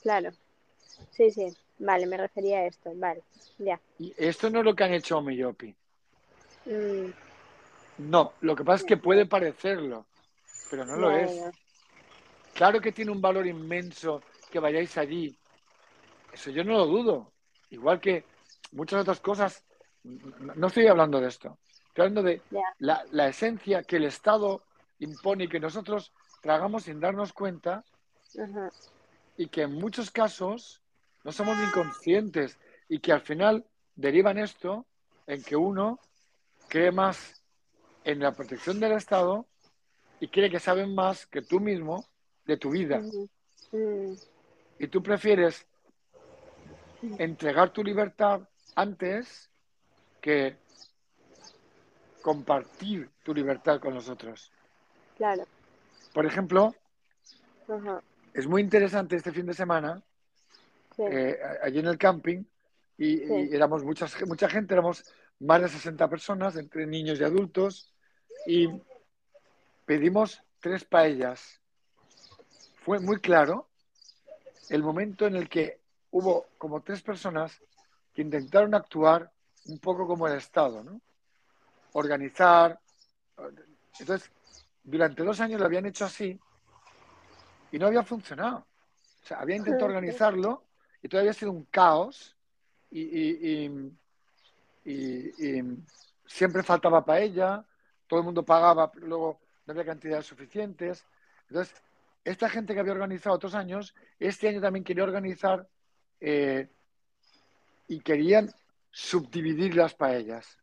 claro. 0.03 0.31
Sí, 1.13 1.31
sí, 1.31 1.57
vale, 1.79 2.07
me 2.07 2.17
refería 2.17 2.59
a 2.59 2.67
esto, 2.67 2.93
vale, 2.95 3.23
ya. 3.59 3.81
Y 3.99 4.15
esto 4.17 4.51
no 4.51 4.61
es 4.61 4.65
lo 4.65 4.75
que 4.75 4.85
han 4.85 4.95
hecho 4.95 5.19
Omeyopi. 5.19 5.75
Mm, 6.67 7.11
No, 7.99 8.33
lo 8.41 8.57
que 8.57 8.65
pasa 8.65 8.83
es 8.83 8.85
que 8.85 8.97
puede 8.97 9.27
parecerlo, 9.27 10.07
pero 10.71 10.85
no 10.85 10.97
lo 10.97 11.11
es. 11.11 11.43
Claro 12.55 12.81
que 12.81 12.93
tiene 12.93 13.11
un 13.11 13.21
valor 13.21 13.47
inmenso 13.47 14.23
que 14.51 14.59
vayáis 14.61 14.97
allí. 14.97 15.37
Eso 16.33 16.51
yo 16.51 16.65
no 16.65 16.73
lo 16.79 16.87
dudo. 16.87 17.33
Igual 17.71 18.01
que 18.01 18.25
muchas 18.73 19.01
otras 19.01 19.21
cosas. 19.21 19.65
No 20.03 20.67
estoy 20.69 20.87
hablando 20.87 21.21
de 21.21 21.29
esto. 21.29 21.59
Estoy 21.89 22.07
hablando 22.07 22.23
de 22.23 22.41
la, 22.79 23.05
la 23.13 23.29
esencia 23.29 23.83
que 23.83 23.97
el 23.97 24.05
Estado 24.05 24.63
impone 24.99 25.45
y 25.45 25.49
que 25.49 25.61
nosotros 25.61 26.13
tragamos 26.41 26.85
sin 26.85 27.01
darnos 27.01 27.33
cuenta 27.33 27.85
y 29.37 29.49
que 29.49 29.63
en 29.63 29.73
muchos 29.73 30.11
casos 30.11 30.81
no 31.25 31.33
somos 31.33 31.59
ni 31.59 31.71
conscientes 31.73 32.59
y 32.89 33.01
que 33.01 33.13
al 33.13 33.23
final 33.23 33.65
derivan 33.97 34.39
esto 34.39 34.87
en 35.27 35.43
que 35.43 35.57
uno 35.57 35.99
cree 36.69 36.93
más 36.93 37.43
en 38.05 38.21
la 38.21 38.33
protección 38.33 38.79
del 38.79 38.93
Estado 38.93 39.47
y 40.21 40.29
cree 40.29 40.51
que 40.51 40.61
saben 40.61 40.95
más 40.95 41.27
que 41.27 41.43
tú 41.43 41.61
mismo 41.61 42.07
de 42.45 42.57
tu 42.59 42.71
vida. 42.71 43.03
Y 44.79 44.87
tú 44.89 45.03
prefieres 45.03 45.67
entregar 47.19 47.71
tu 47.71 47.83
libertad 47.83 48.43
antes 48.75 49.51
que 50.21 50.57
compartir 52.23 53.11
tu 53.23 53.35
libertad 53.35 53.81
con 53.81 53.95
los 53.95 54.09
otros. 54.09 54.51
Claro. 55.17 55.45
Por 56.13 56.27
ejemplo, 56.27 56.75
Ajá. 57.69 58.03
es 58.33 58.47
muy 58.47 58.63
interesante 58.63 59.17
este 59.17 59.33
fin 59.33 59.47
de 59.47 59.55
semana, 59.55 60.03
Sí. 60.97 61.03
eh, 61.11 61.39
allí 61.63 61.79
en 61.81 61.87
el 61.87 61.99
camping, 61.99 62.45
y, 62.97 63.19
Sí. 63.19 63.49
y 63.51 63.55
éramos 63.55 63.85
muchas, 63.85 64.15
mucha 64.27 64.49
gente, 64.49 64.75
éramos 64.75 65.05
más 65.41 65.63
de 65.63 65.69
60 65.69 66.09
personas, 66.09 66.57
entre 66.57 66.87
niños 66.87 67.19
y 67.21 67.25
adultos, 67.25 67.93
y 68.47 68.69
pedimos 69.85 70.41
tres 70.61 70.85
paellas. 70.85 71.61
Fue 72.85 73.01
muy 73.01 73.19
claro 73.21 73.69
el 74.69 74.83
momento 74.83 75.27
en 75.27 75.37
el 75.37 75.49
que 75.49 75.81
hubo 76.11 76.47
como 76.59 76.83
tres 76.83 77.03
personas 77.03 77.61
que 78.15 78.23
intentaron 78.23 78.75
actuar 78.75 79.31
un 79.67 79.79
poco 79.79 80.07
como 80.07 80.29
el 80.29 80.35
Estado, 80.37 80.85
¿no? 80.85 81.01
Organizar. 81.93 82.79
Entonces, 83.99 84.31
durante 84.83 85.23
dos 85.25 85.41
años 85.41 85.59
lo 85.61 85.67
habían 85.67 85.87
hecho 85.87 86.05
así 86.05 86.39
y 87.73 87.79
no 87.79 87.87
había 87.87 88.05
funcionado. 88.05 88.67
O 89.23 89.27
sea, 89.27 89.39
había 89.39 89.57
intentado 89.57 89.87
organizarlo 89.87 90.63
y 91.05 91.09
todavía 91.09 91.33
ha 91.33 91.35
sido 91.35 91.53
un 91.53 91.65
caos 91.65 92.35
y, 92.91 93.03
y- 93.03 93.67
y- 94.87 94.91
y- 94.91 95.59
y 95.59 95.63
siempre 96.27 96.63
faltaba 96.63 97.05
paella, 97.05 97.63
todo 98.09 98.21
el 98.21 98.25
mundo 98.25 98.43
pagaba, 98.43 98.91
pero 98.91 99.07
luego 99.07 99.41
no 99.67 99.73
había 99.73 99.85
cantidades 99.85 100.25
suficientes. 100.25 101.05
Entonces, 101.51 101.75
esta 102.25 102.49
gente 102.49 102.73
que 102.73 102.81
había 102.81 102.95
organizado 102.95 103.37
otros 103.37 103.55
años, 103.55 103.95
este 104.19 104.49
año 104.49 104.63
también 104.63 104.83
quería 104.83 105.05
organizar 105.05 105.69
eh, 106.21 106.71
y 107.87 108.01
querían 108.01 108.51
subdividir 108.91 109.77
las 109.77 109.93
paellas 109.95 110.57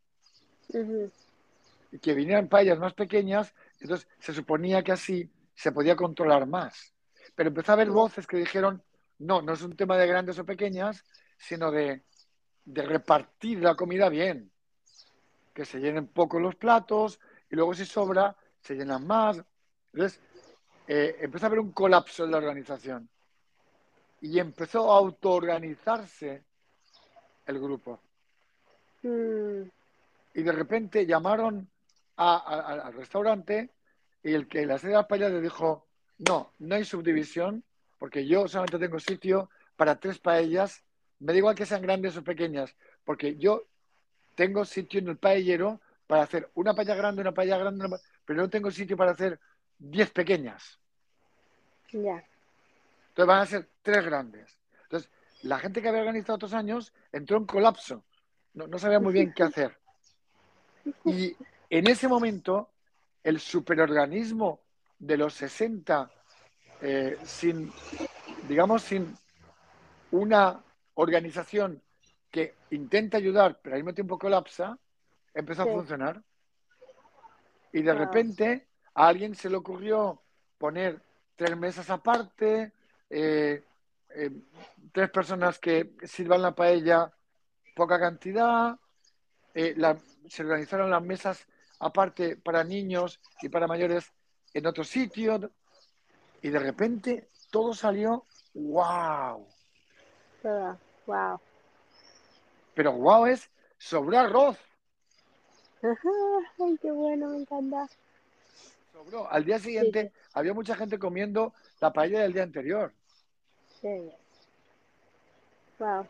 y 1.91 1.99
que 1.99 2.15
vinieran 2.15 2.47
paellas 2.47 2.79
más 2.79 2.95
pequeñas, 2.95 3.53
entonces 3.79 4.07
se 4.17 4.33
suponía 4.33 4.81
que 4.81 4.91
así 4.93 5.29
se 5.53 5.71
podía 5.71 5.95
controlar 5.95 6.47
más. 6.47 6.93
Pero 7.35 7.49
empezó 7.49 7.73
a 7.73 7.75
haber 7.75 7.91
voces 7.91 8.25
que 8.25 8.37
dijeron, 8.37 8.81
no, 9.21 9.41
no 9.41 9.53
es 9.53 9.61
un 9.61 9.75
tema 9.75 9.97
de 9.97 10.07
grandes 10.07 10.39
o 10.39 10.45
pequeñas, 10.45 11.03
sino 11.37 11.71
de, 11.71 12.03
de 12.65 12.81
repartir 12.83 13.59
la 13.59 13.75
comida 13.75 14.09
bien, 14.09 14.51
que 15.53 15.65
se 15.65 15.79
llenen 15.79 16.07
poco 16.07 16.39
los 16.39 16.55
platos 16.55 17.19
y 17.49 17.55
luego 17.55 17.73
si 17.73 17.85
sobra 17.85 18.35
se 18.61 18.75
llenan 18.75 19.05
más. 19.05 19.41
Entonces, 19.93 20.19
eh, 20.87 21.17
empezó 21.19 21.45
a 21.45 21.47
haber 21.47 21.59
un 21.59 21.71
colapso 21.71 22.25
en 22.25 22.31
la 22.31 22.37
organización. 22.37 23.09
Y 24.21 24.39
empezó 24.39 24.91
a 24.91 24.97
autoorganizarse 24.97 26.43
el 27.45 27.59
grupo. 27.59 27.99
Mm, 29.03 29.63
y 30.33 30.43
de 30.43 30.51
repente 30.51 31.05
llamaron 31.05 31.69
a- 32.17 32.37
a- 32.37 32.87
al 32.87 32.93
restaurante 32.93 33.71
y 34.23 34.33
el 34.33 34.47
que 34.47 34.65
la 34.65 34.77
sede 34.77 34.91
de 34.91 34.97
las 34.97 35.07
paellas 35.07 35.31
le 35.31 35.41
dijo, 35.41 35.87
no, 36.19 36.53
no 36.59 36.75
hay 36.75 36.85
subdivisión 36.85 37.63
porque 38.01 38.25
yo 38.25 38.47
solamente 38.47 38.79
tengo 38.79 38.99
sitio 38.99 39.51
para 39.75 39.99
tres 39.99 40.17
paellas, 40.17 40.83
me 41.19 41.33
da 41.33 41.37
igual 41.37 41.53
que 41.53 41.67
sean 41.67 41.83
grandes 41.83 42.17
o 42.17 42.23
pequeñas, 42.23 42.75
porque 43.05 43.35
yo 43.35 43.67
tengo 44.33 44.65
sitio 44.65 45.01
en 45.01 45.09
el 45.09 45.17
paellero 45.17 45.79
para 46.07 46.23
hacer 46.23 46.49
una 46.55 46.73
paella 46.73 46.95
grande, 46.95 47.21
una 47.21 47.31
paella 47.31 47.59
grande, 47.59 47.85
una 47.85 47.97
pero 48.25 48.41
no 48.41 48.49
tengo 48.49 48.71
sitio 48.71 48.97
para 48.97 49.11
hacer 49.11 49.39
diez 49.77 50.09
pequeñas. 50.09 50.79
ya. 51.91 52.25
Entonces 53.09 53.27
van 53.27 53.41
a 53.41 53.45
ser 53.45 53.69
tres 53.83 54.03
grandes. 54.03 54.57
Entonces, 54.85 55.11
la 55.43 55.59
gente 55.59 55.79
que 55.79 55.89
había 55.89 56.01
organizado 56.01 56.37
otros 56.37 56.55
años 56.55 56.91
entró 57.11 57.37
en 57.37 57.45
colapso. 57.45 58.03
No, 58.55 58.65
no 58.65 58.79
sabía 58.79 58.99
muy 58.99 59.13
bien 59.13 59.31
qué 59.31 59.43
hacer. 59.43 59.77
Y 61.05 61.35
en 61.69 61.85
ese 61.85 62.07
momento, 62.07 62.71
el 63.23 63.39
superorganismo 63.39 64.59
de 64.97 65.17
los 65.17 65.35
60, 65.35 66.09
eh, 66.81 67.19
sin, 67.23 67.73
digamos, 68.43 68.83
sin 68.83 69.17
una 70.11 70.63
organización 70.95 71.81
que 72.29 72.55
intenta 72.71 73.17
ayudar, 73.17 73.59
pero 73.61 73.75
al 73.75 73.81
mismo 73.81 73.93
tiempo 73.93 74.17
colapsa, 74.17 74.77
empezó 75.33 75.63
Sí. 75.63 75.69
a 75.69 75.71
funcionar. 75.71 76.23
Y 77.73 77.81
de 77.81 77.93
Wow. 77.93 77.99
repente 77.99 78.67
a 78.95 79.07
alguien 79.07 79.35
se 79.35 79.49
le 79.49 79.57
ocurrió 79.57 80.21
poner 80.57 81.01
tres 81.35 81.57
mesas 81.57 81.89
aparte, 81.89 82.73
eh, 83.09 83.63
eh, 84.09 84.31
tres 84.91 85.09
personas 85.09 85.59
que 85.59 85.93
sirvan 86.03 86.41
la 86.41 86.53
paella, 86.53 87.11
poca 87.75 87.99
cantidad, 87.99 88.77
eh, 89.53 89.73
la- 89.77 89.97
se 90.27 90.43
organizaron 90.43 90.89
las 90.89 91.01
mesas 91.01 91.47
aparte 91.79 92.37
para 92.37 92.63
niños 92.63 93.19
y 93.41 93.49
para 93.49 93.67
mayores 93.67 94.11
en 94.53 94.65
otro 94.67 94.83
sitio, 94.83 95.51
y 96.41 96.49
de 96.49 96.59
repente 96.59 97.29
todo 97.49 97.73
salió 97.73 98.25
wow. 98.53 99.47
Todo. 100.41 100.79
Wow. 101.05 101.39
Pero 102.73 102.93
wow 102.93 103.25
es 103.25 103.49
sobró 103.77 104.17
arroz, 104.19 104.57
Ay, 106.59 106.77
qué 106.81 106.91
bueno, 106.91 107.29
me 107.29 107.37
encanta. 107.37 107.87
sobró. 108.91 109.29
Al 109.31 109.43
día 109.45 109.59
siguiente 109.59 110.13
había 110.33 110.53
mucha 110.53 110.75
gente 110.75 110.99
comiendo 110.99 111.53
la 111.79 111.91
paella 111.93 112.21
del 112.21 112.33
día 112.33 112.43
anterior. 112.43 112.93
Sí. 113.81 114.11
Wow. 115.79 116.07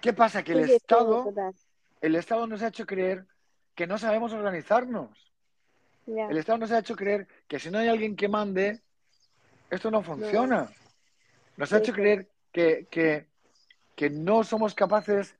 ¿Qué 0.00 0.12
pasa? 0.12 0.42
Que 0.44 0.52
el 0.52 0.66
Sí, 0.66 0.74
Estado, 0.74 1.32
el 2.00 2.14
Estado 2.16 2.46
nos 2.46 2.62
ha 2.62 2.68
hecho 2.68 2.86
creer 2.86 3.26
que 3.74 3.86
no 3.86 3.98
sabemos 3.98 4.32
organizarnos. 4.32 5.34
El 6.06 6.38
Estado 6.38 6.58
nos 6.58 6.70
ha 6.70 6.78
hecho 6.78 6.94
creer 6.94 7.26
que 7.48 7.58
si 7.58 7.70
no 7.70 7.78
hay 7.78 7.88
alguien 7.88 8.14
que 8.14 8.28
mande, 8.28 8.82
esto 9.70 9.90
no 9.90 10.02
funciona. 10.02 10.70
Nos 11.56 11.72
ha 11.72 11.78
hecho 11.78 11.92
creer 11.92 12.28
que, 12.52 12.86
que, 12.90 13.26
que 13.94 14.10
no 14.10 14.44
somos 14.44 14.74
capaces 14.74 15.34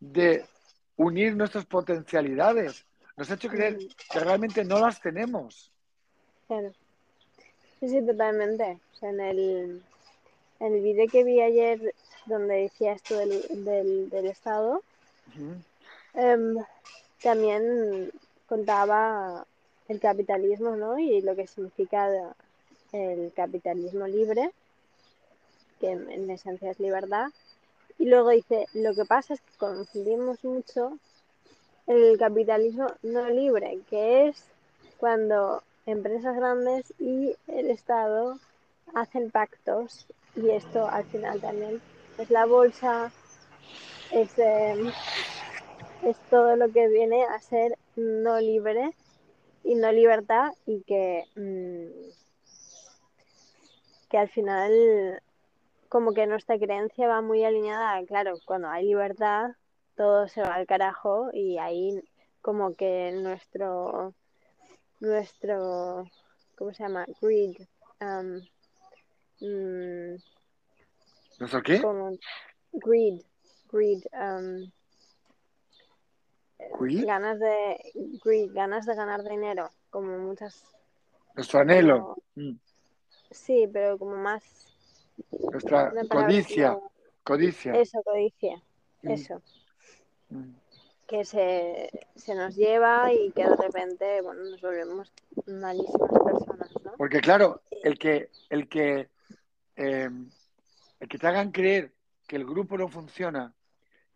de 0.00 0.44
unir 0.96 1.36
nuestras 1.36 1.64
potencialidades. 1.64 2.84
Nos 3.16 3.30
ha 3.30 3.34
hecho 3.34 3.48
creer 3.48 3.78
que 4.10 4.18
realmente 4.20 4.64
no 4.64 4.78
las 4.78 5.00
tenemos. 5.00 5.70
Claro. 6.46 6.72
Sí, 7.80 7.88
sí, 7.88 8.06
totalmente. 8.06 8.78
O 8.92 8.96
sea, 8.96 9.10
en 9.10 9.20
el, 9.20 9.82
en 10.60 10.74
el 10.74 10.82
vídeo 10.82 11.06
que 11.10 11.24
vi 11.24 11.40
ayer 11.40 11.94
donde 12.26 12.62
decía 12.62 12.92
esto 12.92 13.16
del, 13.18 13.64
del, 13.64 14.10
del 14.10 14.26
Estado, 14.26 14.82
em, 16.14 16.56
también 17.22 18.12
contaba 18.46 19.44
el 19.88 19.98
capitalismo, 19.98 20.76
¿no? 20.76 20.98
Y 20.98 21.20
lo 21.22 21.34
que 21.34 21.46
significa 21.46 22.34
el 22.92 23.32
capitalismo 23.34 24.06
libre, 24.06 24.50
que 25.80 25.90
en, 25.90 26.10
en 26.10 26.30
esencia 26.30 26.70
es 26.70 26.80
libertad. 26.80 27.30
Y 27.98 28.06
luego 28.06 28.30
dice, 28.30 28.66
lo 28.74 28.94
que 28.94 29.04
pasa 29.04 29.34
es 29.34 29.40
que 29.40 29.58
confundimos 29.58 30.44
mucho 30.44 30.98
el 31.86 32.16
capitalismo 32.18 32.86
no 33.02 33.28
libre, 33.28 33.80
que 33.90 34.28
es 34.28 34.44
cuando 34.98 35.62
empresas 35.86 36.36
grandes 36.36 36.92
y 36.98 37.34
el 37.48 37.70
Estado 37.70 38.38
hacen 38.94 39.30
pactos 39.30 40.06
y 40.36 40.50
esto 40.50 40.86
al 40.86 41.04
final 41.04 41.40
también 41.40 41.80
es 42.18 42.30
la 42.30 42.46
bolsa, 42.46 43.10
es, 44.12 44.38
eh, 44.38 44.92
es 46.04 46.16
todo 46.30 46.56
lo 46.56 46.70
que 46.70 46.88
viene 46.88 47.24
a 47.24 47.40
ser 47.40 47.76
no 47.96 48.38
libre 48.40 48.90
y 49.64 49.74
no 49.74 49.90
libertad 49.92 50.52
y 50.66 50.82
que, 50.82 51.24
mm, 51.36 52.21
que 54.12 54.18
al 54.18 54.28
final 54.28 55.22
como 55.88 56.12
que 56.12 56.26
nuestra 56.26 56.58
creencia 56.58 57.08
va 57.08 57.22
muy 57.22 57.44
alineada, 57.44 58.04
claro, 58.06 58.34
cuando 58.44 58.68
hay 58.68 58.84
libertad 58.86 59.50
todo 59.96 60.28
se 60.28 60.42
va 60.42 60.54
al 60.54 60.66
carajo 60.66 61.30
y 61.32 61.56
ahí 61.58 62.02
como 62.42 62.74
que 62.74 63.12
nuestro 63.12 64.14
nuestro 65.00 66.04
¿cómo 66.56 66.72
se 66.74 66.82
llama? 66.82 67.06
greed 67.22 67.56
um, 68.02 68.40
mm, 69.40 70.16
¿Nuestro 71.40 71.62
qué? 71.62 71.80
como 71.80 72.16
greed 72.72 73.22
greed 73.70 74.02
um, 74.12 74.70
¿Greed? 76.78 77.04
ganas 77.06 77.38
de 77.40 77.76
greed 78.22 78.50
ganas 78.52 78.84
de 78.86 78.94
ganar 78.94 79.22
dinero 79.24 79.70
como 79.90 80.18
muchas 80.18 80.62
Nuestro 81.34 81.60
anhelo. 81.60 81.98
como- 81.98 82.16
Mm. 82.34 82.56
Sí 83.32 83.68
pero 83.72 83.98
como 83.98 84.16
más 84.16 84.68
Nuestra 85.50 85.92
codicia. 86.08 86.74
como- 86.74 86.92
Codicia. 87.24 87.74
eso 87.74 88.02
codicia 88.02 88.62
Mm. 89.02 89.10
eso 89.10 89.42
Mm. 90.30 90.54
que 91.06 91.24
se, 91.24 91.90
se 92.16 92.34
nos 92.34 92.54
lleva 92.56 93.12
y 93.12 93.30
que 93.32 93.44
de 93.44 93.56
repente 93.56 94.20
bueno 94.22 94.42
nos 94.44 94.60
volvemos 94.62 95.12
malísimas 95.46 96.10
personas 96.24 96.70
¿no? 96.84 96.92
Porque 96.96 97.20
claro, 97.20 97.60
el 97.82 97.98
que, 97.98 98.30
el 98.48 98.68
que, 98.68 99.08
eh, 99.76 100.08
el 101.00 101.08
que 101.08 101.18
te 101.18 101.26
hagan 101.26 101.50
creer 101.52 101.92
que 102.26 102.36
el 102.36 102.44
grupo 102.46 102.78
no 102.78 102.88
funciona, 102.88 103.52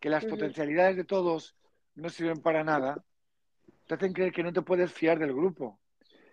que 0.00 0.08
las 0.08 0.24
potencialidades 0.24 0.96
de 0.96 1.04
todos 1.04 1.54
no 1.96 2.08
sirven 2.08 2.40
para 2.40 2.62
nada, 2.64 3.04
te 3.86 3.94
hacen 3.94 4.12
creer 4.12 4.32
que 4.32 4.42
no 4.42 4.52
te 4.52 4.62
puedes 4.62 4.92
fiar 4.92 5.18
del 5.18 5.32
grupo. 5.34 5.78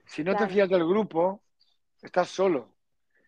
Si 0.06 0.24
no 0.24 0.32
Claro. 0.32 0.48
te 0.48 0.54
fías 0.54 0.70
del 0.70 0.86
grupo, 0.88 1.42
estás 2.02 2.30
solo. 2.30 2.73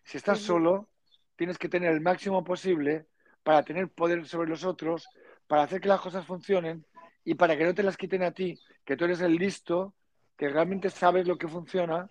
Si 0.06 0.16
estás 0.16 0.38
solo, 0.38 0.88
tienes 1.34 1.58
que 1.58 1.68
tener 1.68 1.92
el 1.92 2.00
máximo 2.00 2.44
posible 2.44 3.06
para 3.42 3.64
tener 3.64 3.88
poder 3.88 4.26
sobre 4.26 4.48
los 4.48 4.62
otros, 4.64 5.04
para 5.48 5.64
hacer 5.64 5.80
que 5.80 5.88
las 5.88 6.00
cosas 6.00 6.24
funcionen 6.24 6.84
y 7.24 7.34
para 7.34 7.56
que 7.56 7.64
no 7.64 7.74
te 7.74 7.82
las 7.82 7.96
quiten 7.96 8.22
a 8.22 8.30
ti, 8.30 8.58
que 8.84 8.96
tú 8.96 9.04
eres 9.04 9.20
el 9.20 9.34
listo, 9.34 9.94
que 10.36 10.48
realmente 10.48 10.90
sabes 10.90 11.26
lo 11.26 11.36
que 11.36 11.48
funciona 11.48 12.08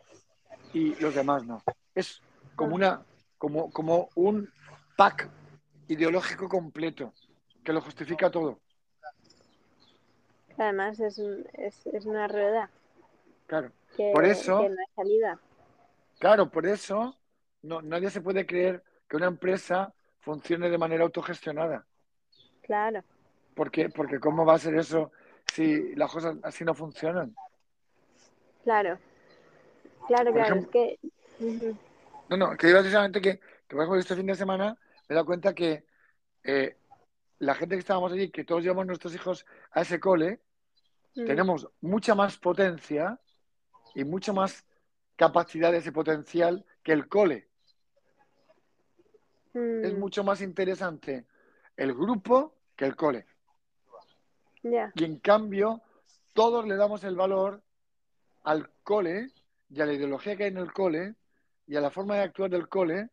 y 0.74 0.94
los 0.96 1.16
demás 1.16 1.46
no. 1.46 1.64
Es 1.96 2.22
como 2.56 2.76
una, 2.76 3.06
como, 3.38 3.72
como 3.72 4.10
un 4.16 4.50
pack 4.98 5.30
ideológico 5.88 6.50
completo 6.50 7.14
que 7.64 7.72
lo 7.72 7.80
justifica 7.80 8.30
todo. 8.30 8.60
Además 10.58 11.00
es, 11.00 11.18
un- 11.18 11.46
es, 11.54 11.86
es 11.88 12.06
una 12.06 12.28
rueda 12.28 12.70
Claro. 13.48 13.72
que, 13.96 14.12
Por 14.14 14.26
eso- 14.26 14.60
que 14.60 14.70
no 14.70 14.76
hay 14.82 14.96
salida. 14.96 15.40
Claro, 16.20 16.50
por 16.50 16.66
eso 16.66 17.16
no, 17.66 17.82
nadie 17.82 18.10
se 18.10 18.22
puede 18.22 18.46
creer 18.46 18.84
que 19.10 19.18
una 19.18 19.28
empresa 19.28 19.94
funcione 20.20 20.70
de 20.70 20.78
manera 20.78 21.04
autogestionada. 21.04 21.86
Claro, 22.62 23.04
¿Por 23.54 23.72
qué? 23.72 23.90
Porque 23.90 24.20
¿cómo 24.20 24.46
va 24.46 24.56
a 24.56 24.60
ser 24.60 24.76
eso 24.76 25.12
si 25.54 25.96
las 25.96 26.12
cosas 26.12 26.36
así 26.44 26.64
no 26.66 26.74
funcionan? 26.74 27.36
claro. 28.64 28.98
Claro, 30.08 30.32
Por 30.32 30.42
claro, 30.42 30.56
ejemplo- 30.56 30.82
es 30.82 31.00
que... 31.40 31.70
No, 32.30 32.38
no, 32.38 32.58
que 32.58 32.68
digo 32.68 32.80
precisamente 32.80 33.22
que, 33.22 33.38
que 33.40 33.76
por 33.76 33.82
ejemplo, 33.82 34.00
este 34.00 34.16
fin 34.16 34.26
de 34.26 34.36
semana 34.36 34.78
me 35.08 35.14
he 35.14 35.16
dado 35.16 35.26
cuenta 35.26 35.54
que 35.54 35.86
eh, 36.44 36.76
la 37.40 37.54
gente 37.56 37.76
que 37.76 37.80
estábamos 37.80 38.12
allí, 38.12 38.30
que 38.30 38.44
todos 38.44 38.62
llevamos 38.64 38.88
nuestros 38.88 39.14
hijos 39.16 39.46
a 39.72 39.82
ese 39.82 40.00
cole, 40.00 40.42
Mm, 41.18 41.26
tenemos 41.28 41.70
mucha 41.80 42.14
más 42.14 42.38
potencia 42.38 43.18
y 43.94 44.04
mucha 44.04 44.34
más 44.34 44.66
capacidad 45.16 45.72
de 45.72 45.78
ese 45.78 45.94
potencial 45.94 46.66
que 46.84 46.92
el 46.92 47.08
cole. 47.08 47.48
Es 49.56 49.94
mm, 49.94 50.00
mucho 50.00 50.24
más 50.24 50.42
interesante 50.42 51.26
el 51.78 51.94
grupo 51.94 52.56
que 52.76 52.86
el 52.86 52.96
cole. 52.96 53.26
Y 54.96 55.04
en 55.04 55.20
cambio, 55.20 55.82
todos 56.34 56.68
le 56.68 56.76
damos 56.76 57.04
el 57.04 57.16
valor 57.16 57.62
al 58.44 58.70
cole 58.84 59.28
y 59.70 59.80
a 59.80 59.86
la 59.86 59.94
ideología 59.94 60.36
que 60.36 60.44
hay 60.44 60.50
en 60.50 60.58
el 60.58 60.74
cole 60.74 61.16
y 61.68 61.76
a 61.76 61.82
la 61.82 61.90
forma 61.90 62.16
de 62.16 62.22
actuar 62.22 62.50
del 62.50 62.68
cole, 62.68 63.10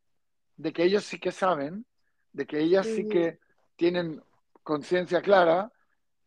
de 0.56 0.72
que 0.72 0.82
ellos 0.82 1.04
sí 1.04 1.18
que 1.18 1.30
saben, 1.30 1.86
de 2.32 2.46
que 2.46 2.58
ellas 2.58 2.86
sí 2.86 3.08
que 3.08 3.38
tienen 3.76 4.22
conciencia 4.62 5.22
clara 5.22 5.70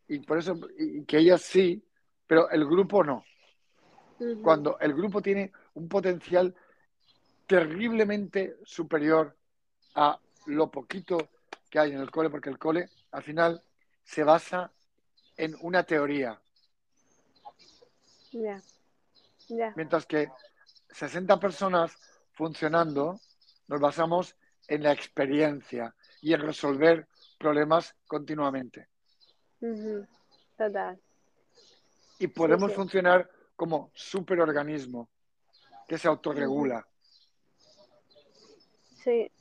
y 0.08 0.20
por 0.20 0.38
eso 0.38 0.58
y 0.78 1.04
que 1.06 1.18
ellas 1.18 1.42
sí, 1.42 1.84
pero 2.26 2.50
el 2.50 2.66
grupo 2.66 3.04
no. 3.04 3.24
Cuando 4.42 4.80
el 4.80 4.94
grupo 4.94 5.22
tiene 5.22 5.52
un 5.74 5.90
potencial 5.90 6.56
terriblemente 7.48 8.58
superior 8.64 9.36
a 9.96 10.20
lo 10.48 10.70
poquito 10.70 11.30
que 11.70 11.80
hay 11.80 11.92
en 11.92 12.00
el 12.00 12.12
cole, 12.12 12.30
porque 12.30 12.50
el 12.50 12.60
cole 12.60 12.90
al 13.12 13.24
final 13.24 13.62
se 14.04 14.24
basa 14.24 14.72
en 15.38 15.56
una 15.62 15.84
teoría, 15.84 16.40
mientras 19.76 20.06
que 20.06 20.30
60 20.90 21.40
personas 21.40 21.98
funcionando 22.34 23.20
nos 23.68 23.80
basamos 23.80 24.36
en 24.68 24.84
la 24.84 24.92
experiencia 24.92 25.96
y 26.22 26.34
en 26.34 26.42
resolver 26.42 27.08
problemas 27.38 27.96
continuamente. 28.08 28.88
Total. 30.58 31.00
Y 32.20 32.28
podemos 32.28 32.72
sí. 32.72 32.76
funcionar 32.76 33.30
como 33.56 33.92
superorganismo 33.94 35.10
que 35.88 35.98
se 35.98 36.08
autorregula. 36.08 36.86
Sí. 39.04 39.32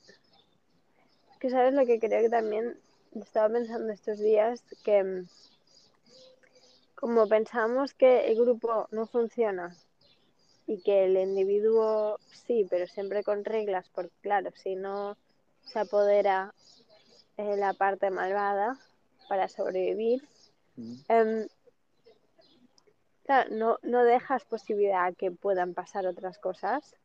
Que 1.44 1.50
sabes 1.50 1.74
lo 1.74 1.84
que 1.84 2.00
creo 2.00 2.22
que 2.22 2.30
también 2.30 2.74
estaba 3.20 3.52
pensando 3.52 3.92
estos 3.92 4.18
días, 4.18 4.64
que 4.82 5.04
mm, 5.04 5.26
como 6.94 7.28
pensamos 7.28 7.92
que 7.92 8.28
el 8.28 8.36
grupo 8.36 8.88
no 8.92 9.06
funciona 9.06 9.76
y 10.66 10.80
que 10.80 11.04
el 11.04 11.18
individuo 11.18 12.18
sí, 12.32 12.66
pero 12.70 12.86
siempre 12.86 13.22
con 13.22 13.44
reglas, 13.44 13.90
porque 13.94 14.14
claro, 14.22 14.52
si 14.52 14.74
no 14.74 15.18
se 15.64 15.80
apodera 15.80 16.54
eh, 17.36 17.58
la 17.58 17.74
parte 17.74 18.08
malvada 18.08 18.78
para 19.28 19.46
sobrevivir, 19.50 20.26
Mm. 20.76 20.94
em, 21.08 21.48
claro, 23.26 23.54
no, 23.54 23.78
no 23.82 24.02
dejas 24.02 24.46
posibilidad 24.46 25.04
a 25.04 25.12
que 25.12 25.30
puedan 25.30 25.74
pasar 25.74 26.06
otras 26.06 26.38
cosas 26.38 26.96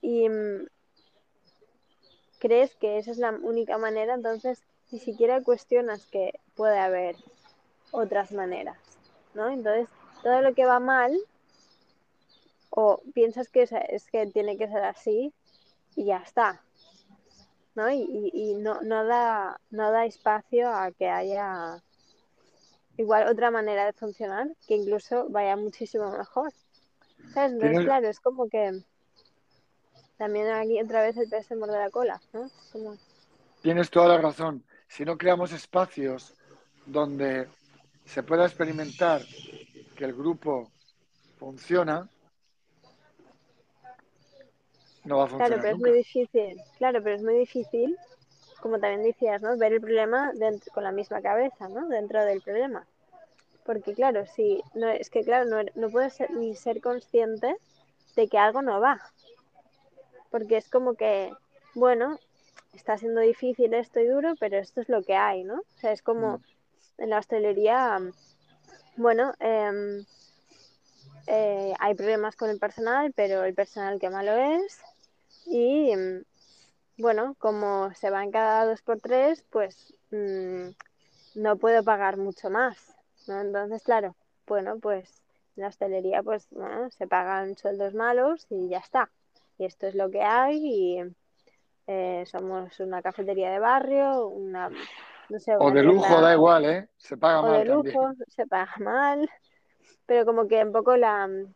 y 0.00 0.30
mm, 0.30 0.66
crees 2.40 2.74
que 2.76 2.98
esa 2.98 3.12
es 3.12 3.18
la 3.18 3.30
única 3.30 3.78
manera, 3.78 4.14
entonces 4.14 4.62
ni 4.90 4.98
siquiera 4.98 5.42
cuestionas 5.42 6.06
que 6.06 6.32
puede 6.56 6.78
haber 6.78 7.16
otras 7.92 8.32
maneras, 8.32 8.78
¿no? 9.34 9.48
Entonces, 9.50 9.88
todo 10.22 10.40
lo 10.42 10.54
que 10.54 10.66
va 10.66 10.80
mal, 10.80 11.16
o 12.70 13.00
piensas 13.14 13.48
que 13.48 13.62
es, 13.62 13.72
es 13.88 14.10
que 14.10 14.26
tiene 14.26 14.56
que 14.56 14.68
ser 14.68 14.84
así 14.84 15.32
y 15.96 16.06
ya 16.06 16.18
está, 16.18 16.60
¿no? 17.74 17.90
Y, 17.90 18.02
y- 18.02 18.30
y 18.34 18.54
no, 18.54 18.80
no, 18.82 19.04
da, 19.04 19.60
no 19.70 19.90
da 19.92 20.06
espacio 20.06 20.68
a 20.72 20.90
que 20.92 21.08
haya 21.08 21.82
igual 22.96 23.28
otra 23.28 23.50
manera 23.50 23.84
de 23.86 23.92
funcionar 23.92 24.48
que 24.66 24.76
incluso 24.76 25.28
vaya 25.30 25.56
muchísimo 25.56 26.10
mejor. 26.10 26.52
¿Sabes? 27.34 27.52
Entonces, 27.52 27.78
claro, 27.84 28.08
es 28.08 28.20
como 28.20 28.48
que 28.48 28.82
también 30.20 30.50
aquí 30.50 30.78
otra 30.78 31.00
vez 31.00 31.16
el 31.16 31.30
pez 31.30 31.46
se 31.46 31.56
muerde 31.56 31.78
la 31.78 31.88
cola, 31.88 32.20
¿no? 32.34 32.50
Como- 32.72 32.94
Tienes 33.62 33.88
toda 33.88 34.06
la 34.08 34.18
razón. 34.18 34.62
Si 34.86 35.02
no 35.02 35.16
creamos 35.16 35.50
espacios 35.50 36.34
donde 36.84 37.48
se 38.04 38.22
pueda 38.22 38.44
experimentar 38.44 39.22
que 39.96 40.04
el 40.04 40.12
grupo 40.12 40.70
funciona, 41.38 42.06
no 45.06 45.16
va 45.16 45.24
a 45.24 45.28
Claro, 45.28 45.56
funcionar 45.56 45.62
pero 45.62 45.74
es 45.74 45.80
muy 45.80 45.92
difícil, 45.92 46.60
claro, 46.76 47.02
pero 47.02 47.16
es 47.16 47.22
muy 47.22 47.34
difícil, 47.38 47.96
como 48.60 48.78
también 48.78 49.02
decías, 49.02 49.40
¿no? 49.40 49.56
Ver 49.56 49.72
el 49.72 49.80
problema 49.80 50.32
dentro- 50.34 50.70
con 50.74 50.84
la 50.84 50.92
misma 50.92 51.22
cabeza, 51.22 51.66
¿no? 51.70 51.88
Dentro 51.88 52.22
del 52.26 52.42
problema. 52.42 52.86
Porque 53.64 53.94
claro, 53.94 54.26
si 54.26 54.62
no 54.74 54.90
es 54.90 55.08
que 55.08 55.24
claro, 55.24 55.46
no, 55.48 55.62
no 55.76 55.88
puedes 55.88 56.12
ser- 56.12 56.30
ni 56.32 56.54
ser 56.54 56.82
consciente 56.82 57.56
de 58.16 58.28
que 58.28 58.36
algo 58.36 58.60
no 58.60 58.80
va. 58.80 59.00
Porque 60.30 60.56
es 60.56 60.68
como 60.68 60.94
que, 60.94 61.32
bueno, 61.74 62.18
está 62.74 62.96
siendo 62.98 63.20
difícil 63.20 63.74
esto 63.74 64.00
y 64.00 64.06
duro, 64.06 64.34
pero 64.38 64.58
esto 64.58 64.80
es 64.80 64.88
lo 64.88 65.02
que 65.02 65.14
hay, 65.16 65.44
¿no? 65.44 65.60
O 65.60 65.80
sea, 65.80 65.92
es 65.92 66.02
como 66.02 66.38
Mm. 66.38 66.42
en 66.98 67.10
la 67.10 67.18
hostelería, 67.18 68.00
bueno, 68.96 69.32
em, 69.40 70.04
eh, 71.26 71.72
hay 71.78 71.94
problemas 71.94 72.36
con 72.36 72.50
el 72.50 72.58
personal, 72.58 73.12
pero 73.14 73.44
el 73.44 73.54
personal 73.54 73.98
que 73.98 74.10
malo 74.10 74.32
es. 74.36 74.80
Y 75.46 75.94
mm, 75.96 76.22
bueno, 76.98 77.34
como 77.38 77.92
se 77.94 78.10
van 78.10 78.30
cada 78.30 78.66
dos 78.66 78.82
por 78.82 79.00
tres, 79.00 79.44
pues 79.50 79.94
mm, 80.10 80.68
no 81.36 81.56
puedo 81.56 81.82
pagar 81.82 82.16
mucho 82.16 82.50
más, 82.50 82.76
¿no? 83.26 83.40
Entonces, 83.40 83.82
claro, 83.82 84.14
bueno, 84.46 84.78
pues 84.78 85.22
en 85.56 85.62
la 85.62 85.68
hostelería, 85.68 86.22
pues 86.22 86.46
bueno, 86.50 86.90
se 86.90 87.06
pagan 87.06 87.56
sueldos 87.56 87.94
malos 87.94 88.46
y 88.50 88.68
ya 88.68 88.78
está. 88.78 89.10
Y 89.60 89.66
esto 89.66 89.86
es 89.88 89.94
lo 89.94 90.10
que 90.10 90.22
hay 90.22 90.56
y 90.64 91.02
eh, 91.86 92.24
somos 92.26 92.80
una 92.80 93.02
cafetería 93.02 93.50
de 93.50 93.58
barrio, 93.58 94.26
una, 94.28 94.70
no 95.28 95.38
sé, 95.38 95.54
O 95.58 95.70
de 95.70 95.82
lujo, 95.82 96.00
tienda- 96.02 96.22
da 96.22 96.32
igual, 96.32 96.64
¿eh? 96.64 96.88
Se 96.96 97.18
paga 97.18 97.40
o 97.40 97.42
mal 97.42 97.58
de 97.58 97.64
lujo, 97.66 97.82
también. 97.84 98.24
se 98.28 98.46
paga 98.46 98.72
mal, 98.78 99.28
pero 100.06 100.24
como 100.24 100.48
que 100.48 100.64
un 100.64 100.72
poco 100.72 100.96
la, 100.96 101.26
¿no? 101.28 101.46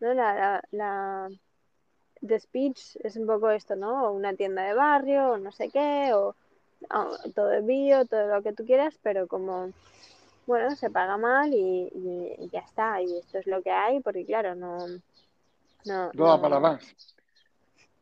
la, 0.00 0.12
la, 0.34 0.62
la 0.72 1.28
the 2.20 2.38
speech 2.38 2.96
es 3.02 3.16
un 3.16 3.26
poco 3.26 3.50
esto, 3.50 3.74
¿no? 3.74 4.12
Una 4.12 4.34
tienda 4.34 4.62
de 4.64 4.74
barrio, 4.74 5.32
o 5.32 5.38
no 5.38 5.50
sé 5.50 5.70
qué, 5.70 6.12
o, 6.12 6.34
o 6.90 7.30
todo 7.34 7.52
el 7.52 7.62
bio, 7.62 8.04
todo 8.04 8.26
lo 8.28 8.42
que 8.42 8.52
tú 8.52 8.66
quieras, 8.66 8.98
pero 9.02 9.26
como, 9.26 9.70
bueno, 10.46 10.76
se 10.76 10.90
paga 10.90 11.16
mal 11.16 11.54
y, 11.54 11.88
y- 11.94 12.34
y 12.38 12.48
ya 12.50 12.60
está, 12.60 13.00
y 13.00 13.16
esto 13.18 13.38
es 13.38 13.46
lo 13.46 13.62
que 13.62 13.70
hay, 13.70 14.00
porque 14.00 14.26
claro, 14.26 14.54
no... 14.54 14.86
no, 15.84 16.10
No 16.14 16.26
da 16.26 16.40
para 16.40 16.60
más. 16.60 16.94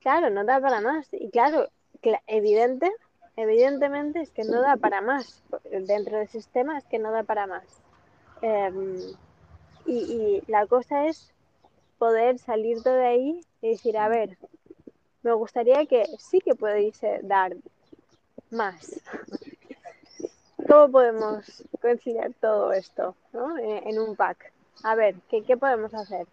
Claro, 0.00 0.30
no 0.30 0.44
da 0.44 0.60
para 0.60 0.80
más. 0.80 1.08
Y 1.12 1.30
claro, 1.30 1.68
cla- 2.02 2.22
evidente, 2.26 2.90
evidentemente 3.36 4.20
es 4.20 4.30
que 4.30 4.44
no 4.44 4.60
da 4.62 4.76
para 4.76 5.00
más. 5.00 5.42
Dentro 5.70 6.18
del 6.18 6.28
sistema 6.28 6.78
es 6.78 6.84
que 6.84 6.98
no 6.98 7.12
da 7.12 7.22
para 7.22 7.46
más. 7.46 7.64
Em, 8.42 8.98
y, 9.86 9.96
y 9.96 10.42
la 10.50 10.66
cosa 10.66 11.06
es 11.06 11.32
poder 11.98 12.38
salir 12.38 12.82
de 12.82 13.06
ahí 13.06 13.40
y 13.60 13.70
decir, 13.70 13.98
a 13.98 14.08
ver, 14.08 14.38
me 15.22 15.32
gustaría 15.34 15.84
que 15.86 16.06
sí 16.18 16.40
que 16.40 16.54
pudiese 16.54 17.20
dar 17.22 17.54
más. 18.50 19.02
¿Cómo 20.68 20.90
podemos 20.90 21.64
conciliar 21.80 22.32
todo 22.40 22.72
esto 22.72 23.14
¿no? 23.32 23.58
en, 23.58 23.88
en 23.88 23.98
un 23.98 24.16
pack? 24.16 24.52
a 24.82 24.94
ver, 24.94 25.16
¿qué, 25.28 25.42
qué 25.42 25.56
podemos 25.58 25.92
hacer? 25.92 26.26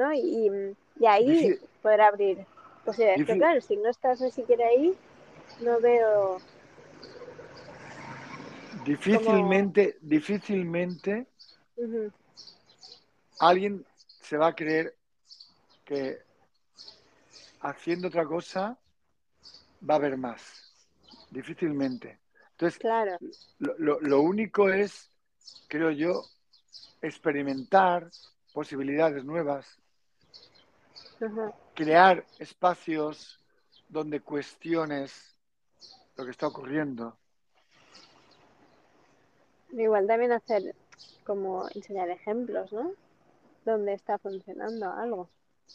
¿No? 0.00 0.14
Y, 0.14 0.50
y 0.98 1.04
ahí 1.06 1.26
Dici- 1.50 1.60
poder 1.82 2.00
abrir 2.00 2.46
posibilidades. 2.86 3.26
Pero 3.26 3.36
Dici- 3.36 3.38
claro, 3.38 3.60
si 3.60 3.76
no 3.76 3.90
estás 3.90 4.18
ni 4.22 4.30
siquiera 4.30 4.66
ahí, 4.66 4.96
no 5.60 5.78
veo. 5.78 6.40
Difícilmente, 8.86 9.98
difícilmente 10.00 11.26
alguien 13.40 13.84
se 14.22 14.38
va 14.38 14.48
a 14.48 14.54
creer 14.54 14.94
que 15.84 16.18
haciendo 17.60 18.08
otra 18.08 18.24
cosa 18.24 18.78
va 19.88 19.94
a 19.94 19.96
haber 19.98 20.16
más. 20.16 20.72
Difícilmente. 21.30 22.18
Entonces, 22.52 22.78
Claro, 22.78 23.18
lo, 23.58 23.76
lo- 23.78 24.00
lo 24.00 24.22
único 24.22 24.70
es, 24.70 25.10
creo 25.68 25.90
yo, 25.90 26.24
experimentar 27.02 28.08
posibilidades 28.54 29.24
nuevas, 29.24 29.79
crear 31.74 32.24
espacios 32.38 33.40
donde 33.88 34.20
cuestiones 34.20 35.36
lo 36.16 36.24
que 36.24 36.30
está 36.30 36.46
ocurriendo. 36.46 37.16
igual 39.72 40.06
también 40.06 40.32
hacer 40.32 40.74
como 41.24 41.68
enseñar 41.74 42.10
ejemplos, 42.10 42.72
¿no? 42.72 42.92
Donde 43.64 43.94
está 43.94 44.18
funcionando 44.18 44.90
algo. 44.92 45.30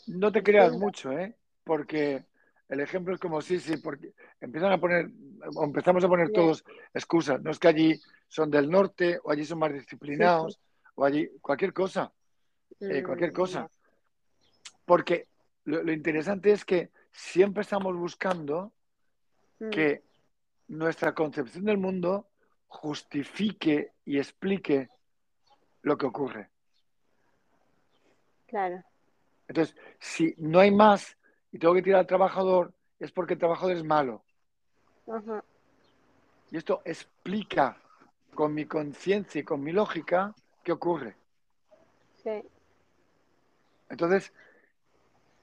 No 0.08 0.32
te 0.32 0.44
creas 0.44 0.74
mucho, 0.74 1.12
¿eh? 1.14 1.36
Porque 1.64 2.26
el 2.70 2.80
ejemplo 2.80 3.14
es 3.14 3.20
como 3.20 3.42
sí, 3.42 3.60
sí, 3.60 3.78
porque 3.78 4.14
empiezan 4.42 4.72
a 4.72 4.80
poner, 4.80 5.10
o 5.56 5.64
empezamos 5.64 6.04
a 6.04 6.08
poner 6.08 6.32
todos 6.32 6.64
excusas. 6.94 7.42
No 7.42 7.52
es 7.52 7.60
que 7.60 7.68
allí 7.68 8.02
son 8.28 8.52
del 8.52 8.70
norte, 8.70 9.20
o 9.24 9.32
allí 9.32 9.46
son 9.46 9.60
más 9.60 9.74
disciplinados, 9.74 10.60
o 10.96 11.06
allí 11.06 11.30
cualquier 11.42 11.74
cosa, 11.74 12.12
eh, 12.80 13.02
Mm, 13.02 13.06
cualquier 13.06 13.34
cosa. 13.34 13.70
Porque 14.86 15.28
lo, 15.66 15.84
lo 15.84 15.92
interesante 15.92 16.52
es 16.52 16.66
que 16.66 16.92
siempre 17.12 17.62
estamos 17.62 17.96
buscando. 17.96 18.72
Mm, 19.60 19.70
que 19.70 20.04
nuestra 20.68 21.14
concepción 21.14 21.66
del 21.66 21.78
mundo 21.78 22.30
justifique 22.68 23.94
y 24.06 24.18
explique 24.18 24.90
lo 25.84 25.98
que 25.98 26.06
ocurre. 26.06 26.50
Claro, 28.48 28.84
Entonces, 29.48 29.76
si 30.00 30.34
no 30.38 30.60
hay 30.60 30.72
más 30.72 31.18
y 31.52 31.60
tengo 31.60 31.74
que 31.74 31.82
tirar 31.82 32.02
al 32.02 32.08
trabajador, 32.08 32.74
es 33.00 33.12
porque 33.12 33.34
el 33.34 33.40
trabajador 33.40 33.76
es 33.76 33.84
malo. 33.84 34.24
ajá, 35.08 35.44
Y 36.52 36.58
esto 36.58 36.82
explica 36.86 37.78
con 38.34 38.54
mi 38.54 38.66
conciencia 38.66 39.42
y 39.42 39.44
con 39.44 39.62
mi 39.64 39.72
lógica 39.72 40.34
qué 40.64 40.72
ocurre. 40.72 41.16
sí, 42.24 42.44
Entonces, 43.90 44.34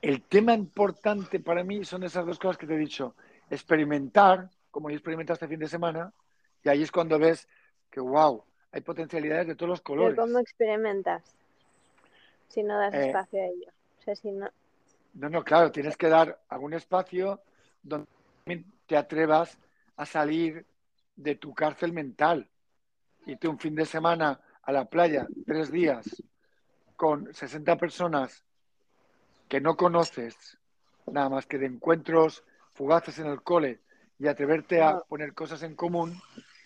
el 0.03 0.23
tema 0.23 0.53
importante 0.53 1.39
para 1.39 1.63
mí 1.63 1.85
son 1.85 2.03
esas 2.03 2.27
dos 2.27 2.39
cosas 2.39 2.59
que 2.59 2.67
te 2.67 2.75
he 2.75 2.79
dicho. 2.79 3.15
Experimentar, 3.49 4.51
como 4.71 4.91
yo 4.91 4.97
experimenté 4.97 5.33
este 5.33 5.47
fin 5.47 5.61
de 5.61 5.69
semana, 5.69 6.13
y 6.65 6.69
ahí 6.69 6.83
es 6.83 6.91
cuando 6.91 7.19
ves 7.19 7.49
que, 7.89 8.01
wow, 8.01 8.45
hay 8.73 8.81
potencialidades 8.81 9.47
de 9.47 9.55
todos 9.55 9.71
los 9.71 9.81
pero 9.81 9.85
colores. 9.85 10.19
¿cómo 10.19 10.39
experimentas 10.41 11.23
si 12.49 12.63
no 12.65 12.79
das 12.79 12.93
Eh, 12.95 13.07
espacio 13.07 13.41
a 13.43 13.47
ello? 13.47 13.71
O 14.01 14.03
sea, 14.03 14.17
si 14.17 14.33
no, 14.33 14.51
No, 15.15 15.29
no, 15.29 15.45
claro, 15.45 15.71
tienes 15.71 15.97
que 15.97 16.09
dar 16.09 16.41
algún 16.49 16.75
espacio 16.75 17.41
donde 17.83 18.09
te 18.87 18.97
atrevas 18.97 19.57
a 19.97 20.05
salir 20.05 20.67
de 21.15 21.37
tu 21.37 21.55
cárcel 21.55 21.93
mental. 21.93 22.49
Irte 23.27 23.47
un 23.47 23.59
fin 23.59 23.75
de 23.77 23.87
semana 23.87 24.41
a 24.63 24.73
la 24.73 24.87
playa, 24.87 25.29
tres 25.47 25.71
días, 25.71 26.23
con 26.97 27.33
60 27.33 27.77
personas 27.77 28.45
que 29.53 29.61
no 29.61 29.77
conoces, 29.77 30.57
nada 31.09 31.29
más 31.29 31.45
que 31.45 31.59
de 31.59 31.67
encuentros 31.67 32.43
fugaces 32.73 33.19
en 33.19 33.27
el 33.27 33.43
cole, 33.43 33.81
y 34.19 34.27
atreverte 34.27 34.81
a 34.81 34.93
No. 34.93 35.05
poner 35.07 35.35
cosas 35.35 35.63
en 35.63 35.77
común, 35.77 36.19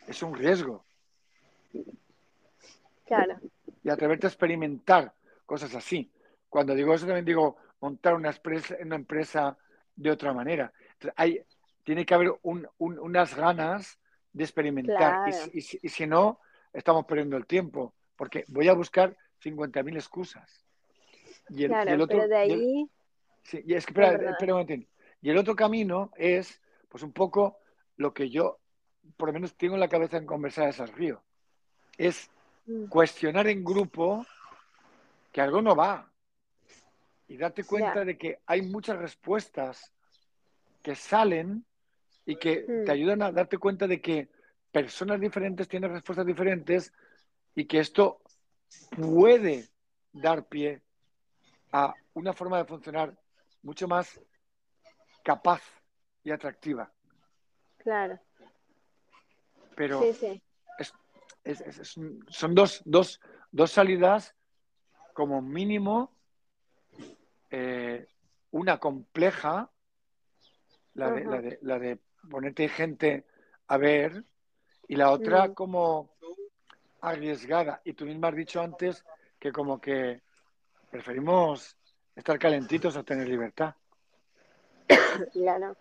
es 0.07 0.23
un 0.23 0.37
riesgo. 0.37 0.85
claro, 3.05 3.41
y 3.83 3.91
atreverte 3.91 4.29
a 4.29 4.31
experimentar 4.31 5.13
cosas 5.47 5.75
así. 5.75 6.13
Cuando 6.49 6.77
digo 6.77 6.95
eso 6.95 7.07
también 7.07 7.25
digo 7.25 7.57
montar 7.81 8.15
una, 8.15 8.31
empresa, 8.31 8.77
una 8.81 8.95
empresa 8.95 9.59
de 9.97 10.11
otra 10.13 10.33
manera. 10.33 10.73
Entonces, 10.93 11.15
hay, 11.17 11.43
tiene 11.83 12.07
que 12.07 12.15
haber 12.15 12.35
un, 12.43 12.69
un, 12.79 13.01
unas 13.01 13.35
ganas 13.35 13.99
de 14.33 14.45
experimentar 14.45 15.25
Claro. 15.25 15.51
y 15.53 15.61
si 15.89 16.07
no, 16.07 16.39
estamos 16.73 17.05
perdiendo 17.05 17.37
el 17.37 17.47
tiempo, 17.47 17.95
porque 18.15 18.45
voy 18.47 18.69
a 18.69 18.75
buscar 18.75 19.17
50.000 19.43 19.97
excusas. 19.97 20.66
Y 21.51 21.65
el, 21.65 21.69
claro, 21.71 21.91
y 21.91 21.95
el 21.95 22.01
otro, 22.01 22.19
pero 22.19 22.29
de 22.29 22.47
y 22.47 22.53
el- 22.53 22.61
ahí, 22.61 22.91
Sí, 23.43 23.63
y 23.65 23.75
es 23.75 23.87
que, 23.87 23.91
espera, 23.93 24.11
No, 24.13 24.19
perdona. 24.19 24.31
espera 24.33 24.53
un 24.55 24.59
momentín. 24.61 24.89
Y 25.23 25.31
el 25.31 25.39
otro 25.39 25.55
camino 25.55 26.11
es, 26.17 26.61
pues 26.89 27.05
un 27.05 27.13
poco 27.13 27.59
lo 27.97 28.13
que 28.13 28.29
yo, 28.29 28.59
por 29.17 29.29
lo 29.29 29.33
menos, 29.33 29.57
tengo 29.57 29.75
en 29.75 29.81
la 29.81 29.89
cabeza 29.89 30.17
en 30.17 30.27
conversar 30.27 30.69
esas 30.69 30.93
río. 30.93 31.23
Es 31.97 32.29
mm, 32.67 32.87
cuestionar 32.87 33.47
en 33.47 33.63
grupo 33.65 34.27
que 35.33 35.41
algo 35.41 35.63
no 35.63 35.77
va. 35.77 36.11
Y 37.29 37.37
darte 37.37 37.63
cuenta 37.65 38.05
de 38.05 38.19
que 38.19 38.41
hay 38.47 38.63
muchas 38.63 38.99
respuestas 38.99 39.93
que 40.83 40.95
salen 40.97 41.65
y 42.25 42.37
que 42.37 42.65
Mm. 42.67 42.85
te 42.85 42.93
ayudan 42.93 43.23
a 43.23 43.31
darte 43.33 43.59
cuenta 43.59 43.87
de 43.87 44.01
que 44.01 44.29
personas 44.73 45.21
diferentes 45.21 45.69
tienen 45.69 45.93
respuestas 45.93 46.27
diferentes 46.27 46.93
y 47.55 47.65
que 47.67 47.79
esto 47.79 48.21
puede 48.91 49.69
dar 50.13 50.47
pie 50.47 50.83
a 51.73 51.95
una 52.15 52.33
forma 52.33 52.59
de 52.59 52.65
funcionar 52.65 53.17
mucho 53.63 53.87
más 53.89 54.21
capaz 55.23 55.63
y 56.25 56.31
atractiva. 56.31 56.91
claro, 57.79 58.19
Pero 59.75 60.01
sí, 60.03 60.13
sí, 60.15 60.43
es- 60.79 61.61
es- 61.61 61.99
son 62.29 62.55
dos, 62.55 62.83
dos, 62.85 63.21
dos 63.53 63.71
salidas 63.71 64.35
como 65.13 65.41
mínimo, 65.43 66.13
eh, 67.51 68.07
una 68.51 68.79
compleja, 68.79 69.71
la 70.95 71.11
de, 71.11 71.21
Ajá. 71.21 71.31
la, 71.31 71.41
de, 71.41 71.59
la 71.63 71.79
de 71.79 71.99
ponerte 72.31 72.69
gente 72.69 73.25
a 73.69 73.77
ver, 73.77 74.25
y 74.89 74.97
la 74.97 75.11
otra 75.11 75.49
Mm. 75.49 75.55
como 75.55 76.11
arriesgada. 77.01 77.81
Y 77.85 77.93
tú 77.93 78.07
misma 78.07 78.29
has 78.29 78.37
dicho 78.37 78.61
antes 78.61 79.05
que 79.39 79.53
como 79.53 79.81
que 79.81 80.23
preferimos 80.97 81.77
estar 82.15 82.39
calentitos 82.39 82.97
a 82.97 83.03
tener 83.03 83.29
libertad. 83.29 83.75
claro, 85.33 85.77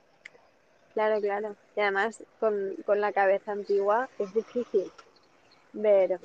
claro, 0.93 1.21
claro. 1.21 1.55
Y 1.75 1.79
además, 1.79 2.21
con, 2.39 2.75
con 2.85 2.99
la 2.99 3.13
cabeza 3.13 3.53
antigua 3.53 4.09
es 4.19 4.33
difícil 4.33 4.91
ver, 5.73 6.19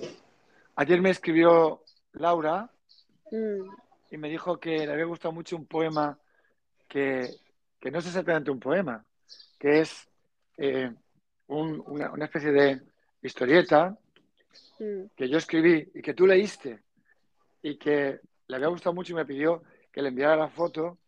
Ayer 0.76 1.00
me 1.00 1.10
escribió 1.10 1.82
Laura 2.12 2.68
mm, 3.30 3.68
y 4.10 4.16
me 4.16 4.28
dijo 4.28 4.58
que 4.58 4.78
le 4.86 4.92
había 4.92 5.04
gustado 5.04 5.32
mucho 5.32 5.56
un 5.56 5.66
poema 5.66 6.18
que, 6.88 7.28
que 7.78 7.90
no 7.90 7.98
es 7.98 8.06
exactamente 8.06 8.50
un 8.50 8.58
poema, 8.60 9.04
que 9.58 9.80
es 9.80 10.08
eh, 10.56 10.90
un- 11.48 11.82
una, 11.86 12.10
una 12.10 12.24
especie 12.24 12.50
de 12.50 12.80
historieta 13.22 13.96
mm, 14.78 15.02
que 15.16 15.28
yo 15.28 15.38
escribí 15.38 15.90
y 15.94 16.02
que 16.02 16.14
tú 16.14 16.26
leíste 16.26 16.82
y 17.62 17.76
que 17.76 18.20
le 18.50 18.56
había 18.56 18.68
gustado 18.68 18.94
mucho 18.94 19.12
y 19.12 19.16
me 19.16 19.24
pidió 19.24 19.62
que 19.92 20.02
le 20.02 20.08
enviara 20.08 20.36
la 20.36 20.48
foto 20.48 20.98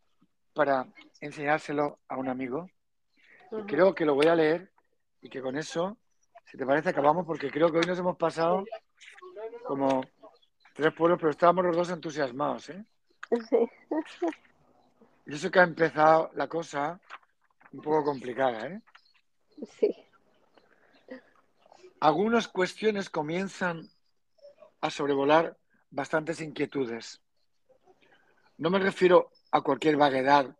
para 0.55 0.86
enseñárselo 1.20 1.98
a 2.09 2.16
un 2.16 2.28
amigo. 2.28 2.69
Y 3.56 3.62
ajá. 3.62 3.66
creo 3.66 3.94
que 3.94 4.05
lo 4.06 4.14
voy 4.14 4.27
a 4.27 4.35
leer 4.35 4.73
y 5.20 5.28
que 5.28 5.43
con 5.43 5.56
eso, 5.56 5.98
si 6.44 6.56
te 6.56 6.64
parece, 6.66 6.90
acabamos 6.90 7.27
porque 7.27 7.51
creo 7.51 7.70
que 7.70 7.78
hoy 7.78 7.86
nos 7.86 7.98
hemos 7.98 8.16
pasado 8.16 8.64
como 9.64 10.02
tres 10.74 10.93
pueblos, 10.94 11.19
pero 11.19 11.31
estábamos 11.31 11.64
los 11.64 11.77
dos 11.77 11.90
entusiasmados, 11.90 12.70
¿eh? 12.70 12.85
Sí, 13.48 13.69
Y 15.27 15.35
eso 15.35 15.51
que 15.51 15.60
ha 15.60 15.64
empezado 15.64 16.31
la 16.35 16.48
cosa 16.48 17.01
un 17.73 17.81
poco 17.81 18.05
complicada, 18.05 18.66
¿eh? 18.66 18.81
sí, 19.78 19.94
Algunas 22.01 22.48
cuestiones 22.48 23.09
comienzan 23.09 23.89
a 24.81 24.90
sobrevolar 24.90 25.56
bastantes 25.90 26.40
inquietudes. 26.40 27.22
No 28.62 28.70
me 28.70 28.78
refiero 28.78 29.32
a 29.51 29.60
cualquier 29.60 29.97
vaguedad 29.97 30.56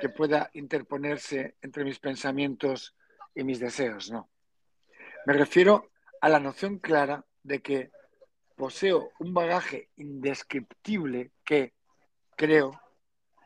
que 0.00 0.08
pueda 0.08 0.50
interponerse 0.54 1.56
entre 1.62 1.84
mis 1.84 2.00
pensamientos 2.00 2.96
y 3.36 3.44
mis 3.44 3.60
deseos, 3.60 4.10
no. 4.10 4.28
Me 5.26 5.32
refiero 5.32 5.92
a 6.20 6.28
la 6.28 6.40
noción 6.40 6.80
clara 6.80 7.24
de 7.44 7.62
que 7.62 7.92
poseo 8.56 9.12
un 9.20 9.32
bagaje 9.32 9.90
indescriptible 9.94 11.30
que, 11.44 11.74
creo, 12.34 12.80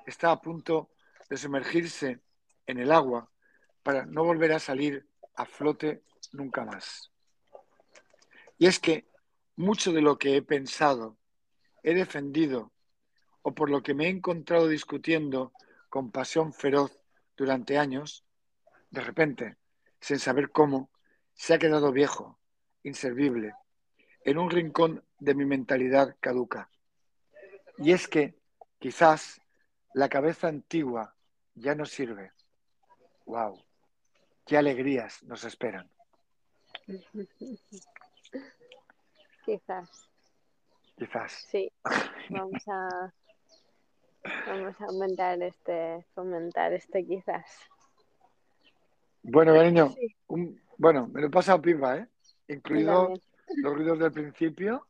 está 0.07 0.31
a 0.31 0.41
punto 0.41 0.89
de 1.29 1.37
sumergirse 1.37 2.21
en 2.67 2.79
el 2.79 2.93
agua 2.93 3.31
para 3.83 4.07
no 4.07 4.25
volver 4.25 4.53
a 4.53 4.61
salir 4.61 5.07
a 5.37 5.45
flote 5.45 6.05
nunca 6.33 6.65
más. 6.65 7.13
Y 8.57 8.67
es 8.67 8.81
que 8.81 9.11
mucho 9.57 9.93
de 9.93 10.01
lo 10.01 10.17
que 10.17 10.37
he 10.37 10.41
pensado 10.41 11.19
he 11.83 11.93
defendido 11.93 12.73
o 13.43 13.55
por 13.55 13.71
lo 13.71 13.83
que 13.83 13.95
me 13.95 14.07
he 14.07 14.09
encontrado 14.09 14.69
discutiendo 14.69 15.53
con 15.89 16.11
pasión 16.11 16.53
feroz 16.53 16.99
durante 17.37 17.79
años, 17.79 18.25
de 18.91 19.01
repente, 19.01 19.57
sin 20.01 20.19
saber 20.19 20.51
cómo, 20.51 20.91
se 21.35 21.55
ha 21.55 21.59
quedado 21.59 21.93
viejo, 21.93 22.39
inservible, 22.83 23.55
en 24.25 24.39
un 24.39 24.51
rincón 24.51 25.05
de 25.19 25.35
mi 25.35 25.45
mentalidad 25.45 26.17
caduca. 26.21 26.71
Y 27.79 27.93
es 27.93 28.09
que 28.09 28.39
quizás 28.79 29.41
la 29.95 30.09
cabeza 30.09 30.49
antigua 30.49 31.15
ya 31.55 31.75
no 31.75 31.87
sirve. 31.87 32.33
¡Wow! 33.27 33.63
¡Qué 34.45 34.57
alegrías 34.57 35.23
nos 35.23 35.45
esperan! 35.45 35.91
Quizás. 39.45 40.09
Quizás. 40.97 41.33
Sí, 41.51 41.73
vamos 42.31 42.63
a, 42.69 43.13
vamos 44.47 44.81
a 44.81 44.85
aumentar 44.85 45.43
este, 45.43 46.05
fomentar 46.15 46.73
este 46.73 47.05
quizás. 47.05 47.45
Bueno, 49.23 49.55
cariño, 49.55 49.95
un, 50.29 50.61
bueno, 50.79 51.09
me 51.09 51.21
lo 51.21 51.27
he 51.27 51.31
pasado 51.31 51.61
pipa, 51.61 51.99
¿eh? 51.99 52.09
Incluido 52.49 53.13
los 53.57 53.75
ruidos 53.75 53.99
del 53.99 54.13
principio. 54.13 54.87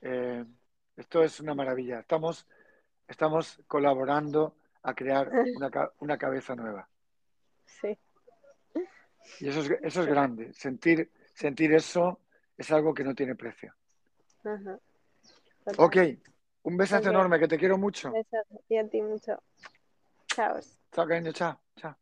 Eh, 0.00 0.44
esto 0.96 1.22
es 1.22 1.40
una 1.40 1.54
maravilla. 1.54 2.00
Estamos, 2.00 2.46
estamos 3.08 3.60
colaborando 3.66 4.54
a 4.82 4.94
crear 4.94 5.30
una, 5.56 5.70
una 5.98 6.18
cabeza 6.18 6.54
nueva. 6.54 6.88
Sí. 7.64 7.98
Y 9.40 9.48
eso 9.48 9.60
es, 9.60 9.70
eso 9.82 10.02
es 10.02 10.06
grande. 10.06 10.52
Sentir, 10.52 11.10
sentir 11.32 11.72
eso 11.72 12.20
es 12.56 12.70
algo 12.70 12.92
que 12.92 13.04
no 13.04 13.14
tiene 13.14 13.34
precio. 13.34 13.74
Ok, 15.78 15.96
un 16.64 16.76
besazo 16.76 17.10
enorme, 17.10 17.38
que 17.38 17.48
te 17.48 17.58
quiero 17.58 17.78
mucho. 17.78 18.10
Besos 18.10 18.46
y 18.68 18.76
a 18.76 18.88
ti 18.88 19.00
mucho. 19.00 19.42
Chao. 20.26 20.58
Chao, 20.92 21.06
cariño, 21.06 21.32
chao. 21.32 21.60
Chao. 21.76 21.96